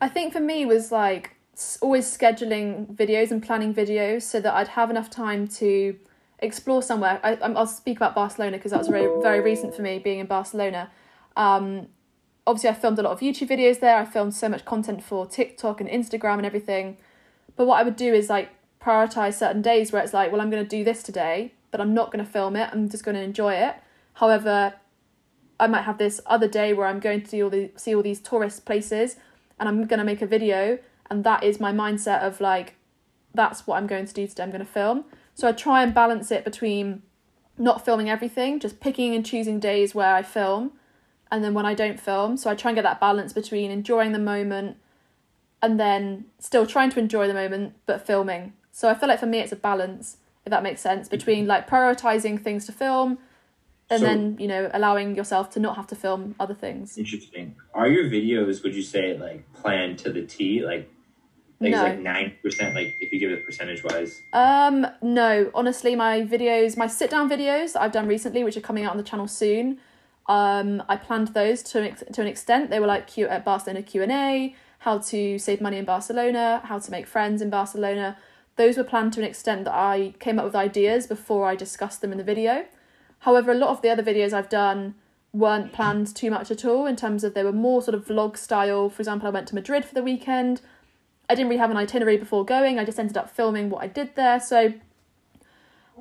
I 0.00 0.08
think 0.08 0.32
for 0.32 0.40
me 0.40 0.64
was 0.64 0.92
like 0.92 1.36
always 1.80 2.06
scheduling 2.06 2.94
videos 2.94 3.30
and 3.30 3.42
planning 3.42 3.74
videos 3.74 4.22
so 4.22 4.40
that 4.40 4.54
I'd 4.54 4.68
have 4.68 4.90
enough 4.90 5.10
time 5.10 5.46
to 5.48 5.96
explore 6.38 6.82
somewhere. 6.82 7.20
I, 7.22 7.34
will 7.48 7.66
speak 7.66 7.98
about 7.98 8.14
Barcelona 8.14 8.56
because 8.56 8.70
that 8.70 8.78
was 8.78 8.88
very 8.88 9.08
very 9.22 9.40
recent 9.40 9.74
for 9.74 9.82
me 9.82 9.98
being 9.98 10.20
in 10.20 10.26
Barcelona. 10.26 10.90
Um, 11.36 11.88
obviously, 12.46 12.70
I 12.70 12.74
filmed 12.74 12.98
a 12.98 13.02
lot 13.02 13.12
of 13.12 13.20
YouTube 13.20 13.48
videos 13.48 13.80
there. 13.80 13.96
I 13.96 14.04
filmed 14.04 14.34
so 14.34 14.48
much 14.48 14.64
content 14.64 15.02
for 15.02 15.26
TikTok 15.26 15.80
and 15.80 15.90
Instagram 15.90 16.34
and 16.34 16.46
everything. 16.46 16.96
But 17.56 17.66
what 17.66 17.78
I 17.78 17.82
would 17.82 17.96
do 17.96 18.12
is 18.14 18.30
like 18.30 18.50
prioritize 18.80 19.34
certain 19.34 19.62
days 19.62 19.92
where 19.92 20.02
it's 20.02 20.14
like, 20.14 20.32
well, 20.32 20.40
I'm 20.40 20.50
going 20.50 20.62
to 20.62 20.68
do 20.68 20.82
this 20.82 21.02
today, 21.02 21.52
but 21.70 21.80
I'm 21.80 21.94
not 21.94 22.12
going 22.12 22.24
to 22.24 22.30
film 22.30 22.56
it. 22.56 22.68
I'm 22.72 22.88
just 22.88 23.04
going 23.04 23.16
to 23.16 23.22
enjoy 23.22 23.54
it. 23.54 23.76
However, 24.14 24.74
I 25.58 25.66
might 25.66 25.82
have 25.82 25.98
this 25.98 26.20
other 26.26 26.48
day 26.48 26.72
where 26.72 26.86
I'm 26.86 27.00
going 27.00 27.22
to 27.22 27.28
see 27.28 27.42
all 27.42 27.50
the 27.50 27.70
see 27.76 27.94
all 27.94 28.02
these 28.02 28.20
tourist 28.20 28.64
places, 28.64 29.16
and 29.58 29.68
I'm 29.68 29.84
going 29.86 29.98
to 29.98 30.04
make 30.04 30.22
a 30.22 30.26
video, 30.26 30.78
and 31.10 31.24
that 31.24 31.44
is 31.44 31.60
my 31.60 31.72
mindset 31.72 32.22
of 32.22 32.40
like, 32.40 32.76
that's 33.34 33.66
what 33.66 33.76
I'm 33.76 33.86
going 33.86 34.06
to 34.06 34.14
do 34.14 34.26
today. 34.26 34.42
I'm 34.42 34.50
going 34.50 34.64
to 34.64 34.70
film. 34.70 35.04
So 35.34 35.48
I 35.48 35.52
try 35.52 35.82
and 35.82 35.94
balance 35.94 36.30
it 36.30 36.44
between 36.44 37.02
not 37.58 37.84
filming 37.84 38.08
everything, 38.08 38.58
just 38.58 38.80
picking 38.80 39.14
and 39.14 39.24
choosing 39.24 39.60
days 39.60 39.94
where 39.94 40.14
I 40.14 40.22
film, 40.22 40.72
and 41.30 41.44
then 41.44 41.54
when 41.54 41.66
I 41.66 41.74
don't 41.74 42.00
film. 42.00 42.36
So 42.36 42.50
I 42.50 42.54
try 42.54 42.70
and 42.70 42.76
get 42.76 42.82
that 42.82 43.00
balance 43.00 43.32
between 43.32 43.70
enjoying 43.70 44.12
the 44.12 44.18
moment 44.18 44.78
and 45.62 45.78
then 45.78 46.24
still 46.38 46.66
trying 46.66 46.88
to 46.90 46.98
enjoy 46.98 47.26
the 47.28 47.34
moment 47.34 47.74
but 47.84 48.06
filming. 48.06 48.54
So 48.72 48.88
I 48.88 48.94
feel 48.94 49.08
like 49.08 49.20
for 49.20 49.26
me 49.26 49.40
it's 49.40 49.52
a 49.52 49.56
balance, 49.56 50.16
if 50.44 50.50
that 50.50 50.62
makes 50.62 50.80
sense, 50.80 51.08
between 51.08 51.46
like 51.46 51.68
prioritizing 51.68 52.40
things 52.42 52.66
to 52.66 52.72
film 52.72 53.18
and 53.90 54.00
so, 54.00 54.06
then 54.06 54.36
you 54.38 54.46
know 54.46 54.70
allowing 54.72 55.16
yourself 55.16 55.50
to 55.50 55.60
not 55.60 55.76
have 55.76 55.86
to 55.88 55.96
film 55.96 56.34
other 56.38 56.54
things. 56.54 56.96
Interesting. 56.96 57.56
Are 57.74 57.88
your 57.88 58.04
videos 58.04 58.62
would 58.62 58.74
you 58.74 58.82
say 58.82 59.18
like 59.18 59.52
planned 59.52 59.98
to 59.98 60.12
the 60.12 60.22
t? 60.22 60.64
Like 60.64 60.88
like 61.60 61.72
no. 61.72 61.82
like 61.82 61.98
90% 62.42 62.74
like 62.74 62.96
if 63.00 63.12
you 63.12 63.20
give 63.20 63.30
it 63.30 63.44
percentage 63.44 63.84
wise 63.84 64.22
um 64.32 64.86
no. 65.02 65.50
Honestly 65.54 65.94
my 65.94 66.22
videos 66.22 66.76
my 66.76 66.86
sit 66.86 67.10
down 67.10 67.28
videos 67.28 67.74
that 67.74 67.82
i've 67.82 67.92
done 67.92 68.08
recently 68.08 68.42
which 68.44 68.56
are 68.56 68.62
coming 68.62 68.84
out 68.84 68.92
on 68.92 68.96
the 68.96 69.02
channel 69.02 69.28
soon 69.28 69.78
um 70.26 70.82
i 70.88 70.96
planned 70.96 71.28
those 71.28 71.62
to 71.62 71.82
an, 71.82 71.96
to 72.12 72.22
an 72.22 72.26
extent. 72.26 72.70
They 72.70 72.80
were 72.80 72.86
like 72.86 73.06
Q, 73.08 73.26
at 73.28 73.44
barcelona 73.44 73.82
q&a 73.82 74.54
how 74.78 74.98
to 74.98 75.38
save 75.38 75.60
money 75.60 75.76
in 75.76 75.84
barcelona 75.84 76.62
how 76.64 76.78
to 76.78 76.90
make 76.90 77.06
friends 77.06 77.42
in 77.42 77.50
barcelona 77.50 78.16
those 78.60 78.76
were 78.76 78.84
planned 78.84 79.12
to 79.12 79.20
an 79.20 79.26
extent 79.26 79.64
that 79.64 79.74
i 79.74 80.12
came 80.18 80.38
up 80.38 80.44
with 80.44 80.54
ideas 80.54 81.06
before 81.06 81.46
i 81.46 81.54
discussed 81.54 82.00
them 82.00 82.12
in 82.12 82.18
the 82.18 82.30
video 82.32 82.64
However, 83.20 83.52
a 83.52 83.54
lot 83.54 83.70
of 83.70 83.82
the 83.82 83.90
other 83.90 84.02
videos 84.02 84.32
I've 84.32 84.48
done 84.48 84.94
weren't 85.32 85.72
planned 85.72 86.14
too 86.14 86.30
much 86.30 86.50
at 86.50 86.64
all 86.64 86.86
in 86.86 86.96
terms 86.96 87.22
of 87.22 87.34
they 87.34 87.44
were 87.44 87.52
more 87.52 87.82
sort 87.82 87.94
of 87.94 88.06
vlog 88.06 88.36
style. 88.36 88.88
For 88.90 89.00
example, 89.00 89.28
I 89.28 89.30
went 89.30 89.48
to 89.48 89.54
Madrid 89.54 89.84
for 89.84 89.94
the 89.94 90.02
weekend. 90.02 90.60
I 91.28 91.34
didn't 91.34 91.48
really 91.48 91.60
have 91.60 91.70
an 91.70 91.76
itinerary 91.76 92.16
before 92.16 92.44
going, 92.44 92.78
I 92.78 92.84
just 92.84 92.98
ended 92.98 93.16
up 93.16 93.30
filming 93.30 93.70
what 93.70 93.84
I 93.84 93.86
did 93.86 94.16
there. 94.16 94.40
So 94.40 94.72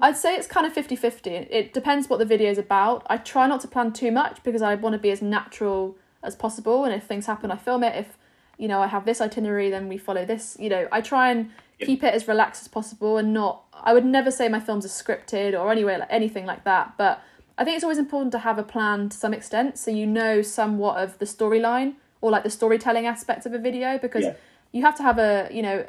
I'd 0.01 0.17
say 0.17 0.35
it's 0.35 0.47
kind 0.47 0.65
of 0.65 0.73
50 0.73 0.95
50. 0.95 1.29
It 1.29 1.73
depends 1.73 2.09
what 2.09 2.19
the 2.19 2.25
video 2.25 2.49
is 2.49 2.57
about. 2.57 3.05
I 3.09 3.17
try 3.17 3.45
not 3.47 3.61
to 3.61 3.67
plan 3.67 3.91
too 3.91 4.11
much 4.11 4.41
because 4.43 4.61
I 4.61 4.75
want 4.75 4.93
to 4.93 4.99
be 4.99 5.11
as 5.11 5.21
natural 5.21 5.97
as 6.23 6.35
possible. 6.35 6.85
And 6.85 6.93
if 6.93 7.03
things 7.03 7.25
happen, 7.25 7.51
I 7.51 7.57
film 7.57 7.83
it. 7.83 7.95
If, 7.95 8.17
you 8.57 8.69
know, 8.69 8.81
I 8.81 8.87
have 8.87 9.05
this 9.05 9.19
itinerary, 9.19 9.69
then 9.69 9.89
we 9.89 9.97
follow 9.97 10.25
this. 10.25 10.55
You 10.57 10.69
know, 10.69 10.87
I 10.91 11.01
try 11.01 11.31
and 11.31 11.51
keep 11.79 12.03
it 12.03 12.13
as 12.13 12.27
relaxed 12.27 12.61
as 12.61 12.67
possible 12.67 13.17
and 13.17 13.33
not 13.33 13.63
I 13.73 13.93
would 13.93 14.05
never 14.05 14.31
say 14.31 14.49
my 14.49 14.59
films 14.59 14.85
are 14.85 14.89
scripted 14.89 15.59
or 15.59 15.71
anyway 15.71 15.97
like 15.97 16.09
anything 16.11 16.45
like 16.45 16.63
that, 16.65 16.95
but 16.97 17.21
I 17.57 17.63
think 17.63 17.75
it's 17.75 17.83
always 17.83 17.97
important 17.97 18.31
to 18.33 18.39
have 18.39 18.57
a 18.57 18.63
plan 18.63 19.09
to 19.09 19.17
some 19.17 19.33
extent 19.33 19.77
so 19.77 19.91
you 19.91 20.05
know 20.05 20.41
somewhat 20.41 20.97
of 20.97 21.17
the 21.19 21.25
storyline 21.25 21.95
or 22.21 22.31
like 22.31 22.43
the 22.43 22.49
storytelling 22.49 23.05
aspect 23.05 23.45
of 23.45 23.53
a 23.53 23.59
video 23.59 23.97
because 23.97 24.23
yeah. 24.23 24.33
you 24.71 24.81
have 24.81 24.95
to 24.95 25.03
have 25.03 25.19
a, 25.19 25.49
you 25.51 25.61
know, 25.61 25.85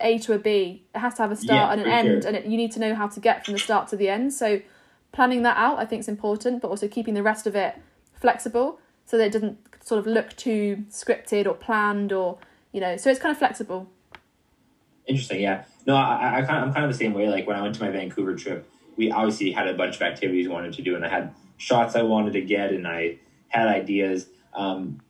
A 0.00 0.18
to 0.18 0.34
a 0.34 0.38
B. 0.38 0.84
It 0.94 0.98
has 0.98 1.14
to 1.14 1.22
have 1.22 1.32
a 1.32 1.36
start 1.36 1.68
yeah, 1.68 1.72
and 1.72 1.80
an 1.80 1.88
end 1.88 2.22
sure. 2.22 2.28
and 2.28 2.36
it, 2.36 2.46
you 2.46 2.56
need 2.56 2.72
to 2.72 2.80
know 2.80 2.94
how 2.94 3.08
to 3.08 3.20
get 3.20 3.44
from 3.44 3.52
the 3.52 3.58
start 3.58 3.88
to 3.88 3.96
the 3.96 4.08
end. 4.08 4.32
So 4.32 4.60
planning 5.12 5.42
that 5.42 5.56
out 5.56 5.78
I 5.78 5.84
think 5.84 6.00
is 6.00 6.08
important, 6.08 6.62
but 6.62 6.68
also 6.68 6.88
keeping 6.88 7.14
the 7.14 7.22
rest 7.22 7.46
of 7.46 7.54
it 7.54 7.76
flexible 8.20 8.80
so 9.06 9.18
that 9.18 9.26
it 9.26 9.32
doesn't 9.32 9.58
sort 9.84 9.98
of 9.98 10.06
look 10.06 10.36
too 10.36 10.84
scripted 10.90 11.46
or 11.46 11.54
planned 11.54 12.12
or, 12.12 12.38
you 12.72 12.80
know, 12.80 12.96
so 12.96 13.10
it's 13.10 13.20
kind 13.20 13.32
of 13.32 13.38
flexible. 13.38 13.88
Interesting, 15.06 15.40
yeah. 15.40 15.64
No, 15.86 15.96
I, 15.96 16.38
I 16.38 16.42
kind 16.42 16.58
of, 16.58 16.68
I'm 16.68 16.72
kind 16.72 16.84
of 16.84 16.92
the 16.92 16.98
same 16.98 17.14
way. 17.14 17.28
Like 17.28 17.46
when 17.46 17.56
I 17.56 17.62
went 17.62 17.74
to 17.76 17.82
my 17.82 17.90
Vancouver 17.90 18.34
trip, 18.36 18.70
we 18.96 19.10
obviously 19.10 19.50
had 19.52 19.66
a 19.66 19.74
bunch 19.74 19.96
of 19.96 20.02
activities 20.02 20.46
I 20.46 20.50
wanted 20.50 20.74
to 20.74 20.82
do, 20.82 20.94
and 20.94 21.04
I 21.04 21.08
had 21.08 21.34
shots 21.56 21.96
I 21.96 22.02
wanted 22.02 22.32
to 22.34 22.42
get, 22.42 22.72
and 22.72 22.86
I 22.86 23.18
had 23.48 23.66
ideas. 23.66 24.28
Um, 24.54 25.00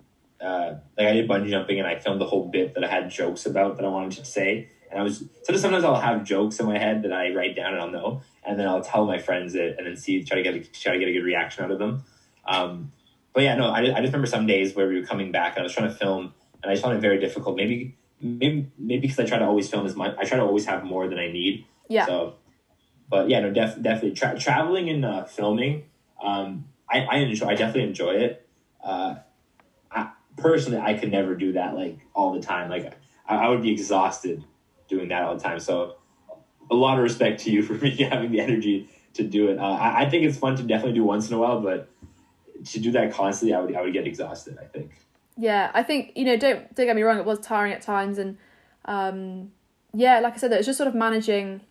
uh, 0.40 0.76
like 0.96 1.08
I 1.08 1.12
did 1.12 1.28
bungee 1.28 1.50
jumping, 1.50 1.78
and 1.78 1.88
I 1.88 1.98
filmed 1.98 2.20
the 2.20 2.26
whole 2.26 2.48
bit 2.48 2.74
that 2.74 2.84
I 2.84 2.88
had 2.88 3.10
jokes 3.10 3.46
about 3.46 3.76
that 3.76 3.84
I 3.84 3.88
wanted 3.88 4.18
to 4.18 4.24
say. 4.24 4.68
And 4.90 4.98
I 4.98 5.02
was 5.02 5.24
so 5.44 5.56
sometimes 5.56 5.84
I'll 5.84 6.00
have 6.00 6.24
jokes 6.24 6.58
in 6.58 6.66
my 6.66 6.78
head 6.78 7.02
that 7.02 7.12
I 7.12 7.30
write 7.32 7.54
down 7.54 7.74
and 7.74 7.82
I'll 7.82 7.90
know, 7.90 8.22
and 8.44 8.58
then 8.58 8.66
I'll 8.66 8.82
tell 8.82 9.04
my 9.06 9.18
friends 9.18 9.54
it, 9.54 9.76
and 9.76 9.86
then 9.86 9.96
see 9.96 10.24
try 10.24 10.36
to 10.36 10.42
get 10.42 10.54
a, 10.54 10.60
try 10.60 10.94
to 10.94 10.98
get 10.98 11.08
a 11.08 11.12
good 11.12 11.24
reaction 11.24 11.64
out 11.64 11.70
of 11.70 11.78
them. 11.78 12.04
Um, 12.46 12.92
but 13.32 13.42
yeah, 13.44 13.54
no, 13.54 13.68
I, 13.68 13.80
I 13.80 14.00
just 14.00 14.06
remember 14.06 14.26
some 14.26 14.46
days 14.46 14.74
where 14.74 14.88
we 14.88 14.98
were 14.98 15.06
coming 15.06 15.30
back, 15.30 15.52
and 15.54 15.60
I 15.60 15.62
was 15.64 15.72
trying 15.72 15.88
to 15.88 15.94
film, 15.94 16.34
and 16.62 16.70
I 16.70 16.74
just 16.74 16.82
found 16.82 16.96
it 16.96 17.00
very 17.00 17.20
difficult. 17.20 17.56
Maybe 17.56 17.96
maybe 18.20 18.70
maybe 18.78 19.02
because 19.02 19.18
I 19.18 19.24
try 19.24 19.38
to 19.38 19.46
always 19.46 19.68
film 19.68 19.86
as 19.86 19.96
much. 19.96 20.14
I 20.18 20.24
try 20.24 20.38
to 20.38 20.44
always 20.44 20.66
have 20.66 20.84
more 20.84 21.08
than 21.08 21.18
I 21.18 21.30
need. 21.30 21.66
Yeah. 21.88 22.06
So, 22.06 22.34
but 23.08 23.28
yeah, 23.28 23.40
no, 23.40 23.50
def- 23.50 23.80
definitely 23.80 24.12
tra- 24.12 24.38
traveling 24.38 24.88
and 24.88 25.04
uh, 25.04 25.24
filming. 25.24 25.84
Um, 26.22 26.66
I, 26.88 27.00
I 27.00 27.16
enjoy. 27.16 27.48
I 27.48 27.54
definitely 27.54 27.84
enjoy 27.84 28.12
it. 28.12 28.48
Uh, 28.82 29.16
I, 29.90 30.10
personally, 30.36 30.78
I 30.78 30.94
could 30.94 31.10
never 31.10 31.34
do 31.34 31.52
that 31.52 31.74
like 31.74 31.98
all 32.14 32.32
the 32.32 32.40
time. 32.40 32.70
Like 32.70 32.92
I, 33.26 33.36
I 33.36 33.48
would 33.48 33.62
be 33.62 33.70
exhausted 33.70 34.44
doing 34.88 35.08
that 35.08 35.22
all 35.22 35.34
the 35.34 35.42
time. 35.42 35.60
So, 35.60 35.96
a 36.70 36.74
lot 36.74 36.98
of 36.98 37.02
respect 37.02 37.40
to 37.44 37.50
you 37.50 37.62
for 37.64 37.74
me 37.74 37.96
having 37.96 38.30
the 38.30 38.40
energy 38.40 38.88
to 39.14 39.24
do 39.24 39.48
it. 39.48 39.58
Uh, 39.58 39.62
I, 39.62 40.02
I 40.02 40.10
think 40.10 40.24
it's 40.24 40.38
fun 40.38 40.56
to 40.56 40.62
definitely 40.62 40.94
do 40.94 41.04
once 41.04 41.28
in 41.28 41.34
a 41.34 41.38
while, 41.38 41.60
but 41.60 41.90
to 42.66 42.78
do 42.78 42.92
that 42.92 43.12
constantly, 43.12 43.54
I 43.54 43.60
would 43.60 43.74
I 43.74 43.82
would 43.82 43.92
get 43.92 44.06
exhausted. 44.06 44.58
I 44.60 44.66
think 44.66 44.92
yeah, 45.40 45.70
I 45.72 45.82
think 45.82 46.12
you 46.16 46.26
know 46.26 46.36
don't 46.36 46.72
don't 46.74 46.86
get 46.86 46.94
me 46.94 47.02
wrong, 47.02 47.18
it 47.18 47.24
was 47.24 47.38
tiring 47.40 47.72
at 47.72 47.80
times, 47.80 48.18
and 48.18 48.36
um, 48.84 49.52
yeah, 49.94 50.20
like 50.20 50.34
I 50.34 50.36
said, 50.36 50.52
it's 50.52 50.66
just 50.66 50.76
sort 50.76 50.86
of 50.86 50.94
managing 50.94 51.62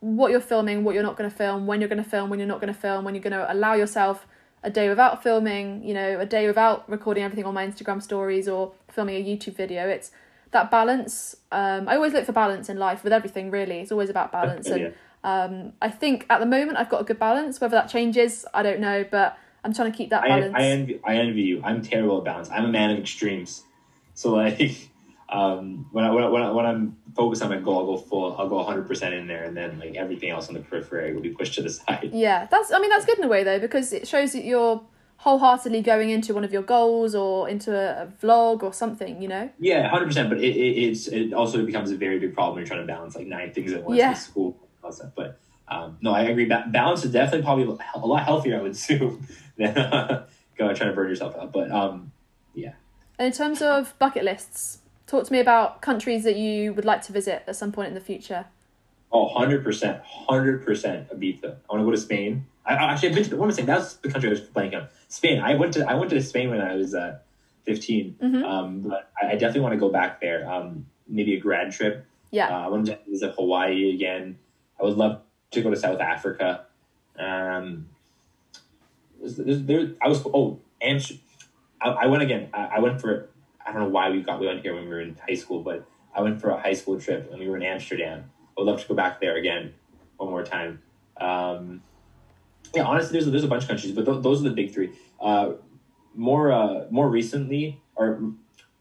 what 0.00 0.30
you're 0.30 0.40
filming, 0.40 0.84
what 0.84 0.94
you're 0.94 1.02
not 1.02 1.16
going 1.16 1.28
to 1.28 1.36
film, 1.36 1.66
when 1.66 1.80
you're 1.80 1.88
going 1.88 2.02
to 2.02 2.08
film, 2.08 2.30
when 2.30 2.38
you're 2.38 2.48
not 2.48 2.60
going 2.60 2.72
to 2.72 2.78
film, 2.78 3.04
when 3.04 3.14
you're 3.14 3.22
going 3.22 3.34
to 3.34 3.52
allow 3.52 3.74
yourself 3.74 4.26
a 4.62 4.70
day 4.70 4.88
without 4.88 5.22
filming, 5.22 5.84
you 5.84 5.92
know, 5.92 6.18
a 6.18 6.24
day 6.24 6.46
without 6.46 6.88
recording 6.90 7.22
everything 7.22 7.44
on 7.44 7.52
my 7.52 7.66
Instagram 7.66 8.02
stories 8.02 8.48
or 8.48 8.72
filming 8.88 9.16
a 9.16 9.22
YouTube 9.22 9.54
video. 9.54 9.86
It's 9.86 10.10
that 10.52 10.70
balance. 10.70 11.36
Um, 11.52 11.86
I 11.86 11.96
always 11.96 12.14
look 12.14 12.24
for 12.24 12.32
balance 12.32 12.70
in 12.70 12.78
life 12.78 13.04
with 13.04 13.12
everything. 13.12 13.50
Really, 13.50 13.80
it's 13.80 13.92
always 13.92 14.08
about 14.08 14.32
balance, 14.32 14.66
and 14.68 14.94
um, 15.24 15.74
I 15.82 15.90
think 15.90 16.24
at 16.30 16.40
the 16.40 16.46
moment 16.46 16.78
I've 16.78 16.88
got 16.88 17.02
a 17.02 17.04
good 17.04 17.18
balance. 17.18 17.60
Whether 17.60 17.76
that 17.76 17.90
changes, 17.90 18.46
I 18.54 18.62
don't 18.62 18.80
know, 18.80 19.04
but 19.10 19.36
I'm 19.64 19.72
trying 19.72 19.90
to 19.90 19.96
keep 19.96 20.10
that 20.10 20.22
balance. 20.22 20.54
I, 20.54 20.58
I 20.58 20.62
envy, 20.64 21.00
I 21.02 21.16
envy 21.16 21.42
you. 21.42 21.62
I'm 21.64 21.82
terrible 21.82 22.18
at 22.18 22.24
balance. 22.24 22.50
I'm 22.50 22.66
a 22.66 22.68
man 22.68 22.90
of 22.90 22.98
extremes. 22.98 23.64
So 24.12 24.34
like, 24.34 24.90
um, 25.30 25.88
when 25.90 26.04
I 26.04 26.10
when 26.10 26.22
I, 26.22 26.28
when, 26.28 26.42
I, 26.42 26.50
when 26.50 26.66
I'm 26.66 26.96
focused 27.16 27.42
on 27.42 27.48
my 27.48 27.58
goal, 27.58 27.78
I'll 27.78 27.86
go 27.86 27.96
full. 27.96 28.36
I'll 28.36 28.48
go 28.48 28.56
100 28.56 28.86
percent 28.86 29.14
in 29.14 29.26
there, 29.26 29.44
and 29.44 29.56
then 29.56 29.78
like 29.78 29.96
everything 29.96 30.30
else 30.30 30.48
on 30.48 30.54
the 30.54 30.60
periphery 30.60 31.14
will 31.14 31.22
be 31.22 31.30
pushed 31.30 31.54
to 31.54 31.62
the 31.62 31.70
side. 31.70 32.10
Yeah, 32.12 32.46
that's. 32.50 32.72
I 32.72 32.78
mean, 32.78 32.90
that's 32.90 33.06
good 33.06 33.18
in 33.18 33.24
a 33.24 33.28
way 33.28 33.42
though, 33.42 33.58
because 33.58 33.92
it 33.92 34.06
shows 34.06 34.32
that 34.32 34.44
you're 34.44 34.82
wholeheartedly 35.16 35.80
going 35.80 36.10
into 36.10 36.34
one 36.34 36.44
of 36.44 36.52
your 36.52 36.62
goals 36.62 37.14
or 37.14 37.48
into 37.48 37.74
a, 37.74 38.02
a 38.02 38.06
vlog 38.06 38.62
or 38.62 38.74
something. 38.74 39.22
You 39.22 39.28
know. 39.28 39.50
Yeah, 39.58 39.82
100. 39.82 40.06
percent 40.06 40.28
But 40.28 40.38
it, 40.38 40.54
it 40.54 40.90
it's 40.90 41.08
it 41.08 41.32
also 41.32 41.64
becomes 41.64 41.90
a 41.90 41.96
very 41.96 42.18
big 42.18 42.34
problem 42.34 42.56
when 42.56 42.62
you're 42.62 42.68
trying 42.68 42.86
to 42.86 42.92
balance 42.92 43.16
like 43.16 43.26
nine 43.26 43.52
things 43.52 43.72
at 43.72 43.82
once 43.82 43.96
yeah. 43.96 44.12
school 44.12 44.56
and 44.84 44.94
stuff. 44.94 45.12
But 45.16 45.40
um, 45.68 45.98
no, 46.00 46.12
I 46.12 46.22
agree. 46.22 46.44
Ba- 46.44 46.66
balance 46.68 47.04
is 47.04 47.12
definitely 47.12 47.42
probably 47.42 47.78
a 47.94 47.98
lot 47.98 48.24
healthier, 48.24 48.58
I 48.58 48.62
would 48.62 48.72
assume, 48.80 49.26
than 49.56 49.76
uh, 49.78 50.26
going 50.56 50.74
trying 50.74 50.90
to 50.90 50.96
burn 50.96 51.08
yourself 51.08 51.36
out. 51.36 51.52
But 51.52 51.70
um, 51.70 52.12
yeah. 52.54 52.72
And 53.18 53.26
in 53.26 53.32
terms 53.32 53.62
of 53.62 53.94
bucket 53.98 54.24
lists, 54.24 54.78
talk 55.06 55.24
to 55.26 55.32
me 55.32 55.40
about 55.40 55.82
countries 55.82 56.24
that 56.24 56.36
you 56.36 56.72
would 56.74 56.84
like 56.84 57.02
to 57.02 57.12
visit 57.12 57.44
at 57.46 57.56
some 57.56 57.72
point 57.72 57.88
in 57.88 57.94
the 57.94 58.00
future. 58.00 58.46
Oh, 59.12 59.32
100%. 59.36 59.62
100% 60.28 60.64
Ibiza. 60.66 61.44
I 61.44 61.72
want 61.72 61.80
to 61.80 61.84
go 61.84 61.90
to 61.92 61.96
Spain. 61.96 62.46
I, 62.66 62.74
actually, 62.74 63.10
I've 63.10 63.14
been 63.14 63.24
to, 63.24 63.36
what 63.36 63.44
am 63.44 63.50
I 63.50 63.54
saying? 63.54 63.66
That's 63.66 63.94
the 63.94 64.10
country 64.10 64.28
I 64.28 64.32
was 64.32 64.40
blanking 64.40 64.82
on. 64.82 64.88
Spain. 65.08 65.40
I 65.40 65.54
went 65.54 65.74
to 65.74 65.88
I 65.88 65.94
went 65.94 66.10
to 66.10 66.20
Spain 66.20 66.50
when 66.50 66.60
I 66.60 66.74
was 66.74 66.94
uh, 66.94 67.18
15. 67.64 68.16
Mm-hmm. 68.20 68.44
Um, 68.44 68.80
but 68.80 69.10
I, 69.20 69.28
I, 69.28 69.32
definitely 69.32 69.60
want 69.60 69.74
to 69.74 69.78
go 69.78 69.90
back 69.90 70.20
there. 70.20 70.50
Um, 70.50 70.86
maybe 71.06 71.34
a 71.34 71.40
grad 71.40 71.72
trip. 71.72 72.06
Yeah. 72.30 72.48
Uh, 72.48 72.64
I 72.64 72.68
want 72.68 72.86
to 72.86 72.98
visit 73.08 73.34
Hawaii 73.36 73.94
again. 73.94 74.38
I 74.80 74.84
would 74.84 74.96
love 74.96 75.20
to 75.54 75.62
go 75.62 75.70
to 75.70 75.76
South 75.76 76.00
Africa. 76.00 76.66
Um, 77.18 77.88
there, 79.20 79.92
I 80.02 80.08
was 80.08 80.24
oh, 80.26 80.58
Amsterdam. 80.82 81.22
I, 81.80 81.88
I 81.90 82.06
went 82.06 82.22
again. 82.22 82.48
I, 82.52 82.64
I 82.76 82.78
went 82.80 83.00
for 83.00 83.28
I 83.64 83.72
don't 83.72 83.82
know 83.82 83.88
why 83.88 84.10
we 84.10 84.20
got 84.20 84.40
we 84.40 84.46
went 84.46 84.60
here 84.60 84.74
when 84.74 84.84
we 84.84 84.90
were 84.90 85.00
in 85.00 85.16
high 85.26 85.34
school, 85.34 85.60
but 85.60 85.86
I 86.14 86.20
went 86.20 86.40
for 86.40 86.50
a 86.50 86.58
high 86.58 86.72
school 86.72 87.00
trip 87.00 87.30
and 87.30 87.40
we 87.40 87.48
were 87.48 87.56
in 87.56 87.62
Amsterdam. 87.62 88.30
I 88.56 88.60
would 88.60 88.66
love 88.66 88.80
to 88.80 88.88
go 88.88 88.94
back 88.94 89.20
there 89.20 89.36
again 89.36 89.74
one 90.16 90.30
more 90.30 90.44
time. 90.44 90.80
Um, 91.20 91.82
yeah, 92.74 92.84
honestly, 92.84 93.12
there's 93.12 93.30
there's 93.30 93.44
a 93.44 93.48
bunch 93.48 93.62
of 93.62 93.68
countries, 93.68 93.92
but 93.92 94.04
th- 94.04 94.22
those 94.22 94.40
are 94.40 94.48
the 94.48 94.54
big 94.54 94.72
three. 94.72 94.92
Uh, 95.20 95.52
more 96.14 96.52
uh, 96.52 96.86
more 96.90 97.08
recently, 97.08 97.80
or 97.96 98.32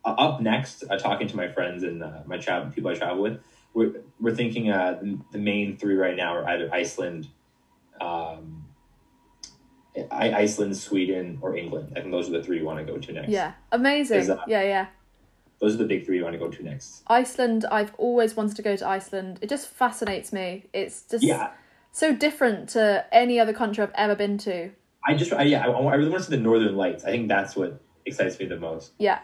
uh, 0.05 0.09
up 0.09 0.41
next, 0.41 0.83
uh, 0.89 0.97
talking 0.97 1.27
to 1.27 1.35
my 1.35 1.47
friends 1.47 1.83
and 1.83 2.03
uh, 2.03 2.19
my 2.25 2.37
travel 2.37 2.71
people 2.71 2.91
I 2.91 2.95
travel 2.95 3.21
with, 3.21 3.39
we're 3.73 4.01
we're 4.19 4.35
thinking 4.35 4.69
uh, 4.69 4.99
the, 5.01 5.19
the 5.31 5.37
main 5.37 5.77
three 5.77 5.95
right 5.95 6.15
now 6.15 6.35
are 6.35 6.47
either 6.47 6.73
Iceland, 6.73 7.27
um, 7.99 8.65
I, 10.11 10.33
Iceland, 10.33 10.77
Sweden, 10.77 11.39
or 11.41 11.55
England. 11.57 11.93
I 11.95 12.01
think 12.01 12.11
those 12.11 12.29
are 12.29 12.33
the 12.33 12.43
three 12.43 12.59
you 12.59 12.65
want 12.65 12.85
to 12.85 12.91
go 12.91 12.97
to 12.97 13.11
next. 13.11 13.29
Yeah, 13.29 13.53
amazing. 13.71 14.27
Yeah, 14.47 14.61
yeah. 14.63 14.87
Those 15.59 15.75
are 15.75 15.77
the 15.77 15.85
big 15.85 16.05
three 16.05 16.17
you 16.17 16.23
want 16.23 16.33
to 16.33 16.39
go 16.39 16.49
to 16.49 16.63
next. 16.63 17.03
Iceland, 17.07 17.65
I've 17.71 17.93
always 17.97 18.35
wanted 18.35 18.57
to 18.57 18.61
go 18.61 18.75
to 18.75 18.87
Iceland. 18.87 19.39
It 19.41 19.49
just 19.49 19.67
fascinates 19.67 20.33
me. 20.33 20.65
It's 20.73 21.03
just 21.03 21.23
Yeah, 21.23 21.51
so 21.91 22.13
different 22.13 22.69
to 22.69 23.05
any 23.13 23.39
other 23.39 23.53
country 23.53 23.83
I've 23.83 23.91
ever 23.95 24.15
been 24.15 24.37
to. 24.39 24.71
I 25.07 25.15
just 25.15 25.31
I, 25.31 25.43
yeah 25.43 25.65
I, 25.65 25.69
I 25.69 25.95
really 25.95 26.09
want 26.09 26.23
to 26.23 26.29
see 26.29 26.35
the 26.35 26.41
Northern 26.41 26.75
Lights. 26.75 27.03
I 27.05 27.11
think 27.11 27.27
that's 27.29 27.55
what 27.55 27.79
excites 28.05 28.37
me 28.39 28.45
the 28.45 28.57
most. 28.57 28.91
Yeah, 28.99 29.19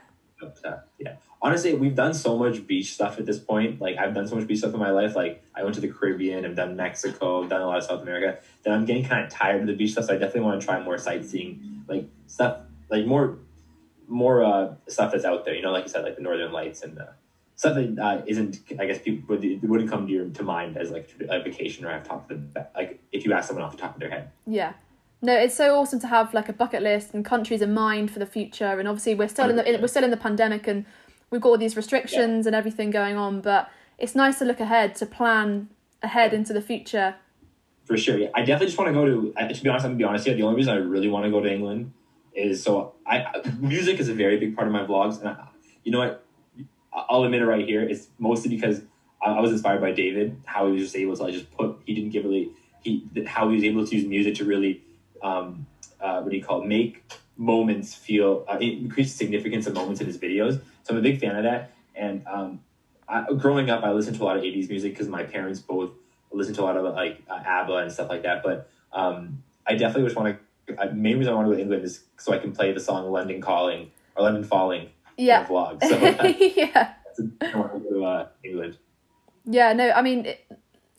Yeah, 0.97 1.15
honestly, 1.41 1.73
we've 1.73 1.95
done 1.95 2.13
so 2.13 2.37
much 2.37 2.65
beach 2.65 2.93
stuff 2.93 3.19
at 3.19 3.25
this 3.25 3.39
point. 3.39 3.81
Like 3.81 3.97
I've 3.97 4.13
done 4.13 4.27
so 4.27 4.35
much 4.35 4.47
beach 4.47 4.59
stuff 4.59 4.73
in 4.73 4.79
my 4.79 4.91
life. 4.91 5.15
Like 5.15 5.43
I 5.55 5.63
went 5.63 5.75
to 5.75 5.81
the 5.81 5.89
Caribbean, 5.89 6.45
I've 6.45 6.55
done 6.55 6.75
Mexico, 6.75 7.43
I've 7.43 7.49
done 7.49 7.61
a 7.61 7.67
lot 7.67 7.77
of 7.77 7.83
South 7.83 8.01
America. 8.01 8.39
That 8.63 8.73
I'm 8.73 8.85
getting 8.85 9.05
kind 9.05 9.23
of 9.23 9.31
tired 9.31 9.61
of 9.61 9.67
the 9.67 9.73
beach 9.73 9.91
stuff. 9.91 10.05
So 10.05 10.13
I 10.13 10.17
definitely 10.17 10.41
want 10.41 10.61
to 10.61 10.65
try 10.65 10.81
more 10.81 10.97
sightseeing, 10.97 11.83
like 11.87 12.07
stuff, 12.27 12.59
like 12.89 13.05
more, 13.05 13.39
more 14.07 14.43
uh, 14.43 14.75
stuff 14.87 15.11
that's 15.11 15.25
out 15.25 15.45
there. 15.45 15.55
You 15.55 15.61
know, 15.61 15.71
like 15.71 15.85
you 15.85 15.89
said, 15.89 16.03
like 16.03 16.15
the 16.15 16.21
Northern 16.21 16.51
Lights 16.51 16.81
and 16.83 16.99
uh, 16.99 17.05
stuff 17.55 17.75
that 17.75 17.99
uh, 17.99 18.21
isn't. 18.25 18.59
I 18.79 18.85
guess 18.85 18.99
people 18.99 19.35
would, 19.35 19.69
wouldn't 19.69 19.89
come 19.89 20.07
to 20.07 20.13
your 20.13 20.29
to 20.29 20.43
mind 20.43 20.77
as 20.77 20.91
like 20.91 21.09
a 21.29 21.41
vacation 21.41 21.85
or 21.85 21.89
off 21.89 21.93
have 21.95 22.07
top 22.07 22.31
of 22.31 22.53
the 22.53 22.67
like 22.75 23.01
if 23.11 23.25
you 23.25 23.33
ask 23.33 23.47
someone 23.47 23.65
off 23.65 23.71
the 23.71 23.81
top 23.81 23.95
of 23.95 23.99
their 23.99 24.09
head. 24.09 24.31
yeah. 24.47 24.73
No, 25.21 25.35
it's 25.37 25.55
so 25.55 25.77
awesome 25.77 25.99
to 25.99 26.07
have 26.07 26.33
like 26.33 26.47
a 26.47 26.53
bucket 26.53 26.81
list 26.81 27.13
and 27.13 27.25
countries 27.25 27.61
in 27.61 27.73
mind 27.73 28.11
for 28.11 28.19
the 28.19 28.25
future. 28.25 28.79
And 28.79 28.87
obviously, 28.87 29.15
we're 29.15 29.27
still 29.27 29.49
in 29.49 29.57
the 29.57 29.77
we're 29.81 29.87
still 29.87 30.03
in 30.03 30.11
the 30.11 30.17
pandemic, 30.17 30.67
and 30.67 30.85
we've 31.29 31.41
got 31.41 31.49
all 31.49 31.57
these 31.57 31.75
restrictions 31.75 32.47
and 32.47 32.55
everything 32.55 32.89
going 32.89 33.17
on. 33.17 33.41
But 33.41 33.69
it's 33.97 34.15
nice 34.15 34.39
to 34.39 34.45
look 34.45 34.59
ahead 34.59 34.95
to 34.95 35.05
plan 35.05 35.69
ahead 36.01 36.33
into 36.33 36.53
the 36.53 36.61
future. 36.61 37.15
For 37.83 37.97
sure, 37.97 38.17
yeah. 38.17 38.29
I 38.33 38.41
definitely 38.41 38.67
just 38.67 38.77
want 38.77 38.89
to 38.89 38.93
go 38.93 39.05
to. 39.05 39.53
To 39.53 39.63
be 39.63 39.69
honest, 39.69 39.85
I'm 39.85 39.91
gonna 39.91 39.95
be 39.95 40.03
honest. 40.05 40.25
here. 40.25 40.35
the 40.35 40.43
only 40.43 40.55
reason 40.55 40.73
I 40.73 40.77
really 40.77 41.09
want 41.09 41.25
to 41.25 41.31
go 41.31 41.41
to 41.41 41.51
England 41.51 41.91
is 42.33 42.63
so 42.63 42.93
I 43.05 43.25
music 43.59 43.99
is 43.99 44.07
a 44.07 44.13
very 44.13 44.37
big 44.37 44.55
part 44.55 44.67
of 44.67 44.73
my 44.73 44.85
vlogs, 44.85 45.19
and 45.19 45.29
I, 45.29 45.47
you 45.83 45.91
know 45.91 45.99
what? 45.99 46.25
I'll 46.93 47.23
admit 47.23 47.41
it 47.41 47.45
right 47.45 47.65
here. 47.65 47.81
It's 47.81 48.07
mostly 48.19 48.55
because 48.55 48.81
I, 49.21 49.31
I 49.31 49.41
was 49.41 49.51
inspired 49.51 49.81
by 49.81 49.91
David, 49.91 50.39
how 50.45 50.67
he 50.67 50.73
was 50.73 50.83
just 50.83 50.95
able 50.95 51.15
to 51.17 51.23
like 51.23 51.33
just 51.33 51.51
put. 51.51 51.77
He 51.85 51.93
didn't 51.93 52.11
give 52.11 52.23
really 52.23 52.51
he 52.81 53.05
how 53.25 53.49
he 53.49 53.55
was 53.55 53.63
able 53.65 53.85
to 53.85 53.95
use 53.95 54.05
music 54.05 54.35
to 54.35 54.45
really 54.45 54.81
um 55.23 55.65
uh, 56.01 56.21
what 56.21 56.31
do 56.31 56.37
you 56.37 56.43
call 56.43 56.61
it? 56.61 56.67
make 56.67 57.11
moments 57.37 57.95
feel 57.95 58.45
uh, 58.47 58.57
increase 58.59 59.11
the 59.11 59.17
significance 59.17 59.65
of 59.67 59.73
moments 59.73 60.01
in 60.01 60.07
his 60.07 60.17
videos. 60.17 60.61
So 60.83 60.93
I'm 60.93 60.97
a 60.97 61.01
big 61.01 61.19
fan 61.19 61.35
of 61.35 61.43
that. 61.43 61.71
And 61.95 62.25
um, 62.27 62.61
I, 63.07 63.25
growing 63.37 63.69
up, 63.69 63.83
I 63.83 63.91
listened 63.91 64.17
to 64.17 64.23
a 64.23 64.25
lot 64.25 64.37
of 64.37 64.43
'80s 64.43 64.69
music 64.69 64.93
because 64.93 65.07
my 65.07 65.23
parents 65.23 65.59
both 65.59 65.91
listened 66.31 66.55
to 66.57 66.61
a 66.61 66.65
lot 66.65 66.77
of 66.77 66.83
like 66.93 67.21
uh, 67.29 67.41
ABBA 67.45 67.75
and 67.77 67.91
stuff 67.91 68.09
like 68.09 68.23
that. 68.23 68.43
But 68.43 68.69
um, 68.93 69.43
I 69.65 69.75
definitely 69.75 70.03
just 70.03 70.15
want 70.15 70.37
to. 70.37 70.39
Uh, 70.77 70.91
main 70.93 71.17
reason 71.17 71.33
I 71.33 71.35
want 71.35 71.47
to 71.47 71.51
go 71.51 71.55
to 71.55 71.61
England 71.61 71.83
is 71.83 72.03
so 72.17 72.31
I 72.31 72.37
can 72.37 72.51
play 72.51 72.71
the 72.71 72.79
song 72.79 73.09
"London 73.11 73.41
Calling" 73.41 73.91
or 74.15 74.23
"London 74.23 74.43
Falling" 74.43 74.89
in 75.17 75.25
Yeah, 75.25 75.45
a 75.45 75.49
vlog. 75.49 75.81
So 75.89 75.97
that's, 75.97 76.39
yeah, 76.57 76.93
I 77.41 77.57
want 77.57 77.73
to 77.73 77.79
go 77.79 77.89
to 77.95 78.05
uh, 78.05 78.27
England. 78.43 78.77
yeah. 79.45 79.73
No, 79.73 79.89
I 79.91 80.01
mean, 80.01 80.27
it, 80.27 80.45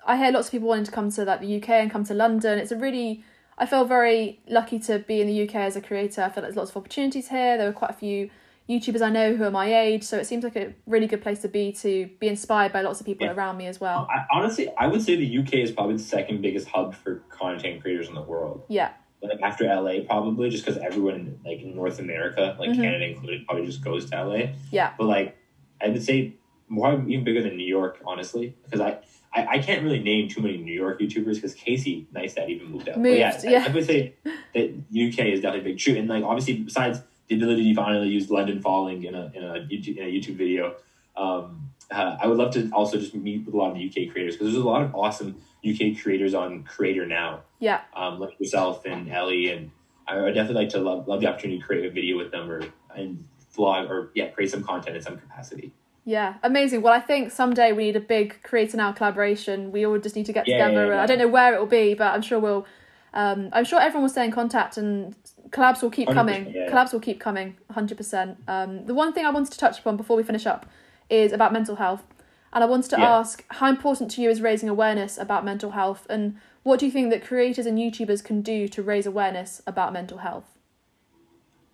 I 0.04 0.16
hear 0.16 0.32
lots 0.32 0.48
of 0.48 0.52
people 0.52 0.68
wanting 0.68 0.84
to 0.86 0.90
come 0.90 1.10
to 1.12 1.24
like 1.24 1.40
the 1.40 1.56
UK 1.56 1.68
and 1.70 1.90
come 1.90 2.04
to 2.04 2.14
London. 2.14 2.58
It's 2.58 2.72
a 2.72 2.76
really 2.76 3.22
I 3.60 3.66
feel 3.66 3.84
very 3.84 4.40
lucky 4.48 4.78
to 4.80 4.98
be 5.00 5.20
in 5.20 5.26
the 5.26 5.42
UK 5.46 5.54
as 5.56 5.76
a 5.76 5.82
creator. 5.82 6.22
I 6.22 6.30
feel 6.30 6.42
like 6.42 6.44
there's 6.48 6.56
lots 6.56 6.70
of 6.70 6.78
opportunities 6.78 7.28
here. 7.28 7.58
There 7.58 7.68
are 7.68 7.72
quite 7.74 7.90
a 7.90 7.94
few 7.94 8.30
YouTubers 8.70 9.02
I 9.02 9.10
know 9.10 9.36
who 9.36 9.44
are 9.44 9.50
my 9.50 9.72
age, 9.72 10.02
so 10.02 10.16
it 10.16 10.26
seems 10.26 10.44
like 10.44 10.56
a 10.56 10.72
really 10.86 11.06
good 11.06 11.20
place 11.20 11.42
to 11.42 11.48
be 11.48 11.70
to 11.72 12.08
be 12.20 12.28
inspired 12.28 12.72
by 12.72 12.80
lots 12.80 13.00
of 13.00 13.06
people 13.06 13.26
Yeah. 13.26 13.34
around 13.34 13.58
me 13.58 13.66
as 13.66 13.78
well. 13.80 14.08
I, 14.10 14.24
honestly, 14.32 14.68
I 14.78 14.86
would 14.86 15.02
say 15.02 15.14
the 15.16 15.38
UK 15.38 15.54
is 15.54 15.70
probably 15.72 15.96
the 15.96 16.02
second 16.02 16.40
biggest 16.40 16.68
hub 16.68 16.94
for 16.94 17.16
content 17.28 17.82
creators 17.82 18.08
in 18.08 18.14
the 18.14 18.22
world. 18.22 18.62
Yeah, 18.68 18.92
like 19.22 19.42
after 19.42 19.64
LA 19.66 20.00
probably 20.06 20.48
just 20.48 20.64
because 20.64 20.80
everyone 20.80 21.38
like 21.44 21.60
in 21.60 21.74
North 21.74 21.98
America, 21.98 22.56
like 22.58 22.70
Mhm. 22.70 22.76
Canada 22.76 23.04
included, 23.08 23.44
probably 23.44 23.66
just 23.66 23.84
goes 23.84 24.08
to 24.08 24.16
LA. 24.24 24.52
Yeah. 24.70 24.92
But 24.96 25.04
like 25.06 25.36
I 25.82 25.88
would 25.88 26.02
say 26.02 26.32
more 26.68 26.94
even 27.08 27.24
bigger 27.24 27.42
than 27.42 27.56
New 27.58 27.66
York, 27.66 28.00
honestly, 28.06 28.54
because 28.64 28.80
I, 28.80 28.98
I 29.32 29.46
I 29.46 29.58
can't 29.58 29.82
really 29.82 30.00
name 30.00 30.28
too 30.28 30.40
many 30.40 30.56
New 30.56 30.72
York 30.72 31.00
YouTubers 31.00 31.36
because 31.36 31.54
Casey 31.54 32.06
Neistat 32.14 32.48
even 32.48 32.70
moved 32.70 32.88
out. 32.88 32.96
But 32.96 33.02
Moved, 33.02 33.18
yeah, 33.18 33.40
yeah. 33.44 33.64
I 33.68 33.72
would 33.72 33.86
say 33.86 34.14
that 34.24 34.74
UK 34.90 35.26
is 35.26 35.40
definitely 35.40 35.72
big. 35.72 35.78
True, 35.78 35.96
and 35.96 36.08
like 36.08 36.24
obviously 36.24 36.54
besides 36.54 37.00
the 37.28 37.36
ability 37.36 37.70
to 37.70 37.74
finally 37.74 38.08
use 38.08 38.30
London 38.30 38.60
Falling 38.60 39.04
in 39.04 39.14
a 39.14 39.30
in 39.34 39.44
a 39.44 39.54
YouTube, 39.70 39.96
in 39.96 40.04
a 40.04 40.06
YouTube 40.06 40.36
video. 40.36 40.74
Um, 41.16 41.70
uh, 41.90 42.16
I 42.20 42.26
would 42.26 42.38
love 42.38 42.52
to 42.54 42.70
also 42.72 42.98
just 42.98 43.14
meet 43.14 43.44
with 43.44 43.54
a 43.54 43.56
lot 43.56 43.72
of 43.72 43.76
the 43.76 43.86
UK 43.86 44.12
creators 44.12 44.36
because 44.36 44.52
there's 44.52 44.64
a 44.64 44.66
lot 44.66 44.82
of 44.82 44.94
awesome 44.94 45.40
UK 45.68 46.00
creators 46.00 46.34
on 46.34 46.62
Creator 46.62 47.06
Now 47.06 47.40
yeah, 47.58 47.82
um, 47.94 48.18
like 48.18 48.38
yourself 48.38 48.84
and 48.86 49.10
Ellie, 49.10 49.50
and 49.50 49.70
I 50.06 50.20
would 50.20 50.34
definitely 50.34 50.62
like 50.62 50.70
to 50.70 50.80
love, 50.80 51.06
love 51.06 51.20
the 51.20 51.26
opportunity 51.26 51.60
to 51.60 51.66
create 51.66 51.84
a 51.84 51.90
video 51.90 52.16
with 52.16 52.30
them 52.30 52.50
or 52.50 52.62
and 52.94 53.24
vlog 53.56 53.88
or 53.88 54.10
yeah, 54.14 54.28
create 54.28 54.50
some 54.50 54.62
content 54.62 54.96
in 54.96 55.02
some 55.02 55.18
capacity. 55.18 55.72
Yeah. 56.04 56.34
Amazing. 56.42 56.82
Well, 56.82 56.92
I 56.92 57.00
think 57.00 57.30
someday 57.32 57.72
we 57.72 57.84
need 57.84 57.96
a 57.96 58.00
big 58.00 58.42
Creator 58.42 58.76
Now 58.76 58.92
collaboration. 58.92 59.70
We 59.72 59.84
all 59.86 59.98
just 59.98 60.16
need 60.16 60.26
to 60.26 60.32
get 60.32 60.46
Yeah, 60.48 60.56
yeah, 60.58 60.68
together. 60.68 60.86
yeah. 60.94 61.02
I 61.02 61.06
don't 61.06 61.18
know 61.18 61.28
where 61.28 61.54
it 61.54 61.58
will 61.60 61.66
be, 61.66 61.94
but 61.94 62.12
I'm 62.14 62.22
sure 62.22 62.38
we'll. 62.38 62.66
Um, 63.12 63.48
I'm 63.52 63.64
sure 63.64 63.80
everyone 63.80 64.02
will 64.02 64.08
stay 64.08 64.24
in 64.24 64.30
contact 64.30 64.76
and 64.76 65.16
collabs 65.50 65.82
will 65.82 65.90
keep 65.90 66.08
coming. 66.08 66.52
yeah. 66.54 66.70
Collabs 66.70 66.92
will 66.92 67.00
keep 67.00 67.18
coming, 67.18 67.56
100%. 67.72 68.36
Um, 68.46 68.86
the 68.86 68.94
one 68.94 69.12
thing 69.12 69.26
I 69.26 69.30
wanted 69.30 69.50
to 69.52 69.58
touch 69.58 69.80
upon 69.80 69.96
before 69.96 70.16
we 70.16 70.22
finish 70.22 70.46
up 70.46 70.64
is 71.08 71.32
about 71.32 71.52
mental 71.52 71.74
health. 71.76 72.04
And 72.52 72.62
I 72.62 72.68
wanted 72.68 72.88
to 72.90 73.00
Yeah. 73.00 73.08
ask 73.18 73.44
how 73.48 73.68
important 73.68 74.12
to 74.12 74.22
you 74.22 74.30
is 74.30 74.40
raising 74.40 74.68
awareness 74.68 75.18
about 75.18 75.44
mental 75.44 75.72
health 75.72 76.06
and 76.08 76.36
what 76.62 76.78
do 76.78 76.86
you 76.86 76.92
think 76.92 77.10
that 77.10 77.24
creators 77.24 77.66
and 77.66 77.78
YouTubers 77.78 78.22
can 78.22 78.42
do 78.42 78.68
to 78.68 78.82
raise 78.82 79.06
awareness 79.06 79.60
about 79.66 79.92
mental 79.92 80.18
health? 80.18 80.44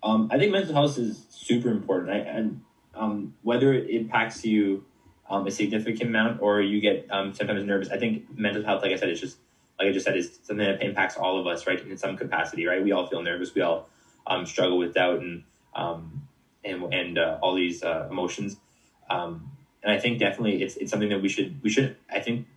Um, 0.01 0.29
I 0.31 0.37
think 0.39 0.51
mental 0.51 0.73
health 0.73 0.97
is 0.97 1.25
super 1.29 1.69
important, 1.69 2.09
I, 2.11 2.17
and 2.19 2.61
um, 2.97 3.33
whether 3.43 3.73
it 3.73 3.89
impacts 3.89 4.43
you 4.43 4.85
um, 5.29 5.45
a 5.45 5.51
significant 5.51 6.09
amount 6.09 6.41
or 6.41 6.61
you 6.61 6.79
get 6.79 7.07
um, 7.11 7.33
sometimes 7.33 7.63
nervous, 7.63 7.89
I 7.89 7.97
think 7.97 8.25
mental 8.37 8.63
health, 8.63 8.81
like 8.81 8.91
I 8.91 8.95
said, 8.95 9.09
is 9.09 9.19
just 9.19 9.37
like 9.79 9.89
I 9.89 9.91
just 9.91 10.05
said, 10.05 10.17
is 10.17 10.39
something 10.41 10.65
that 10.65 10.81
impacts 10.81 11.17
all 11.17 11.39
of 11.39 11.45
us, 11.45 11.67
right, 11.67 11.79
in 11.79 11.97
some 11.97 12.17
capacity, 12.17 12.65
right? 12.65 12.83
We 12.83 12.91
all 12.91 13.05
feel 13.05 13.21
nervous, 13.21 13.53
we 13.53 13.61
all 13.61 13.87
um, 14.25 14.45
struggle 14.45 14.77
with 14.77 14.93
doubt 14.93 15.19
and 15.19 15.43
um, 15.75 16.27
and 16.63 16.93
and 16.93 17.17
uh, 17.17 17.37
all 17.41 17.53
these 17.53 17.83
uh, 17.83 18.07
emotions, 18.09 18.57
um, 19.09 19.51
and 19.83 19.91
I 19.91 19.99
think 19.99 20.19
definitely 20.19 20.63
it's 20.63 20.77
it's 20.77 20.89
something 20.89 21.09
that 21.09 21.21
we 21.21 21.29
should 21.29 21.61
we 21.61 21.69
should 21.69 21.95
I 22.11 22.19
think 22.19 22.47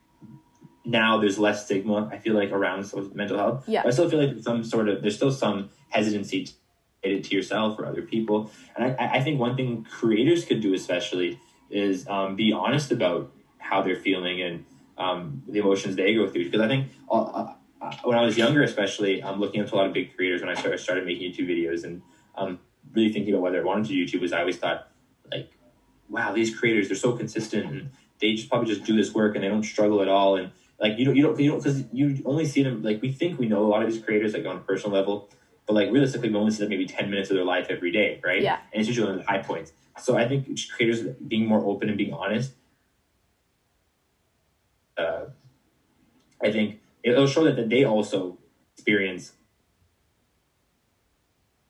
now 0.84 1.18
there's 1.20 1.38
less 1.38 1.66
stigma 1.66 2.08
I 2.10 2.18
feel 2.18 2.34
like 2.34 2.50
around 2.50 2.90
mental 3.14 3.36
health. 3.36 3.64
Yeah. 3.68 3.82
But 3.82 3.88
I 3.88 3.92
still 3.92 4.08
feel 4.08 4.26
like 4.26 4.42
some 4.42 4.64
sort 4.64 4.88
of 4.88 5.02
there's 5.02 5.16
still 5.16 5.30
some 5.30 5.68
hesitancy 5.90 6.48
it 7.02 7.24
to 7.24 7.34
yourself 7.34 7.78
or 7.78 7.86
other 7.86 8.02
people. 8.02 8.50
And 8.76 8.96
I, 8.98 9.18
I 9.18 9.20
think 9.22 9.40
one 9.40 9.56
thing 9.56 9.86
creators 9.90 10.44
could 10.44 10.60
do 10.60 10.74
especially 10.74 11.40
is 11.70 12.06
um, 12.08 12.36
be 12.36 12.52
honest 12.52 12.92
about 12.92 13.32
how 13.58 13.82
they're 13.82 13.96
feeling 13.96 14.42
and 14.42 14.64
um, 14.98 15.42
the 15.48 15.60
emotions 15.60 15.96
they 15.96 16.14
go 16.14 16.28
through. 16.28 16.44
Because 16.44 16.60
I 16.60 16.68
think 16.68 16.88
uh, 17.10 17.52
uh, 17.80 17.92
when 18.02 18.18
I 18.18 18.22
was 18.22 18.36
younger, 18.36 18.62
especially, 18.62 19.22
I'm 19.22 19.40
looking 19.40 19.60
up 19.62 19.68
to 19.68 19.74
a 19.74 19.76
lot 19.76 19.86
of 19.86 19.92
big 19.92 20.14
creators 20.14 20.42
when 20.42 20.50
I 20.50 20.54
started, 20.54 20.78
started 20.78 21.06
making 21.06 21.32
YouTube 21.32 21.48
videos 21.48 21.84
and 21.84 22.02
um, 22.34 22.58
really 22.92 23.12
thinking 23.12 23.32
about 23.32 23.42
whether 23.42 23.60
I 23.60 23.64
wanted 23.64 23.86
to 23.86 23.92
do 23.94 24.04
YouTube 24.04 24.20
was 24.20 24.32
I 24.32 24.40
always 24.40 24.58
thought 24.58 24.88
like, 25.30 25.50
wow, 26.08 26.32
these 26.32 26.56
creators, 26.56 26.88
they're 26.88 26.96
so 26.96 27.12
consistent 27.12 27.70
and 27.70 27.90
they 28.20 28.34
just 28.34 28.50
probably 28.50 28.68
just 28.68 28.84
do 28.84 28.96
this 28.96 29.14
work 29.14 29.34
and 29.34 29.44
they 29.44 29.48
don't 29.48 29.62
struggle 29.62 30.02
at 30.02 30.08
all. 30.08 30.36
And 30.36 30.50
like, 30.78 30.98
you 30.98 31.04
don't, 31.04 31.16
you 31.16 31.22
don't, 31.22 31.38
you 31.38 31.50
don't, 31.50 31.62
because 31.62 31.84
you 31.92 32.20
only 32.26 32.44
see 32.44 32.62
them, 32.62 32.82
like, 32.82 33.00
we 33.00 33.12
think 33.12 33.38
we 33.38 33.46
know 33.46 33.64
a 33.64 33.68
lot 33.68 33.82
of 33.82 33.90
these 33.90 34.02
creators, 34.02 34.34
like 34.34 34.44
on 34.44 34.56
a 34.56 34.60
personal 34.60 34.96
level, 34.96 35.30
but 35.70 35.74
like 35.74 35.92
realistically, 35.92 36.28
we 36.28 36.36
only 36.36 36.50
see 36.50 36.64
them 36.64 36.68
maybe 36.68 36.84
10 36.84 37.08
minutes 37.08 37.30
of 37.30 37.36
their 37.36 37.44
life 37.44 37.66
every 37.70 37.92
day, 37.92 38.18
right? 38.24 38.42
Yeah. 38.42 38.58
And 38.72 38.80
it's 38.80 38.88
usually 38.88 39.08
on 39.08 39.18
the 39.18 39.22
high 39.22 39.38
points. 39.38 39.70
So 39.98 40.16
I 40.16 40.26
think 40.26 40.48
creators 40.68 41.02
being 41.28 41.46
more 41.46 41.64
open 41.64 41.88
and 41.88 41.96
being 41.96 42.12
honest, 42.12 42.54
uh, 44.98 45.26
I 46.42 46.50
think 46.50 46.80
it'll 47.04 47.28
show 47.28 47.44
that, 47.44 47.54
that 47.54 47.68
they 47.68 47.84
also 47.84 48.36
experience 48.74 49.30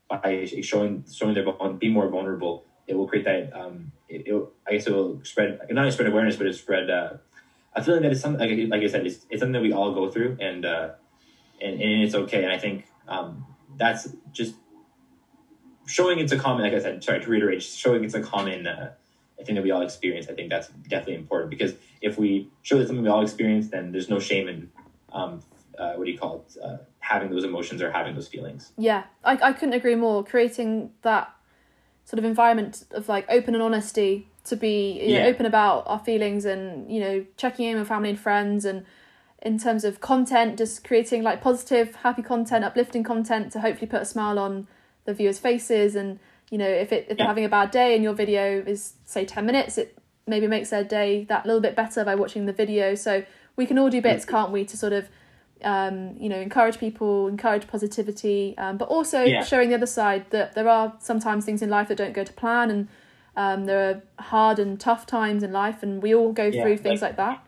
by 0.09 0.49
showing 0.63 1.05
showing 1.13 1.35
their 1.35 1.45
be 1.79 1.91
more 1.91 2.09
vulnerable. 2.09 2.65
It 2.87 2.95
will 2.95 3.07
create 3.07 3.27
that. 3.27 3.55
Um, 3.55 3.91
it, 4.09 4.23
it'll, 4.25 4.51
I 4.67 4.73
guess 4.73 4.87
it 4.87 4.95
will 4.95 5.21
spread 5.25 5.59
not 5.69 5.77
only 5.77 5.91
spread 5.91 6.09
awareness, 6.09 6.37
but 6.37 6.47
it 6.47 6.55
spread 6.55 6.89
uh, 6.89 7.17
a 7.75 7.83
feeling 7.83 8.01
that 8.01 8.13
it's 8.13 8.23
something 8.23 8.41
like, 8.49 8.71
like 8.71 8.83
I 8.83 8.87
said, 8.87 9.05
it's, 9.05 9.27
it's 9.29 9.41
something 9.41 9.53
that 9.53 9.61
we 9.61 9.73
all 9.73 9.93
go 9.93 10.09
through, 10.09 10.39
and 10.41 10.65
uh, 10.65 10.89
and, 11.61 11.75
and 11.79 12.03
it's 12.03 12.15
okay. 12.15 12.43
And 12.43 12.51
I 12.51 12.57
think 12.57 12.87
um, 13.07 13.45
that's 13.81 14.09
just 14.31 14.55
showing 15.87 16.19
it's 16.21 16.33
a 16.33 16.39
common, 16.39 16.63
like 16.63 16.75
I 16.75 16.79
said, 16.79 17.03
sorry 17.03 17.21
to 17.21 17.29
reiterate, 17.29 17.63
showing 17.63 18.05
it's 18.05 18.15
a 18.15 18.23
common 18.23 18.67
uh, 18.67 18.93
thing 19.45 19.55
that 19.57 19.65
we 19.65 19.71
all 19.71 19.83
experience. 19.83 20.29
I 20.29 20.35
think 20.35 20.51
that's 20.51 20.69
definitely 20.69 21.17
important 21.17 21.51
because 21.51 21.75
if 22.01 22.19
we 22.19 22.49
show 22.63 22.79
that 22.79 22.87
something 22.87 23.03
we 23.03 23.09
all 23.11 23.23
experience, 23.23 23.69
then 23.69 23.91
there's 23.91 24.09
no 24.09 24.19
shame 24.21 24.47
in 24.49 24.71
um, 25.13 25.41
uh, 25.79 25.95
what 25.95 26.05
do 26.05 26.11
you 26.13 26.19
call 26.19 26.45
it, 26.47 26.57
uh, 26.63 26.77
having 27.01 27.31
those 27.31 27.43
emotions 27.45 27.83
or 27.83 27.91
having 27.91 28.15
those 28.15 28.29
feelings. 28.29 28.73
Yeah, 28.77 29.05
I, 29.25 29.39
I 29.43 29.53
couldn't 29.53 29.75
agree 29.75 29.95
more. 29.97 30.23
Creating 30.23 30.93
that 31.03 31.35
sort 32.05 32.19
of 32.19 32.25
environment 32.25 32.85
of 32.93 33.09
like 33.09 33.25
open 33.29 33.55
and 33.55 33.63
honesty 33.63 34.29
to 34.45 34.57
be 34.57 35.01
you 35.01 35.15
know, 35.15 35.25
Yeah. 35.25 35.27
open 35.27 35.47
about 35.47 35.85
our 35.87 35.99
feelings 35.99 36.45
and 36.45 36.91
you 36.93 37.01
know 37.01 37.25
checking 37.37 37.67
in 37.67 37.79
with 37.79 37.89
family 37.89 38.11
and 38.11 38.19
friends 38.19 38.65
and 38.65 38.85
in 39.43 39.59
terms 39.59 39.85
of 39.85 40.01
content 40.01 40.59
just 40.59 40.85
creating 40.85 41.23
like 41.23 41.41
positive 41.41 41.95
happy 41.97 42.23
content 42.23 42.65
uplifting 42.65 43.03
content 43.03 43.51
to 43.53 43.61
hopefully 43.61 43.87
put 43.87 44.03
a 44.03 44.05
smile 44.05 44.39
on 44.39 44.67
the 45.05 45.15
viewers 45.15 45.39
faces. 45.39 45.95
And 45.97 46.19
you 46.51 46.59
know 46.59 46.69
if 46.69 46.93
it 46.93 47.07
if 47.09 47.17
they're 47.19 47.27
having 47.27 47.45
a 47.45 47.49
bad 47.49 47.71
day 47.71 47.95
and 47.95 48.03
your 48.05 48.13
video 48.15 48.63
is 48.67 48.95
say 49.05 49.25
10 49.25 49.47
minutes 49.47 49.79
it 49.79 49.97
maybe 50.27 50.47
makes 50.47 50.71
their 50.71 50.85
day 50.85 51.25
that 51.25 51.47
little 51.47 51.61
bit 51.61 51.75
better 51.75 52.05
by 52.05 52.15
watching 52.15 52.47
the 52.47 52.53
video. 52.53 52.95
So 52.95 53.25
we 53.57 53.67
can 53.67 53.79
all 53.79 53.89
do 53.91 54.01
bits 54.03 54.25
can't 54.25 54.51
we 54.53 54.65
to 54.67 54.77
sort 54.77 54.93
of 54.93 55.09
um, 55.63 56.17
you 56.19 56.29
know 56.29 56.37
encourage 56.41 56.79
people 56.79 57.29
encourage 57.29 57.67
positivity 57.67 58.55
um, 58.59 58.77
but 58.79 58.89
also 58.89 59.25
Yeah. 59.25 59.43
showing 59.45 59.69
the 59.69 59.75
other 59.75 59.87
side 59.87 60.25
that 60.31 60.55
there 60.55 60.69
are 60.69 60.95
sometimes 61.01 61.45
things 61.45 61.61
in 61.63 61.69
life 61.69 61.89
that 61.89 61.97
don't 61.99 62.13
go 62.15 62.25
to 62.25 62.33
plan 62.33 62.71
and 62.71 62.89
um, 63.37 63.67
there 63.67 63.91
are 63.91 64.03
hard 64.25 64.59
and 64.59 64.81
tough 64.81 65.07
times 65.07 65.43
in 65.43 65.53
life 65.53 65.83
and 65.83 66.03
we 66.03 66.15
all 66.15 66.33
go 66.33 66.47
Yeah, 66.47 66.63
through 66.63 66.79
things 66.79 67.03
like- 67.03 67.11
like 67.11 67.17
that 67.19 67.45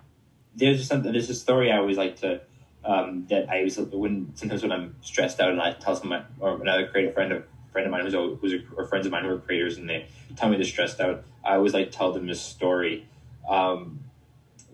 there's 0.54 0.78
just 0.78 0.88
something 0.88 1.12
there's 1.12 1.30
a 1.30 1.34
story 1.34 1.70
I 1.70 1.78
always 1.78 1.96
like 1.96 2.16
to 2.20 2.40
um, 2.84 3.26
that 3.28 3.48
I 3.48 3.58
always 3.58 3.78
when 3.78 4.32
sometimes 4.34 4.62
when 4.62 4.72
I'm 4.72 4.96
stressed 5.02 5.40
out 5.40 5.50
and 5.50 5.60
I 5.60 5.72
tell 5.72 5.94
someone 5.94 6.24
or 6.40 6.60
another 6.60 6.86
creative 6.86 7.14
friend 7.14 7.32
of 7.32 7.44
friend 7.72 7.86
of 7.86 7.90
mine 7.90 8.02
who's 8.02 8.14
who's 8.40 8.52
a, 8.52 8.58
or 8.76 8.84
friends 8.84 9.06
of 9.06 9.12
mine 9.12 9.24
who 9.24 9.30
are 9.30 9.38
creators 9.38 9.76
and 9.76 9.88
they 9.88 10.06
tell 10.36 10.48
me 10.48 10.56
they're 10.56 10.64
stressed 10.64 11.00
out 11.00 11.22
I 11.44 11.54
always 11.54 11.74
like 11.74 11.90
tell 11.90 12.12
them 12.12 12.26
this 12.26 12.40
story 12.40 13.06
um, 13.48 14.00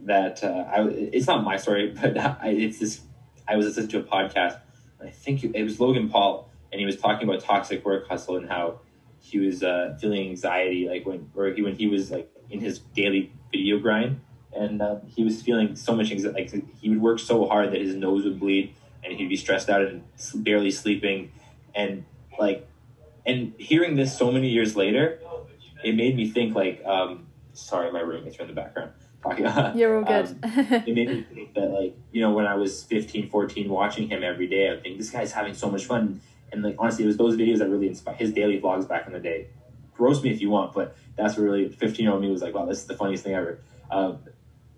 that 0.02 0.42
uh, 0.42 0.64
I, 0.68 0.88
it's 0.88 1.26
not 1.26 1.44
my 1.44 1.56
story 1.56 1.94
but 2.00 2.16
I, 2.18 2.48
it's 2.48 2.78
this 2.78 3.00
I 3.46 3.56
was 3.56 3.66
listening 3.66 3.88
to 3.88 3.98
a 3.98 4.02
podcast 4.02 4.58
I 5.02 5.10
think 5.10 5.44
it 5.44 5.62
was 5.62 5.78
Logan 5.78 6.08
Paul 6.08 6.48
and 6.72 6.78
he 6.78 6.86
was 6.86 6.96
talking 6.96 7.28
about 7.28 7.40
toxic 7.40 7.84
work 7.84 8.08
hustle 8.08 8.36
and 8.36 8.48
how 8.48 8.80
he 9.20 9.38
was 9.38 9.62
uh, 9.62 9.96
feeling 10.00 10.28
anxiety 10.28 10.88
like 10.88 11.04
when 11.04 11.30
or 11.36 11.48
he 11.48 11.62
when 11.62 11.74
he 11.74 11.86
was 11.86 12.10
like 12.10 12.30
in 12.50 12.60
his 12.60 12.78
daily 12.94 13.30
video 13.52 13.78
grind 13.78 14.20
and 14.54 14.80
uh, 14.82 14.96
he 15.06 15.24
was 15.24 15.42
feeling 15.42 15.76
so 15.76 15.94
much 15.94 16.10
anxiety. 16.10 16.48
Like 16.52 16.64
he 16.80 16.88
would 16.88 17.00
work 17.00 17.18
so 17.18 17.46
hard 17.46 17.72
that 17.72 17.80
his 17.80 17.94
nose 17.94 18.24
would 18.24 18.40
bleed, 18.40 18.74
and 19.04 19.12
he'd 19.12 19.28
be 19.28 19.36
stressed 19.36 19.68
out 19.68 19.82
and 19.82 20.04
barely 20.34 20.70
sleeping, 20.70 21.32
and 21.74 22.04
like, 22.38 22.66
and 23.26 23.54
hearing 23.58 23.96
this 23.96 24.16
so 24.16 24.30
many 24.30 24.48
years 24.48 24.76
later, 24.76 25.20
it 25.84 25.94
made 25.94 26.16
me 26.16 26.30
think 26.30 26.54
like, 26.54 26.82
um, 26.84 27.26
sorry, 27.52 27.90
my 27.92 28.00
roommates 28.00 28.38
are 28.38 28.42
in 28.42 28.48
the 28.48 28.54
background 28.54 28.92
talking. 29.22 29.44
you're 29.78 29.98
all 29.98 30.04
good 30.04 30.26
Um, 30.42 30.72
it 30.86 30.94
made 30.94 31.08
me 31.08 31.26
think 31.34 31.54
that 31.54 31.70
like 31.70 31.96
you 32.12 32.20
know 32.20 32.32
when 32.32 32.46
I 32.46 32.54
was 32.54 32.84
15, 32.84 33.30
14, 33.30 33.68
watching 33.68 34.08
him 34.08 34.22
every 34.22 34.46
day, 34.46 34.72
I 34.72 34.80
think 34.80 34.98
this 34.98 35.10
guy's 35.10 35.32
having 35.32 35.54
so 35.54 35.70
much 35.70 35.84
fun. 35.84 36.20
And 36.52 36.62
like 36.62 36.76
honestly, 36.78 37.04
it 37.04 37.08
was 37.08 37.16
those 37.16 37.36
videos 37.36 37.58
that 37.58 37.68
really 37.68 37.88
inspired 37.88 38.16
his 38.16 38.32
daily 38.32 38.60
vlogs 38.60 38.88
back 38.88 39.06
in 39.06 39.12
the 39.12 39.20
day. 39.20 39.48
Roast 39.98 40.22
me 40.22 40.30
if 40.30 40.40
you 40.40 40.48
want, 40.48 40.72
but 40.72 40.96
that's 41.16 41.36
what 41.36 41.42
really 41.44 41.68
15 41.68 42.04
year 42.04 42.12
old 42.12 42.22
me 42.22 42.30
was 42.30 42.42
like, 42.42 42.54
wow, 42.54 42.64
this 42.64 42.78
is 42.78 42.86
the 42.86 42.94
funniest 42.94 43.24
thing 43.24 43.34
ever. 43.34 43.58
Um, 43.90 44.20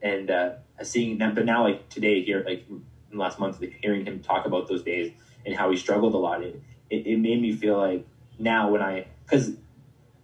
and 0.03 0.31
uh, 0.31 0.51
seeing 0.83 1.19
that, 1.19 1.35
but 1.35 1.45
now 1.45 1.63
like 1.63 1.89
today 1.89 2.23
here, 2.23 2.43
like 2.47 2.65
in 2.69 2.83
the 3.11 3.17
last 3.17 3.39
month, 3.39 3.61
like, 3.61 3.75
hearing 3.83 4.05
him 4.05 4.21
talk 4.21 4.47
about 4.47 4.69
those 4.69 4.83
days 4.83 5.13
and 5.45 5.55
how 5.55 5.71
he 5.71 5.77
struggled 5.77 6.15
a 6.15 6.19
lot, 6.19 6.43
it 6.43 6.61
it, 6.89 7.07
it 7.07 7.17
made 7.17 7.41
me 7.41 7.53
feel 7.53 7.77
like 7.77 8.05
now 8.39 8.71
when 8.71 8.83
I 8.83 9.07
because 9.25 9.53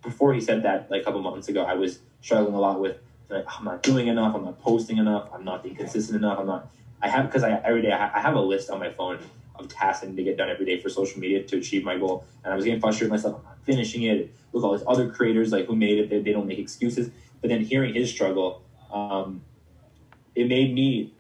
before 0.03 0.33
he 0.33 0.41
said 0.41 0.63
that 0.63 0.91
like 0.91 1.03
a 1.03 1.05
couple 1.05 1.21
months 1.21 1.49
ago, 1.49 1.63
I 1.63 1.75
was 1.75 1.99
struggling 2.21 2.55
a 2.55 2.61
lot 2.61 2.81
with 2.81 2.97
like 3.29 3.45
I'm 3.47 3.65
not 3.65 3.83
doing 3.83 4.07
enough, 4.07 4.35
I'm 4.35 4.45
not 4.45 4.59
posting 4.59 4.99
enough, 4.99 5.29
I'm 5.33 5.45
not 5.45 5.63
being 5.63 5.75
consistent 5.75 6.17
enough, 6.17 6.39
I'm 6.39 6.47
not. 6.47 6.69
I 7.03 7.09
have 7.09 7.27
because 7.27 7.43
I 7.43 7.61
every 7.65 7.83
day 7.83 7.93
I 7.93 8.21
have 8.21 8.35
a 8.35 8.41
list 8.41 8.71
on 8.71 8.79
my 8.79 8.91
phone 8.91 9.19
of 9.59 9.69
tasks 9.69 10.05
I 10.05 10.07
need 10.07 10.17
to 10.17 10.23
get 10.23 10.37
done 10.37 10.51
every 10.51 10.65
day 10.65 10.79
for 10.79 10.89
social 10.89 11.21
media 11.21 11.43
to 11.43 11.57
achieve 11.57 11.83
my 11.83 11.97
goal, 11.97 12.25
and 12.45 12.53
I 12.53 12.57
was 12.57 12.65
getting 12.65 12.81
frustrated 12.81 13.11
with 13.11 13.23
myself. 13.23 13.41
I'm 13.41 13.45
not 13.45 13.59
finishing 13.65 14.03
it. 14.03 14.31
Look, 14.53 14.65
all 14.65 14.73
these 14.73 14.87
other 14.87 15.09
creators 15.09 15.53
like 15.53 15.67
who 15.67 15.75
made 15.75 15.99
it, 15.99 16.09
they, 16.09 16.19
they 16.21 16.33
don't 16.33 16.47
make 16.47 16.59
excuses. 16.59 17.11
But 17.41 17.51
then 17.51 17.61
hearing 17.61 17.93
his 17.93 18.11
struggle, 18.11 18.63
um, 18.91 19.43
it 20.37 20.47
made 20.47 20.73
me 20.75 21.13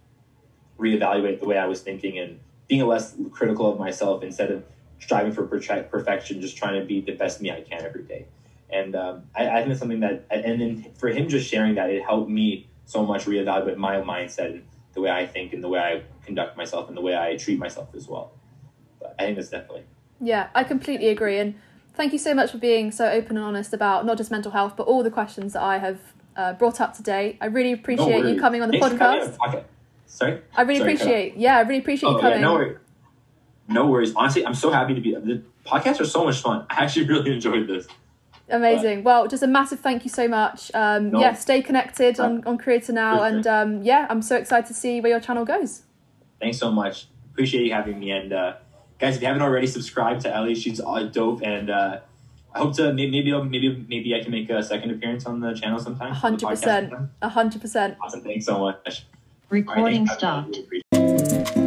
reevaluate 0.78 1.40
the 1.40 1.46
way 1.46 1.56
I 1.56 1.66
was 1.66 1.80
thinking 1.80 2.18
and 2.18 2.38
being 2.68 2.86
less 2.86 3.16
critical 3.32 3.72
of 3.72 3.78
myself 3.78 4.22
instead 4.22 4.50
of 4.50 4.62
striving 4.98 5.32
for 5.32 5.46
perfection, 5.46 6.40
just 6.40 6.56
trying 6.56 6.78
to 6.80 6.86
be 6.86 7.00
the 7.00 7.12
best 7.12 7.40
me 7.40 7.50
I 7.50 7.62
can 7.62 7.84
every 7.84 8.02
day. 8.02 8.26
And 8.68 8.94
um, 8.94 9.24
I, 9.34 9.48
I 9.48 9.58
think 9.60 9.70
it's 9.70 9.80
something 9.80 10.00
that, 10.00 10.26
and 10.30 10.60
then 10.60 10.86
for 10.98 11.08
him 11.08 11.28
just 11.28 11.48
sharing 11.48 11.76
that, 11.76 11.90
it 11.90 12.02
helped 12.02 12.30
me 12.30 12.68
so 12.84 13.04
much 13.04 13.24
reevaluate 13.24 13.76
my 13.76 13.96
mindset 13.96 14.52
and 14.52 14.64
the 14.92 15.00
way 15.00 15.10
I 15.10 15.26
think 15.26 15.52
and 15.52 15.62
the 15.62 15.68
way 15.68 15.80
I 15.80 16.02
conduct 16.24 16.56
myself 16.56 16.88
and 16.88 16.96
the 16.96 17.00
way 17.00 17.16
I 17.16 17.36
treat 17.36 17.58
myself 17.58 17.88
as 17.94 18.08
well. 18.08 18.32
But 19.00 19.14
I 19.18 19.24
think 19.24 19.36
that's 19.36 19.48
definitely. 19.48 19.84
Yeah, 20.20 20.48
I 20.54 20.64
completely 20.64 21.08
agree. 21.08 21.38
And 21.38 21.54
thank 21.94 22.12
you 22.12 22.18
so 22.18 22.34
much 22.34 22.50
for 22.50 22.58
being 22.58 22.90
so 22.90 23.08
open 23.08 23.36
and 23.36 23.46
honest 23.46 23.72
about 23.72 24.04
not 24.04 24.18
just 24.18 24.30
mental 24.30 24.52
health, 24.52 24.74
but 24.76 24.86
all 24.86 25.02
the 25.02 25.10
questions 25.10 25.52
that 25.52 25.62
I 25.62 25.78
have 25.78 26.00
uh, 26.36 26.52
brought 26.54 26.80
up 26.80 26.94
today. 26.94 27.36
I 27.40 27.46
really 27.46 27.72
No 27.74 27.80
appreciate 27.80 28.24
you 28.26 28.38
coming 28.38 28.62
on 28.62 28.70
the 28.70 28.78
coming 28.78 28.98
podcast. 28.98 29.32
the 29.32 29.38
podcast. 29.38 29.64
Sorry? 30.06 30.40
I 30.56 30.62
really 30.62 30.78
Sorry, 30.80 30.94
appreciate, 30.94 31.36
yeah, 31.36 31.56
I 31.56 31.60
really 31.62 31.78
appreciate 31.78 32.10
you 32.10 32.16
Oh, 32.16 32.20
coming. 32.20 32.38
yeah, 32.38 32.44
no 32.46 32.54
worries. 32.54 32.78
No 33.68 33.86
worries. 33.86 34.14
Honestly, 34.14 34.46
I'm 34.46 34.54
so 34.54 34.70
happy 34.70 34.94
to 34.94 35.00
be. 35.00 35.12
The 35.14 35.42
podcasts 35.64 36.00
are 36.00 36.04
so 36.04 36.24
much 36.24 36.40
fun. 36.40 36.64
I 36.70 36.84
actually 36.84 37.06
really 37.12 37.32
enjoyed 37.32 37.66
this. 37.66 37.86
Amazing. 38.48 39.02
Well, 39.02 39.26
just 39.26 39.42
a 39.42 39.48
massive 39.48 39.80
thank 39.80 40.04
you 40.04 40.10
so 40.10 40.28
much. 40.28 40.70
Um, 40.72 41.10
No. 41.10 41.20
Yeah, 41.20 41.32
stay 41.34 41.60
connected 41.62 42.20
on, 42.20 42.44
on 42.44 42.58
Creator 42.58 42.92
Now. 42.92 43.16
Sure. 43.16 43.26
And 43.26 43.46
um, 43.46 43.82
yeah, 43.82 44.06
I'm 44.08 44.22
so 44.22 44.36
excited 44.36 44.66
to 44.68 44.74
see 44.74 45.00
where 45.00 45.10
your 45.10 45.18
channel 45.20 45.44
goes. 45.44 45.82
Thanks 46.40 46.58
so 46.58 46.70
much. 46.70 47.08
Appreciate 47.32 47.64
you 47.66 47.72
having 47.72 47.98
me. 47.98 48.12
And 48.12 48.32
uh, 48.32 48.54
guys, 49.00 49.16
if 49.16 49.22
you 49.22 49.26
haven't 49.26 49.42
already, 49.42 49.66
subscribe 49.66 50.20
to 50.20 50.32
Ellie. 50.32 50.54
She's 50.54 50.78
all 50.78 51.04
dope. 51.08 51.42
And 51.42 51.70
uh, 51.70 52.00
I 52.56 52.58
hope 52.60 52.74
to 52.76 52.92
maybe 52.92 53.10
maybe 53.10 53.32
I'll- 53.32 53.44
maybe 53.44 53.84
maybe 53.88 54.14
I 54.14 54.22
can 54.22 54.30
make 54.32 54.48
a 54.48 54.62
second 54.62 54.90
appearance 54.90 55.26
on 55.26 55.40
the 55.40 55.52
channel 55.52 55.78
sometime. 55.78 56.14
100%. 56.14 57.08
A 57.20 57.28
hundred 57.28 57.60
percent. 57.60 57.96
Awesome. 58.02 58.22
Thanks 58.22 58.46
so 58.46 58.58
much. 58.60 58.76
All 58.78 58.82
right, 58.86 59.02
Recording 59.50 60.06
thanks. 60.06 60.18
Stopped. 60.18 60.56
really 60.70 60.82
appreciate 60.90 61.56
it. 61.58 61.65